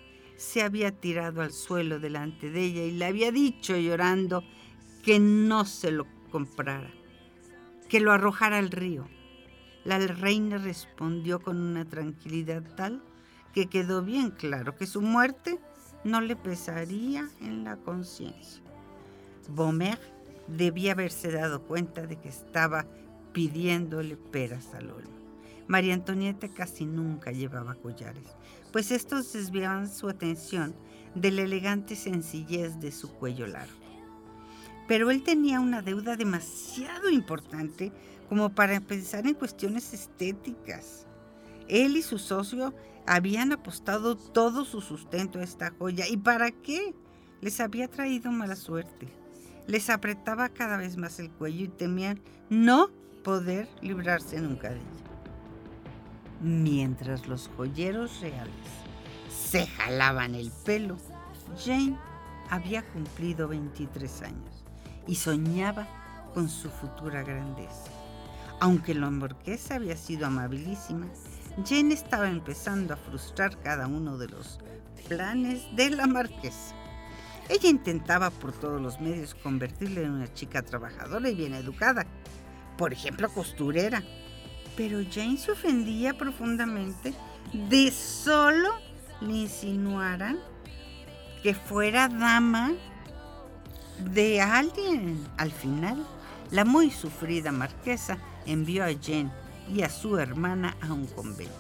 se 0.41 0.63
había 0.63 0.91
tirado 0.91 1.43
al 1.43 1.53
suelo 1.53 2.01
delante 2.01 2.49
de 2.51 2.65
ella 2.65 2.83
y 2.85 2.93
le 2.93 3.05
había 3.05 3.31
dicho 3.31 3.77
llorando 3.77 4.43
que 5.05 5.21
no 5.21 5.67
se 5.67 5.91
lo 5.91 6.07
comprara, 6.31 6.91
que 7.91 8.01
lo 8.01 8.11
arrojara 8.11 8.57
al 8.57 8.71
río. 8.71 9.07
La 9.85 9.99
reina 9.99 10.57
respondió 10.57 11.41
con 11.41 11.61
una 11.61 11.85
tranquilidad 11.85 12.63
tal 12.75 13.03
que 13.53 13.67
quedó 13.67 14.03
bien 14.03 14.31
claro 14.31 14.77
que 14.77 14.87
su 14.87 15.03
muerte 15.03 15.61
no 16.05 16.23
le 16.23 16.37
pesaría 16.37 17.29
en 17.43 17.63
la 17.63 17.77
conciencia. 17.77 18.63
Bomer 19.47 19.99
debía 20.49 20.93
haberse 20.93 21.31
dado 21.31 21.65
cuenta 21.65 22.07
de 22.07 22.17
que 22.17 22.31
estaba 22.31 22.87
pidiéndole 23.35 24.17
peras 24.17 24.73
al 24.73 24.91
olmo. 24.91 25.21
María 25.69 25.93
Antonieta 25.93 26.49
casi 26.49 26.87
nunca 26.87 27.31
llevaba 27.31 27.75
collares, 27.75 28.35
pues 28.73 28.91
estos 28.91 29.33
desviaban 29.33 29.89
su 29.89 30.09
atención 30.09 30.75
de 31.15 31.31
la 31.31 31.43
elegante 31.43 31.97
sencillez 31.97 32.81
de 32.81 32.93
su 32.93 33.13
cuello 33.13 33.47
largo. 33.47 33.81
Pero 34.87 35.11
él 35.11 35.23
tenía 35.23 35.61
una 35.61 35.83
deuda 35.83 36.17
demasiado 36.17 37.11
importante 37.11 37.93
como 38.29 38.51
para 38.51 38.81
pensar 38.81 39.27
en 39.27 39.35
cuestiones 39.35 39.93
estéticas. 39.93 41.07
Él 41.69 41.97
y 41.97 42.03
su 42.03 42.19
socio 42.19 42.75
habían 43.07 43.53
apostado 43.53 44.17
todo 44.17 44.65
su 44.65 44.81
sustento 44.81 45.39
a 45.39 45.45
esta 45.45 45.71
joya. 45.79 46.09
¿Y 46.09 46.17
para 46.17 46.51
qué? 46.51 46.95
Les 47.41 47.61
había 47.61 47.89
traído 47.89 48.31
mala 48.31 48.57
suerte 48.57 49.21
les 49.71 49.89
apretaba 49.89 50.49
cada 50.49 50.77
vez 50.77 50.97
más 50.97 51.21
el 51.21 51.31
cuello 51.31 51.65
y 51.65 51.69
temían 51.69 52.21
no 52.49 52.91
poder 53.23 53.69
librarse 53.83 54.41
nunca 54.41 54.71
de 54.71 54.77
ella. 54.77 55.10
Mientras 56.41 57.29
los 57.29 57.51
joyeros 57.55 58.21
reales 58.21 58.55
se 59.29 59.67
jalaban 59.67 60.35
el 60.35 60.51
pelo, 60.65 60.97
Jane 61.63 61.99
había 62.49 62.83
cumplido 62.83 63.47
23 63.47 64.23
años 64.23 64.65
y 65.07 65.17
soñaba 65.17 65.87
con 66.33 66.49
su 66.49 66.71
futura 66.71 67.23
grandeza. 67.23 67.91
Aunque 68.59 68.95
la 68.95 69.11
marquesa 69.11 69.75
había 69.75 69.97
sido 69.97 70.27
amabilísima, 70.27 71.07
Jane 71.67 71.93
estaba 71.93 72.31
empezando 72.31 72.95
a 72.95 72.97
frustrar 72.97 73.61
cada 73.61 73.87
uno 73.87 74.17
de 74.17 74.29
los 74.29 74.61
planes 75.09 75.65
de 75.77 75.91
la 75.91 76.07
marquesa. 76.07 76.75
Ella 77.51 77.69
intentaba 77.69 78.31
por 78.31 78.53
todos 78.53 78.81
los 78.81 79.01
medios 79.01 79.35
convertirla 79.35 80.03
en 80.03 80.13
una 80.13 80.33
chica 80.33 80.63
trabajadora 80.63 81.29
y 81.29 81.35
bien 81.35 81.53
educada, 81.53 82.07
por 82.79 82.93
ejemplo 82.93 83.29
costurera. 83.29 84.03
Pero 84.81 85.03
Jane 85.13 85.37
se 85.37 85.53
ofendía 85.53 86.17
profundamente 86.17 87.13
de 87.53 87.91
solo 87.91 88.71
le 89.21 89.33
insinuaran 89.41 90.39
que 91.43 91.53
fuera 91.53 92.09
dama 92.09 92.73
de 93.99 94.41
alguien. 94.41 95.23
Al 95.37 95.53
final, 95.53 96.03
la 96.51 96.65
muy 96.65 96.91
sufrida 96.91 97.53
marquesa 97.53 98.17
envió 98.47 98.85
a 98.85 98.95
Jane 98.99 99.31
y 99.69 99.83
a 99.83 99.91
su 99.91 100.17
hermana 100.17 100.75
a 100.81 100.95
un 100.95 101.07
convento. 101.09 101.53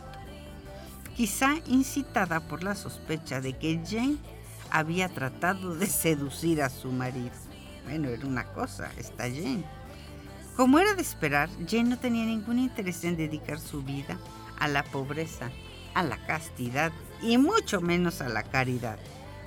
Quizá 1.14 1.56
incitada 1.66 2.40
por 2.48 2.62
la 2.62 2.74
sospecha 2.74 3.42
de 3.42 3.52
que 3.52 3.82
Jane 3.86 4.16
había 4.70 5.10
tratado 5.10 5.74
de 5.74 5.88
seducir 5.88 6.62
a 6.62 6.70
su 6.70 6.90
marido. 6.90 7.32
Bueno, 7.84 8.08
era 8.08 8.26
una 8.26 8.46
cosa, 8.46 8.90
está 8.96 9.24
Jane. 9.24 9.79
Como 10.60 10.78
era 10.78 10.92
de 10.92 11.00
esperar, 11.00 11.48
Jane 11.66 11.88
no 11.88 11.98
tenía 11.98 12.26
ningún 12.26 12.58
interés 12.58 13.02
en 13.04 13.16
dedicar 13.16 13.58
su 13.58 13.82
vida 13.82 14.18
a 14.58 14.68
la 14.68 14.84
pobreza, 14.84 15.48
a 15.94 16.02
la 16.02 16.18
castidad 16.26 16.92
y 17.22 17.38
mucho 17.38 17.80
menos 17.80 18.20
a 18.20 18.28
la 18.28 18.42
caridad. 18.42 18.98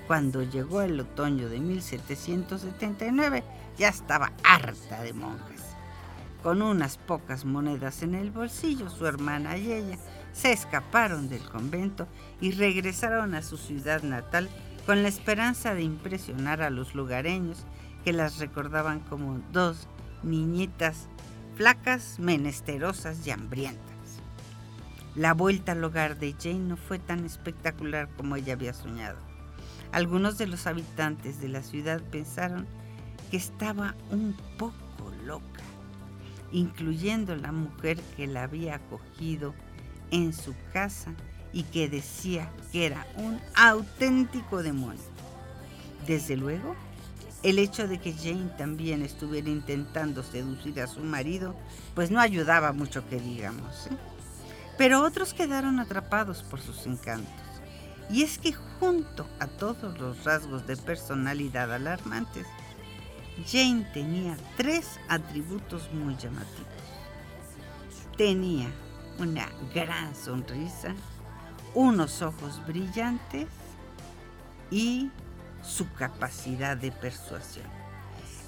Cuando 0.07 0.41
llegó 0.41 0.81
el 0.81 0.99
otoño 0.99 1.49
de 1.49 1.59
1779, 1.59 3.43
ya 3.77 3.89
estaba 3.89 4.31
harta 4.43 5.03
de 5.03 5.13
monjes. 5.13 5.61
Con 6.41 6.63
unas 6.63 6.97
pocas 6.97 7.45
monedas 7.45 8.01
en 8.01 8.15
el 8.15 8.31
bolsillo, 8.31 8.89
su 8.89 9.05
hermana 9.05 9.55
y 9.55 9.71
ella 9.71 9.99
se 10.31 10.51
escaparon 10.51 11.29
del 11.29 11.47
convento 11.47 12.07
y 12.41 12.53
regresaron 12.53 13.35
a 13.35 13.43
su 13.43 13.57
ciudad 13.57 14.01
natal 14.01 14.49
con 14.87 15.03
la 15.03 15.09
esperanza 15.09 15.75
de 15.75 15.83
impresionar 15.83 16.63
a 16.63 16.71
los 16.71 16.95
lugareños 16.95 17.67
que 18.03 18.13
las 18.13 18.39
recordaban 18.39 19.01
como 19.01 19.39
dos 19.51 19.87
niñitas 20.23 21.07
flacas, 21.55 22.19
menesterosas 22.19 23.25
y 23.25 23.31
hambrientas. 23.31 23.83
La 25.15 25.33
vuelta 25.33 25.73
al 25.73 25.83
hogar 25.83 26.17
de 26.17 26.33
Jane 26.33 26.59
no 26.59 26.77
fue 26.77 26.97
tan 26.97 27.23
espectacular 27.25 28.09
como 28.17 28.35
ella 28.35 28.53
había 28.53 28.73
soñado. 28.73 29.17
Algunos 29.91 30.39
de 30.39 30.47
los 30.47 30.65
habitantes 30.65 31.39
de 31.39 31.49
la 31.49 31.61
ciudad 31.61 32.01
pensaron 32.01 32.65
que 33.29 33.37
estaba 33.37 33.95
un 34.09 34.35
poco 34.57 35.11
loca, 35.23 35.61
incluyendo 36.51 37.35
la 37.35 37.51
mujer 37.51 37.99
que 38.17 38.25
la 38.25 38.43
había 38.43 38.75
acogido 38.75 39.53
en 40.09 40.33
su 40.33 40.55
casa 40.71 41.13
y 41.51 41.63
que 41.63 41.87
decía 41.89 42.51
que 42.71 42.87
era 42.87 43.05
un 43.17 43.39
auténtico 43.55 44.63
demonio. 44.63 44.99
Desde 46.07 46.35
luego, 46.37 46.75
el 47.43 47.59
hecho 47.59 47.87
de 47.87 47.99
que 47.99 48.13
Jane 48.13 48.49
también 48.57 49.03
estuviera 49.03 49.49
intentando 49.49 50.23
seducir 50.23 50.79
a 50.81 50.87
su 50.87 51.01
marido, 51.01 51.55
pues 51.93 52.09
no 52.09 52.19
ayudaba 52.19 52.71
mucho 52.71 53.07
que 53.09 53.19
digamos. 53.19 53.87
¿eh? 53.87 53.97
Pero 54.77 55.03
otros 55.03 55.33
quedaron 55.33 55.79
atrapados 55.79 56.41
por 56.43 56.61
sus 56.61 56.85
encantos. 56.87 57.31
Y 58.09 58.23
es 58.23 58.37
que 58.37 58.53
junto 58.53 59.27
a 59.39 59.47
todos 59.47 59.97
los 59.99 60.23
rasgos 60.23 60.65
de 60.67 60.77
personalidad 60.77 61.73
alarmantes, 61.73 62.47
Jane 63.45 63.87
tenía 63.93 64.37
tres 64.57 64.99
atributos 65.09 65.91
muy 65.91 66.15
llamativos. 66.15 66.67
Tenía 68.17 68.67
una 69.19 69.49
gran 69.73 70.15
sonrisa, 70.15 70.95
unos 71.73 72.21
ojos 72.21 72.61
brillantes 72.65 73.47
y 74.69 75.09
su 75.63 75.91
capacidad 75.93 76.77
de 76.77 76.91
persuasión. 76.91 77.65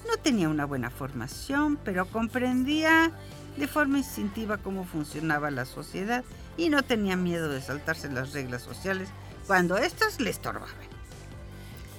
No 0.06 0.16
tenía 0.18 0.48
una 0.48 0.66
buena 0.66 0.90
formación, 0.90 1.78
pero 1.84 2.06
comprendía 2.06 3.10
de 3.56 3.66
forma 3.66 3.98
instintiva 3.98 4.58
cómo 4.58 4.84
funcionaba 4.84 5.50
la 5.50 5.64
sociedad 5.64 6.24
y 6.56 6.68
no 6.68 6.82
tenía 6.82 7.16
miedo 7.16 7.48
de 7.48 7.60
saltarse 7.60 8.10
las 8.10 8.32
reglas 8.32 8.62
sociales 8.62 9.08
cuando 9.46 9.76
éstas 9.76 10.20
le 10.20 10.30
estorbaban. 10.30 10.74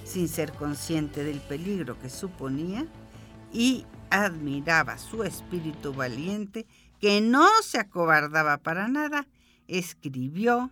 Sin 0.04 0.28
ser 0.28 0.52
consciente 0.52 1.24
del 1.24 1.40
peligro 1.40 1.98
que 1.98 2.08
suponía 2.08 2.86
y 3.52 3.84
admiraba 4.10 4.96
su 4.96 5.22
espíritu 5.22 5.92
valiente 5.92 6.66
que 7.00 7.20
no 7.20 7.46
se 7.62 7.78
acobardaba 7.78 8.58
para 8.58 8.88
nada, 8.88 9.26
escribió 9.66 10.70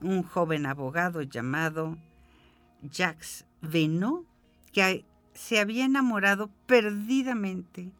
un 0.00 0.22
joven 0.22 0.66
abogado 0.66 1.22
llamado 1.22 1.98
Jacques 2.82 3.44
Venot 3.62 4.26
que 4.72 5.04
se 5.34 5.58
había 5.58 5.84
enamorado 5.84 6.50
perdidamente 6.66 7.92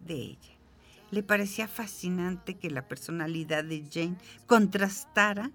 de 0.00 0.14
ella. 0.14 0.54
Le 1.10 1.22
parecía 1.22 1.68
fascinante 1.68 2.54
que 2.54 2.70
la 2.70 2.86
personalidad 2.86 3.64
de 3.64 3.84
Jane 3.90 4.18
contrastara 4.46 5.50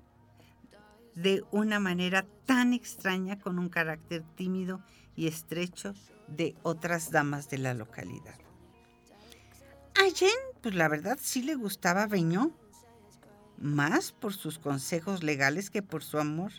de 1.15 1.43
una 1.51 1.79
manera 1.79 2.25
tan 2.45 2.73
extraña 2.73 3.39
con 3.39 3.59
un 3.59 3.69
carácter 3.69 4.23
tímido 4.35 4.81
y 5.15 5.27
estrecho 5.27 5.93
de 6.27 6.55
otras 6.63 7.11
damas 7.11 7.49
de 7.49 7.59
la 7.59 7.73
localidad. 7.73 8.35
A 9.95 10.09
Jane, 10.15 10.31
pues 10.61 10.73
la 10.73 10.87
verdad 10.87 11.19
sí 11.21 11.43
le 11.43 11.55
gustaba 11.55 12.07
Beñó, 12.07 12.51
más 13.57 14.11
por 14.11 14.33
sus 14.33 14.57
consejos 14.57 15.21
legales 15.23 15.69
que 15.69 15.83
por 15.83 16.03
su 16.03 16.17
amor. 16.17 16.51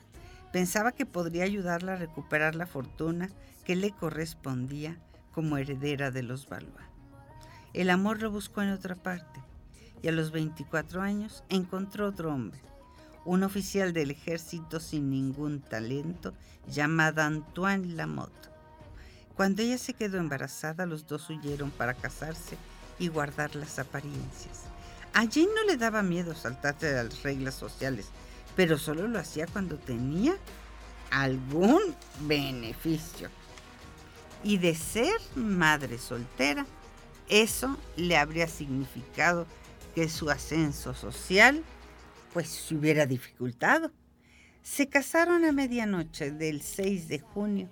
Pensaba 0.54 0.92
que 0.92 1.04
podría 1.04 1.42
ayudarla 1.42 1.94
a 1.94 1.96
recuperar 1.96 2.54
la 2.54 2.68
fortuna 2.68 3.28
que 3.64 3.74
le 3.74 3.90
correspondía 3.90 4.96
como 5.32 5.56
heredera 5.56 6.12
de 6.12 6.22
los 6.22 6.48
Valois. 6.48 6.86
El 7.72 7.90
amor 7.90 8.22
lo 8.22 8.30
buscó 8.30 8.62
en 8.62 8.70
otra 8.70 8.94
parte 8.94 9.42
y 10.00 10.06
a 10.06 10.12
los 10.12 10.30
24 10.30 11.02
años 11.02 11.42
encontró 11.48 12.06
otro 12.06 12.32
hombre, 12.32 12.60
un 13.24 13.42
oficial 13.42 13.92
del 13.92 14.12
ejército 14.12 14.78
sin 14.78 15.10
ningún 15.10 15.60
talento 15.60 16.34
llamado 16.68 17.22
Antoine 17.22 17.96
Lamotte. 17.96 18.48
Cuando 19.34 19.60
ella 19.60 19.76
se 19.76 19.94
quedó 19.94 20.18
embarazada, 20.18 20.86
los 20.86 21.08
dos 21.08 21.28
huyeron 21.30 21.72
para 21.72 21.94
casarse 21.94 22.56
y 23.00 23.08
guardar 23.08 23.56
las 23.56 23.80
apariencias. 23.80 24.66
A 25.14 25.22
Jane 25.22 25.48
no 25.52 25.64
le 25.66 25.76
daba 25.76 26.04
miedo 26.04 26.32
saltarse 26.32 26.92
las 26.92 27.24
reglas 27.24 27.56
sociales, 27.56 28.12
pero 28.56 28.78
solo 28.78 29.06
lo 29.08 29.18
hacía 29.18 29.46
cuando 29.46 29.78
tenía 29.78 30.36
algún 31.10 31.80
beneficio. 32.20 33.28
Y 34.42 34.56
de 34.58 34.74
ser 34.74 35.14
madre 35.34 35.98
soltera, 35.98 36.66
eso 37.28 37.76
le 37.96 38.16
habría 38.16 38.48
significado 38.48 39.46
que 39.94 40.08
su 40.08 40.30
ascenso 40.30 40.94
social 40.94 41.62
pues 42.32 42.48
se 42.48 42.74
hubiera 42.74 43.06
dificultado. 43.06 43.92
Se 44.62 44.88
casaron 44.88 45.44
a 45.44 45.52
medianoche 45.52 46.32
del 46.32 46.62
6 46.62 47.08
de 47.08 47.18
junio 47.20 47.68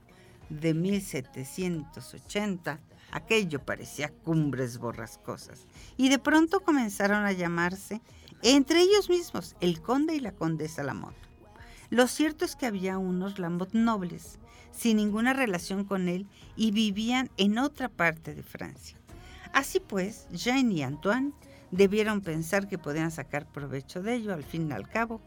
de 0.49 0.75
1780. 0.75 2.79
Aquello 3.11 3.65
parecía 3.65 4.09
cumbres 4.09 4.79
borrascosas. 4.79 5.67
Y 5.97 6.09
de 6.09 6.19
pronto 6.19 6.61
comenzaron 6.61 7.25
a 7.25 7.33
llamarse 7.33 8.01
entre 8.43 8.81
ellos 8.81 9.09
mismos 9.09 9.57
el 9.61 9.81
conde 9.81 10.17
y 10.17 10.21
la 10.21 10.33
condesa 10.33 10.83
Lamont. 10.83 11.17
Lo 11.91 12.07
cierto 12.09 12.45
es 12.45 12.57
que 12.57 12.67
había 12.67 12.99
unos 12.99 13.39
Lamont 13.39 13.73
nobles, 13.73 14.39
sin 14.73 14.97
ninguna 14.97 15.33
relación 15.33 15.85
con 15.85 16.09
él, 16.09 16.27
y 16.57 16.71
vivían 16.71 17.31
en 17.37 17.59
otra 17.59 17.89
parte 17.89 18.35
de 18.35 18.43
Francia. 18.43 18.99
Así 19.53 19.81
pues, 19.81 20.27
Jane 20.35 20.75
y 20.75 20.83
Antoine 20.83 21.33
debieron 21.71 22.21
pensar 22.21 22.69
que 22.69 22.79
podían 22.79 23.11
sacar 23.11 23.51
provecho 23.51 24.03
de 24.03 24.15
ello. 24.15 24.33
Al 24.33 24.45
fin 24.45 24.69
y 24.69 24.73
al 24.73 24.89
cabo, 24.89 25.21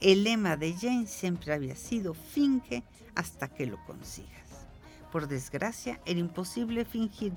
el 0.00 0.24
lema 0.24 0.56
de 0.56 0.72
Jane 0.74 1.06
siempre 1.06 1.52
había 1.52 1.76
sido 1.76 2.14
finge 2.14 2.82
hasta 3.14 3.48
que 3.48 3.66
lo 3.66 3.84
consigas. 3.84 4.66
Por 5.12 5.28
desgracia, 5.28 6.00
era 6.04 6.20
imposible 6.20 6.84
fingir 6.84 7.32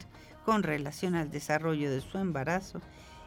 con 0.46 0.64
relación 0.64 1.16
al 1.16 1.32
desarrollo 1.32 1.92
de 1.92 2.02
su 2.02 2.18
embarazo 2.18 2.82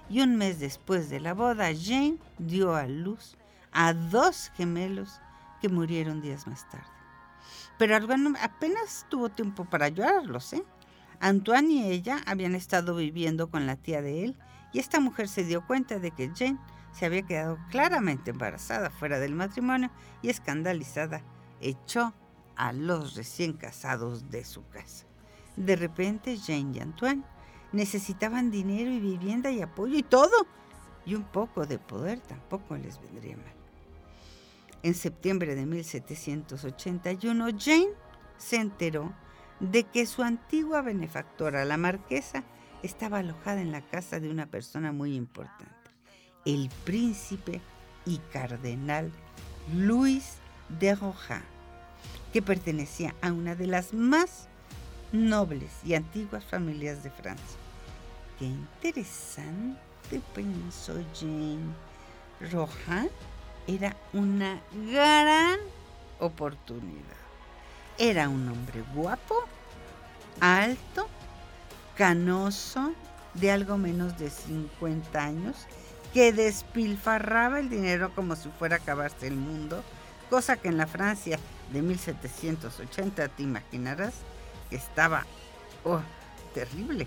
y 0.08 0.20
un 0.20 0.36
mes 0.36 0.60
después 0.60 1.10
de 1.10 1.20
la 1.20 1.34
boda, 1.34 1.70
Jane 1.74 2.18
dio 2.38 2.74
a 2.74 2.86
luz 2.86 3.36
a 3.72 3.92
dos 3.92 4.50
gemelos 4.56 5.20
que 5.60 5.68
murieron 5.68 6.20
días 6.20 6.46
más 6.46 6.68
tarde. 6.68 6.86
Pero 7.78 7.96
apenas 7.96 9.06
tuvo 9.08 9.28
tiempo 9.30 9.64
para 9.64 9.88
llorarlos, 9.88 10.52
¿eh? 10.52 10.64
Antoine 11.20 11.72
y 11.72 11.90
ella 11.90 12.18
habían 12.26 12.54
estado 12.54 12.96
viviendo 12.96 13.50
con 13.50 13.66
la 13.66 13.76
tía 13.76 14.02
de 14.02 14.24
él 14.24 14.36
y 14.72 14.78
esta 14.78 15.00
mujer 15.00 15.28
se 15.28 15.44
dio 15.44 15.66
cuenta 15.66 15.98
de 15.98 16.10
que 16.10 16.30
Jane 16.34 16.58
se 16.92 17.06
había 17.06 17.22
quedado 17.22 17.58
claramente 17.70 18.30
embarazada 18.30 18.90
fuera 18.90 19.18
del 19.18 19.34
matrimonio 19.34 19.90
y 20.22 20.28
escandalizada 20.28 21.22
echó 21.60 22.12
a 22.56 22.72
los 22.72 23.14
recién 23.14 23.54
casados 23.54 24.30
de 24.30 24.44
su 24.44 24.66
casa. 24.68 25.06
De 25.56 25.76
repente 25.76 26.36
Jane 26.36 26.72
y 26.76 26.80
Antoine 26.80 27.24
necesitaban 27.74 28.50
dinero 28.50 28.90
y 28.90 29.00
vivienda 29.00 29.50
y 29.50 29.60
apoyo 29.60 29.98
y 29.98 30.02
todo. 30.02 30.46
Y 31.04 31.14
un 31.14 31.24
poco 31.24 31.66
de 31.66 31.78
poder 31.78 32.20
tampoco 32.20 32.76
les 32.76 33.00
vendría 33.00 33.36
mal. 33.36 33.52
En 34.82 34.94
septiembre 34.94 35.54
de 35.54 35.66
1781, 35.66 37.46
Jane 37.58 37.88
se 38.38 38.56
enteró 38.56 39.12
de 39.60 39.84
que 39.84 40.06
su 40.06 40.22
antigua 40.22 40.82
benefactora, 40.82 41.64
la 41.64 41.76
marquesa, 41.76 42.44
estaba 42.82 43.18
alojada 43.18 43.60
en 43.60 43.72
la 43.72 43.80
casa 43.80 44.20
de 44.20 44.30
una 44.30 44.46
persona 44.46 44.92
muy 44.92 45.14
importante, 45.14 45.90
el 46.44 46.70
príncipe 46.84 47.60
y 48.04 48.18
cardenal 48.32 49.10
Luis 49.74 50.34
de 50.68 50.94
Roja, 50.94 51.42
que 52.32 52.42
pertenecía 52.42 53.14
a 53.22 53.32
una 53.32 53.54
de 53.54 53.66
las 53.66 53.94
más 53.94 54.48
nobles 55.12 55.70
y 55.84 55.94
antiguas 55.94 56.44
familias 56.44 57.02
de 57.02 57.10
Francia. 57.10 57.63
Qué 58.38 58.46
interesante, 58.46 60.20
pensó 60.34 60.94
Jane. 61.14 61.72
Roja 62.50 63.06
era 63.66 63.96
una 64.12 64.60
gran 64.92 65.58
oportunidad. 66.18 67.16
Era 67.96 68.28
un 68.28 68.48
hombre 68.48 68.82
guapo, 68.92 69.36
alto, 70.40 71.08
canoso 71.96 72.92
de 73.34 73.52
algo 73.52 73.76
menos 73.76 74.18
de 74.18 74.30
50 74.30 75.22
años 75.22 75.66
que 76.12 76.32
despilfarraba 76.32 77.60
el 77.60 77.68
dinero 77.68 78.12
como 78.14 78.36
si 78.36 78.48
fuera 78.50 78.76
a 78.76 78.78
acabarse 78.78 79.28
el 79.28 79.36
mundo, 79.36 79.82
cosa 80.28 80.56
que 80.56 80.68
en 80.68 80.76
la 80.76 80.86
Francia 80.86 81.38
de 81.72 81.82
1780 81.82 83.28
te 83.28 83.42
imaginarás 83.42 84.14
que 84.70 84.76
estaba 84.76 85.24
oh, 85.84 86.00
terrible. 86.52 87.06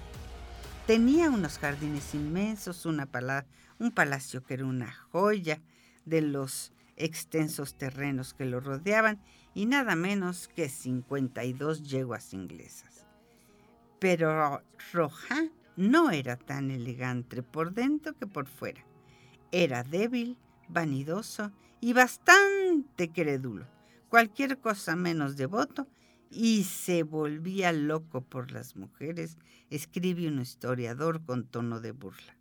Tenía 0.87 1.29
unos 1.29 1.59
jardines 1.59 2.15
inmensos, 2.15 2.85
un 2.85 3.91
palacio 3.93 4.45
que 4.45 4.53
era 4.53 4.65
una 4.65 4.89
joya 5.11 5.61
de 6.05 6.21
los 6.21 6.71
extensos 6.95 7.77
terrenos 7.77 8.33
que 8.33 8.45
lo 8.45 8.61
rodeaban 8.61 9.19
y 9.53 9.65
nada 9.65 9.97
menos 9.97 10.47
que 10.47 10.69
52 10.69 11.83
yeguas 11.83 12.33
inglesas. 12.33 13.05
Pero 13.99 14.63
Roja 14.93 15.49
no 15.75 16.11
era 16.11 16.37
tan 16.37 16.71
elegante 16.71 17.43
por 17.43 17.73
dentro 17.73 18.13
que 18.13 18.25
por 18.25 18.47
fuera. 18.47 18.85
Era 19.51 19.83
débil, 19.83 20.37
vanidoso 20.69 21.51
y 21.81 21.91
bastante 21.91 23.11
crédulo. 23.11 23.67
Cualquier 24.07 24.59
cosa 24.59 24.95
menos 24.95 25.35
devoto 25.35 25.85
y 26.29 26.63
se 26.63 27.03
volvía 27.03 27.71
loco 27.71 28.21
por 28.21 28.51
las 28.51 28.75
mujeres, 28.75 29.37
escribe 29.69 30.27
un 30.27 30.41
historiador 30.41 31.23
con 31.23 31.45
tono 31.45 31.79
de 31.79 31.91
burla. 31.91 32.35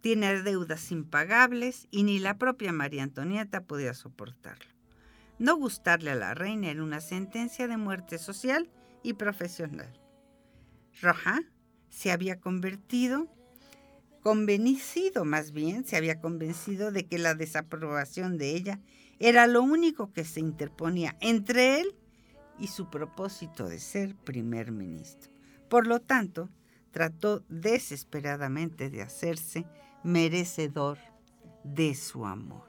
Tiene 0.00 0.42
deudas 0.42 0.92
impagables 0.92 1.88
y 1.90 2.02
ni 2.02 2.18
la 2.18 2.38
propia 2.38 2.72
María 2.72 3.02
Antonieta 3.02 3.64
podía 3.64 3.94
soportarlo. 3.94 4.70
No 5.38 5.56
gustarle 5.56 6.12
a 6.12 6.14
la 6.14 6.34
reina 6.34 6.70
era 6.70 6.82
una 6.82 7.00
sentencia 7.00 7.68
de 7.68 7.76
muerte 7.76 8.18
social 8.18 8.70
y 9.02 9.14
profesional. 9.14 9.92
Roja 11.00 11.40
se 11.90 12.10
había 12.10 12.40
convertido, 12.40 13.26
convencido 14.22 15.24
más 15.24 15.52
bien, 15.52 15.84
se 15.84 15.96
había 15.96 16.20
convencido 16.20 16.90
de 16.90 17.06
que 17.06 17.18
la 17.18 17.34
desaprobación 17.34 18.38
de 18.38 18.54
ella 18.54 18.80
era 19.18 19.46
lo 19.46 19.62
único 19.62 20.12
que 20.12 20.24
se 20.24 20.40
interponía 20.40 21.16
entre 21.20 21.80
él 21.80 21.94
y 22.58 22.68
su 22.68 22.88
propósito 22.90 23.68
de 23.68 23.78
ser 23.78 24.16
primer 24.16 24.72
ministro. 24.72 25.32
Por 25.68 25.86
lo 25.86 26.00
tanto, 26.00 26.48
trató 26.90 27.42
desesperadamente 27.48 28.90
de 28.90 29.02
hacerse 29.02 29.66
merecedor 30.02 30.98
de 31.64 31.94
su 31.94 32.24
amor. 32.24 32.66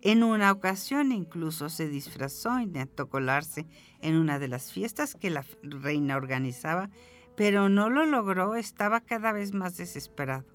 En 0.00 0.22
una 0.22 0.52
ocasión 0.52 1.10
incluso 1.10 1.68
se 1.68 1.88
disfrazó, 1.88 2.60
intentó 2.60 3.08
colarse 3.08 3.66
en 4.00 4.14
una 4.14 4.38
de 4.38 4.46
las 4.46 4.72
fiestas 4.72 5.16
que 5.16 5.30
la 5.30 5.44
reina 5.62 6.16
organizaba, 6.16 6.90
pero 7.36 7.68
no 7.68 7.90
lo 7.90 8.06
logró, 8.06 8.54
estaba 8.54 9.00
cada 9.00 9.32
vez 9.32 9.52
más 9.52 9.76
desesperado. 9.76 10.46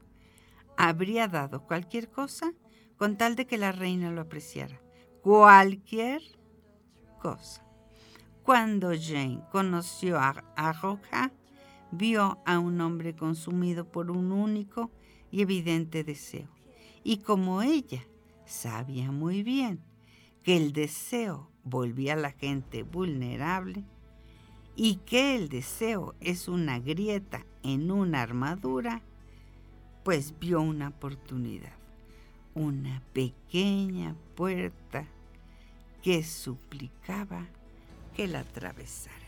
Habría 0.78 1.28
dado 1.28 1.66
cualquier 1.66 2.10
cosa 2.10 2.54
con 2.98 3.18
tal 3.18 3.36
de 3.36 3.46
que 3.46 3.58
la 3.58 3.74
reina 3.74 4.12
lo 4.12 4.22
apreciara. 4.22 4.80
Cualquier 5.22 6.22
cosa. 7.22 7.66
Cuando 8.44 8.92
Jane 8.92 9.40
conoció 9.54 10.20
a, 10.20 10.74
Roja, 10.82 11.32
vio 11.92 12.40
a 12.46 12.60
un 12.60 12.82
hombre 12.82 13.16
consumido 13.16 13.86
por 13.86 14.12
un 14.12 14.34
único 14.34 14.92
y 15.32 15.42
evidente 15.42 16.04
deseo. 16.04 16.50
Y 17.06 17.20
como 17.20 17.62
ella 17.62 18.06
sabía 18.46 19.12
muy 19.12 19.44
bien 19.44 19.80
que 20.44 20.58
el 20.58 20.74
deseo 20.74 21.50
volvía 21.64 22.14
a 22.14 22.18
la 22.18 22.32
gente 22.32 22.84
vulnerable 22.84 23.86
y 24.76 24.96
que 25.06 25.38
el 25.38 25.48
deseo 25.48 26.14
es 26.20 26.50
una 26.50 26.80
grieta 26.80 27.46
en 27.64 27.92
una 27.92 28.22
armadura, 28.22 29.02
pues 30.04 30.38
vio 30.38 30.60
una 30.60 30.90
oportunidad, 30.90 31.78
una 32.56 33.02
pequeña 33.14 34.18
puerta 34.36 35.08
que 36.02 36.24
suplicaba 36.24 37.48
que 38.14 38.28
la 38.28 38.40
atravesaran. 38.42 39.20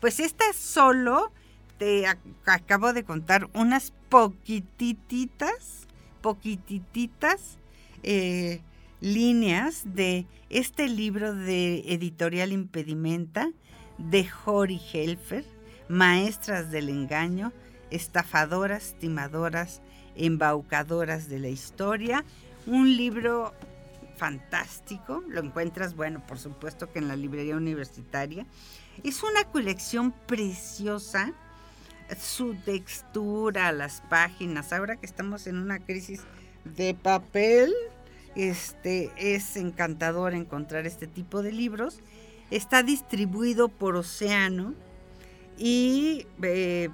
Pues 0.00 0.20
esta 0.20 0.44
solo 0.52 1.32
te 1.78 2.06
acabo 2.46 2.92
de 2.92 3.04
contar 3.04 3.48
unas 3.54 3.92
poquititas, 4.08 5.86
poquititas 6.20 7.58
eh, 8.02 8.60
líneas 9.00 9.82
de 9.84 10.26
este 10.50 10.88
libro 10.88 11.34
de 11.34 11.84
editorial 11.92 12.52
Impedimenta 12.52 13.50
de 13.98 14.26
Jori 14.26 14.80
Helfer, 14.92 15.44
Maestras 15.88 16.70
del 16.70 16.88
Engaño, 16.88 17.52
estafadoras, 17.90 18.94
timadoras, 18.98 19.82
embaucadoras 20.16 21.28
de 21.28 21.38
la 21.38 21.48
historia. 21.48 22.24
Un 22.66 22.96
libro 22.96 23.52
fantástico, 24.16 25.22
lo 25.28 25.40
encuentras, 25.40 25.94
bueno, 25.94 26.24
por 26.26 26.38
supuesto 26.38 26.92
que 26.92 26.98
en 26.98 27.08
la 27.08 27.16
librería 27.16 27.56
universitaria. 27.56 28.46
Es 29.02 29.22
una 29.22 29.44
colección 29.44 30.12
preciosa 30.26 31.34
su 32.18 32.54
textura, 32.54 33.72
las 33.72 34.02
páginas. 34.02 34.72
Ahora 34.72 34.96
que 34.96 35.06
estamos 35.06 35.46
en 35.46 35.56
una 35.58 35.78
crisis 35.78 36.22
de 36.64 36.94
papel, 36.94 37.72
este 38.34 39.10
es 39.16 39.56
encantador 39.56 40.34
encontrar 40.34 40.86
este 40.86 41.06
tipo 41.06 41.42
de 41.42 41.52
libros. 41.52 42.00
Está 42.50 42.82
distribuido 42.82 43.68
por 43.68 43.96
Océano 43.96 44.74
y 45.56 46.26
eh, 46.42 46.90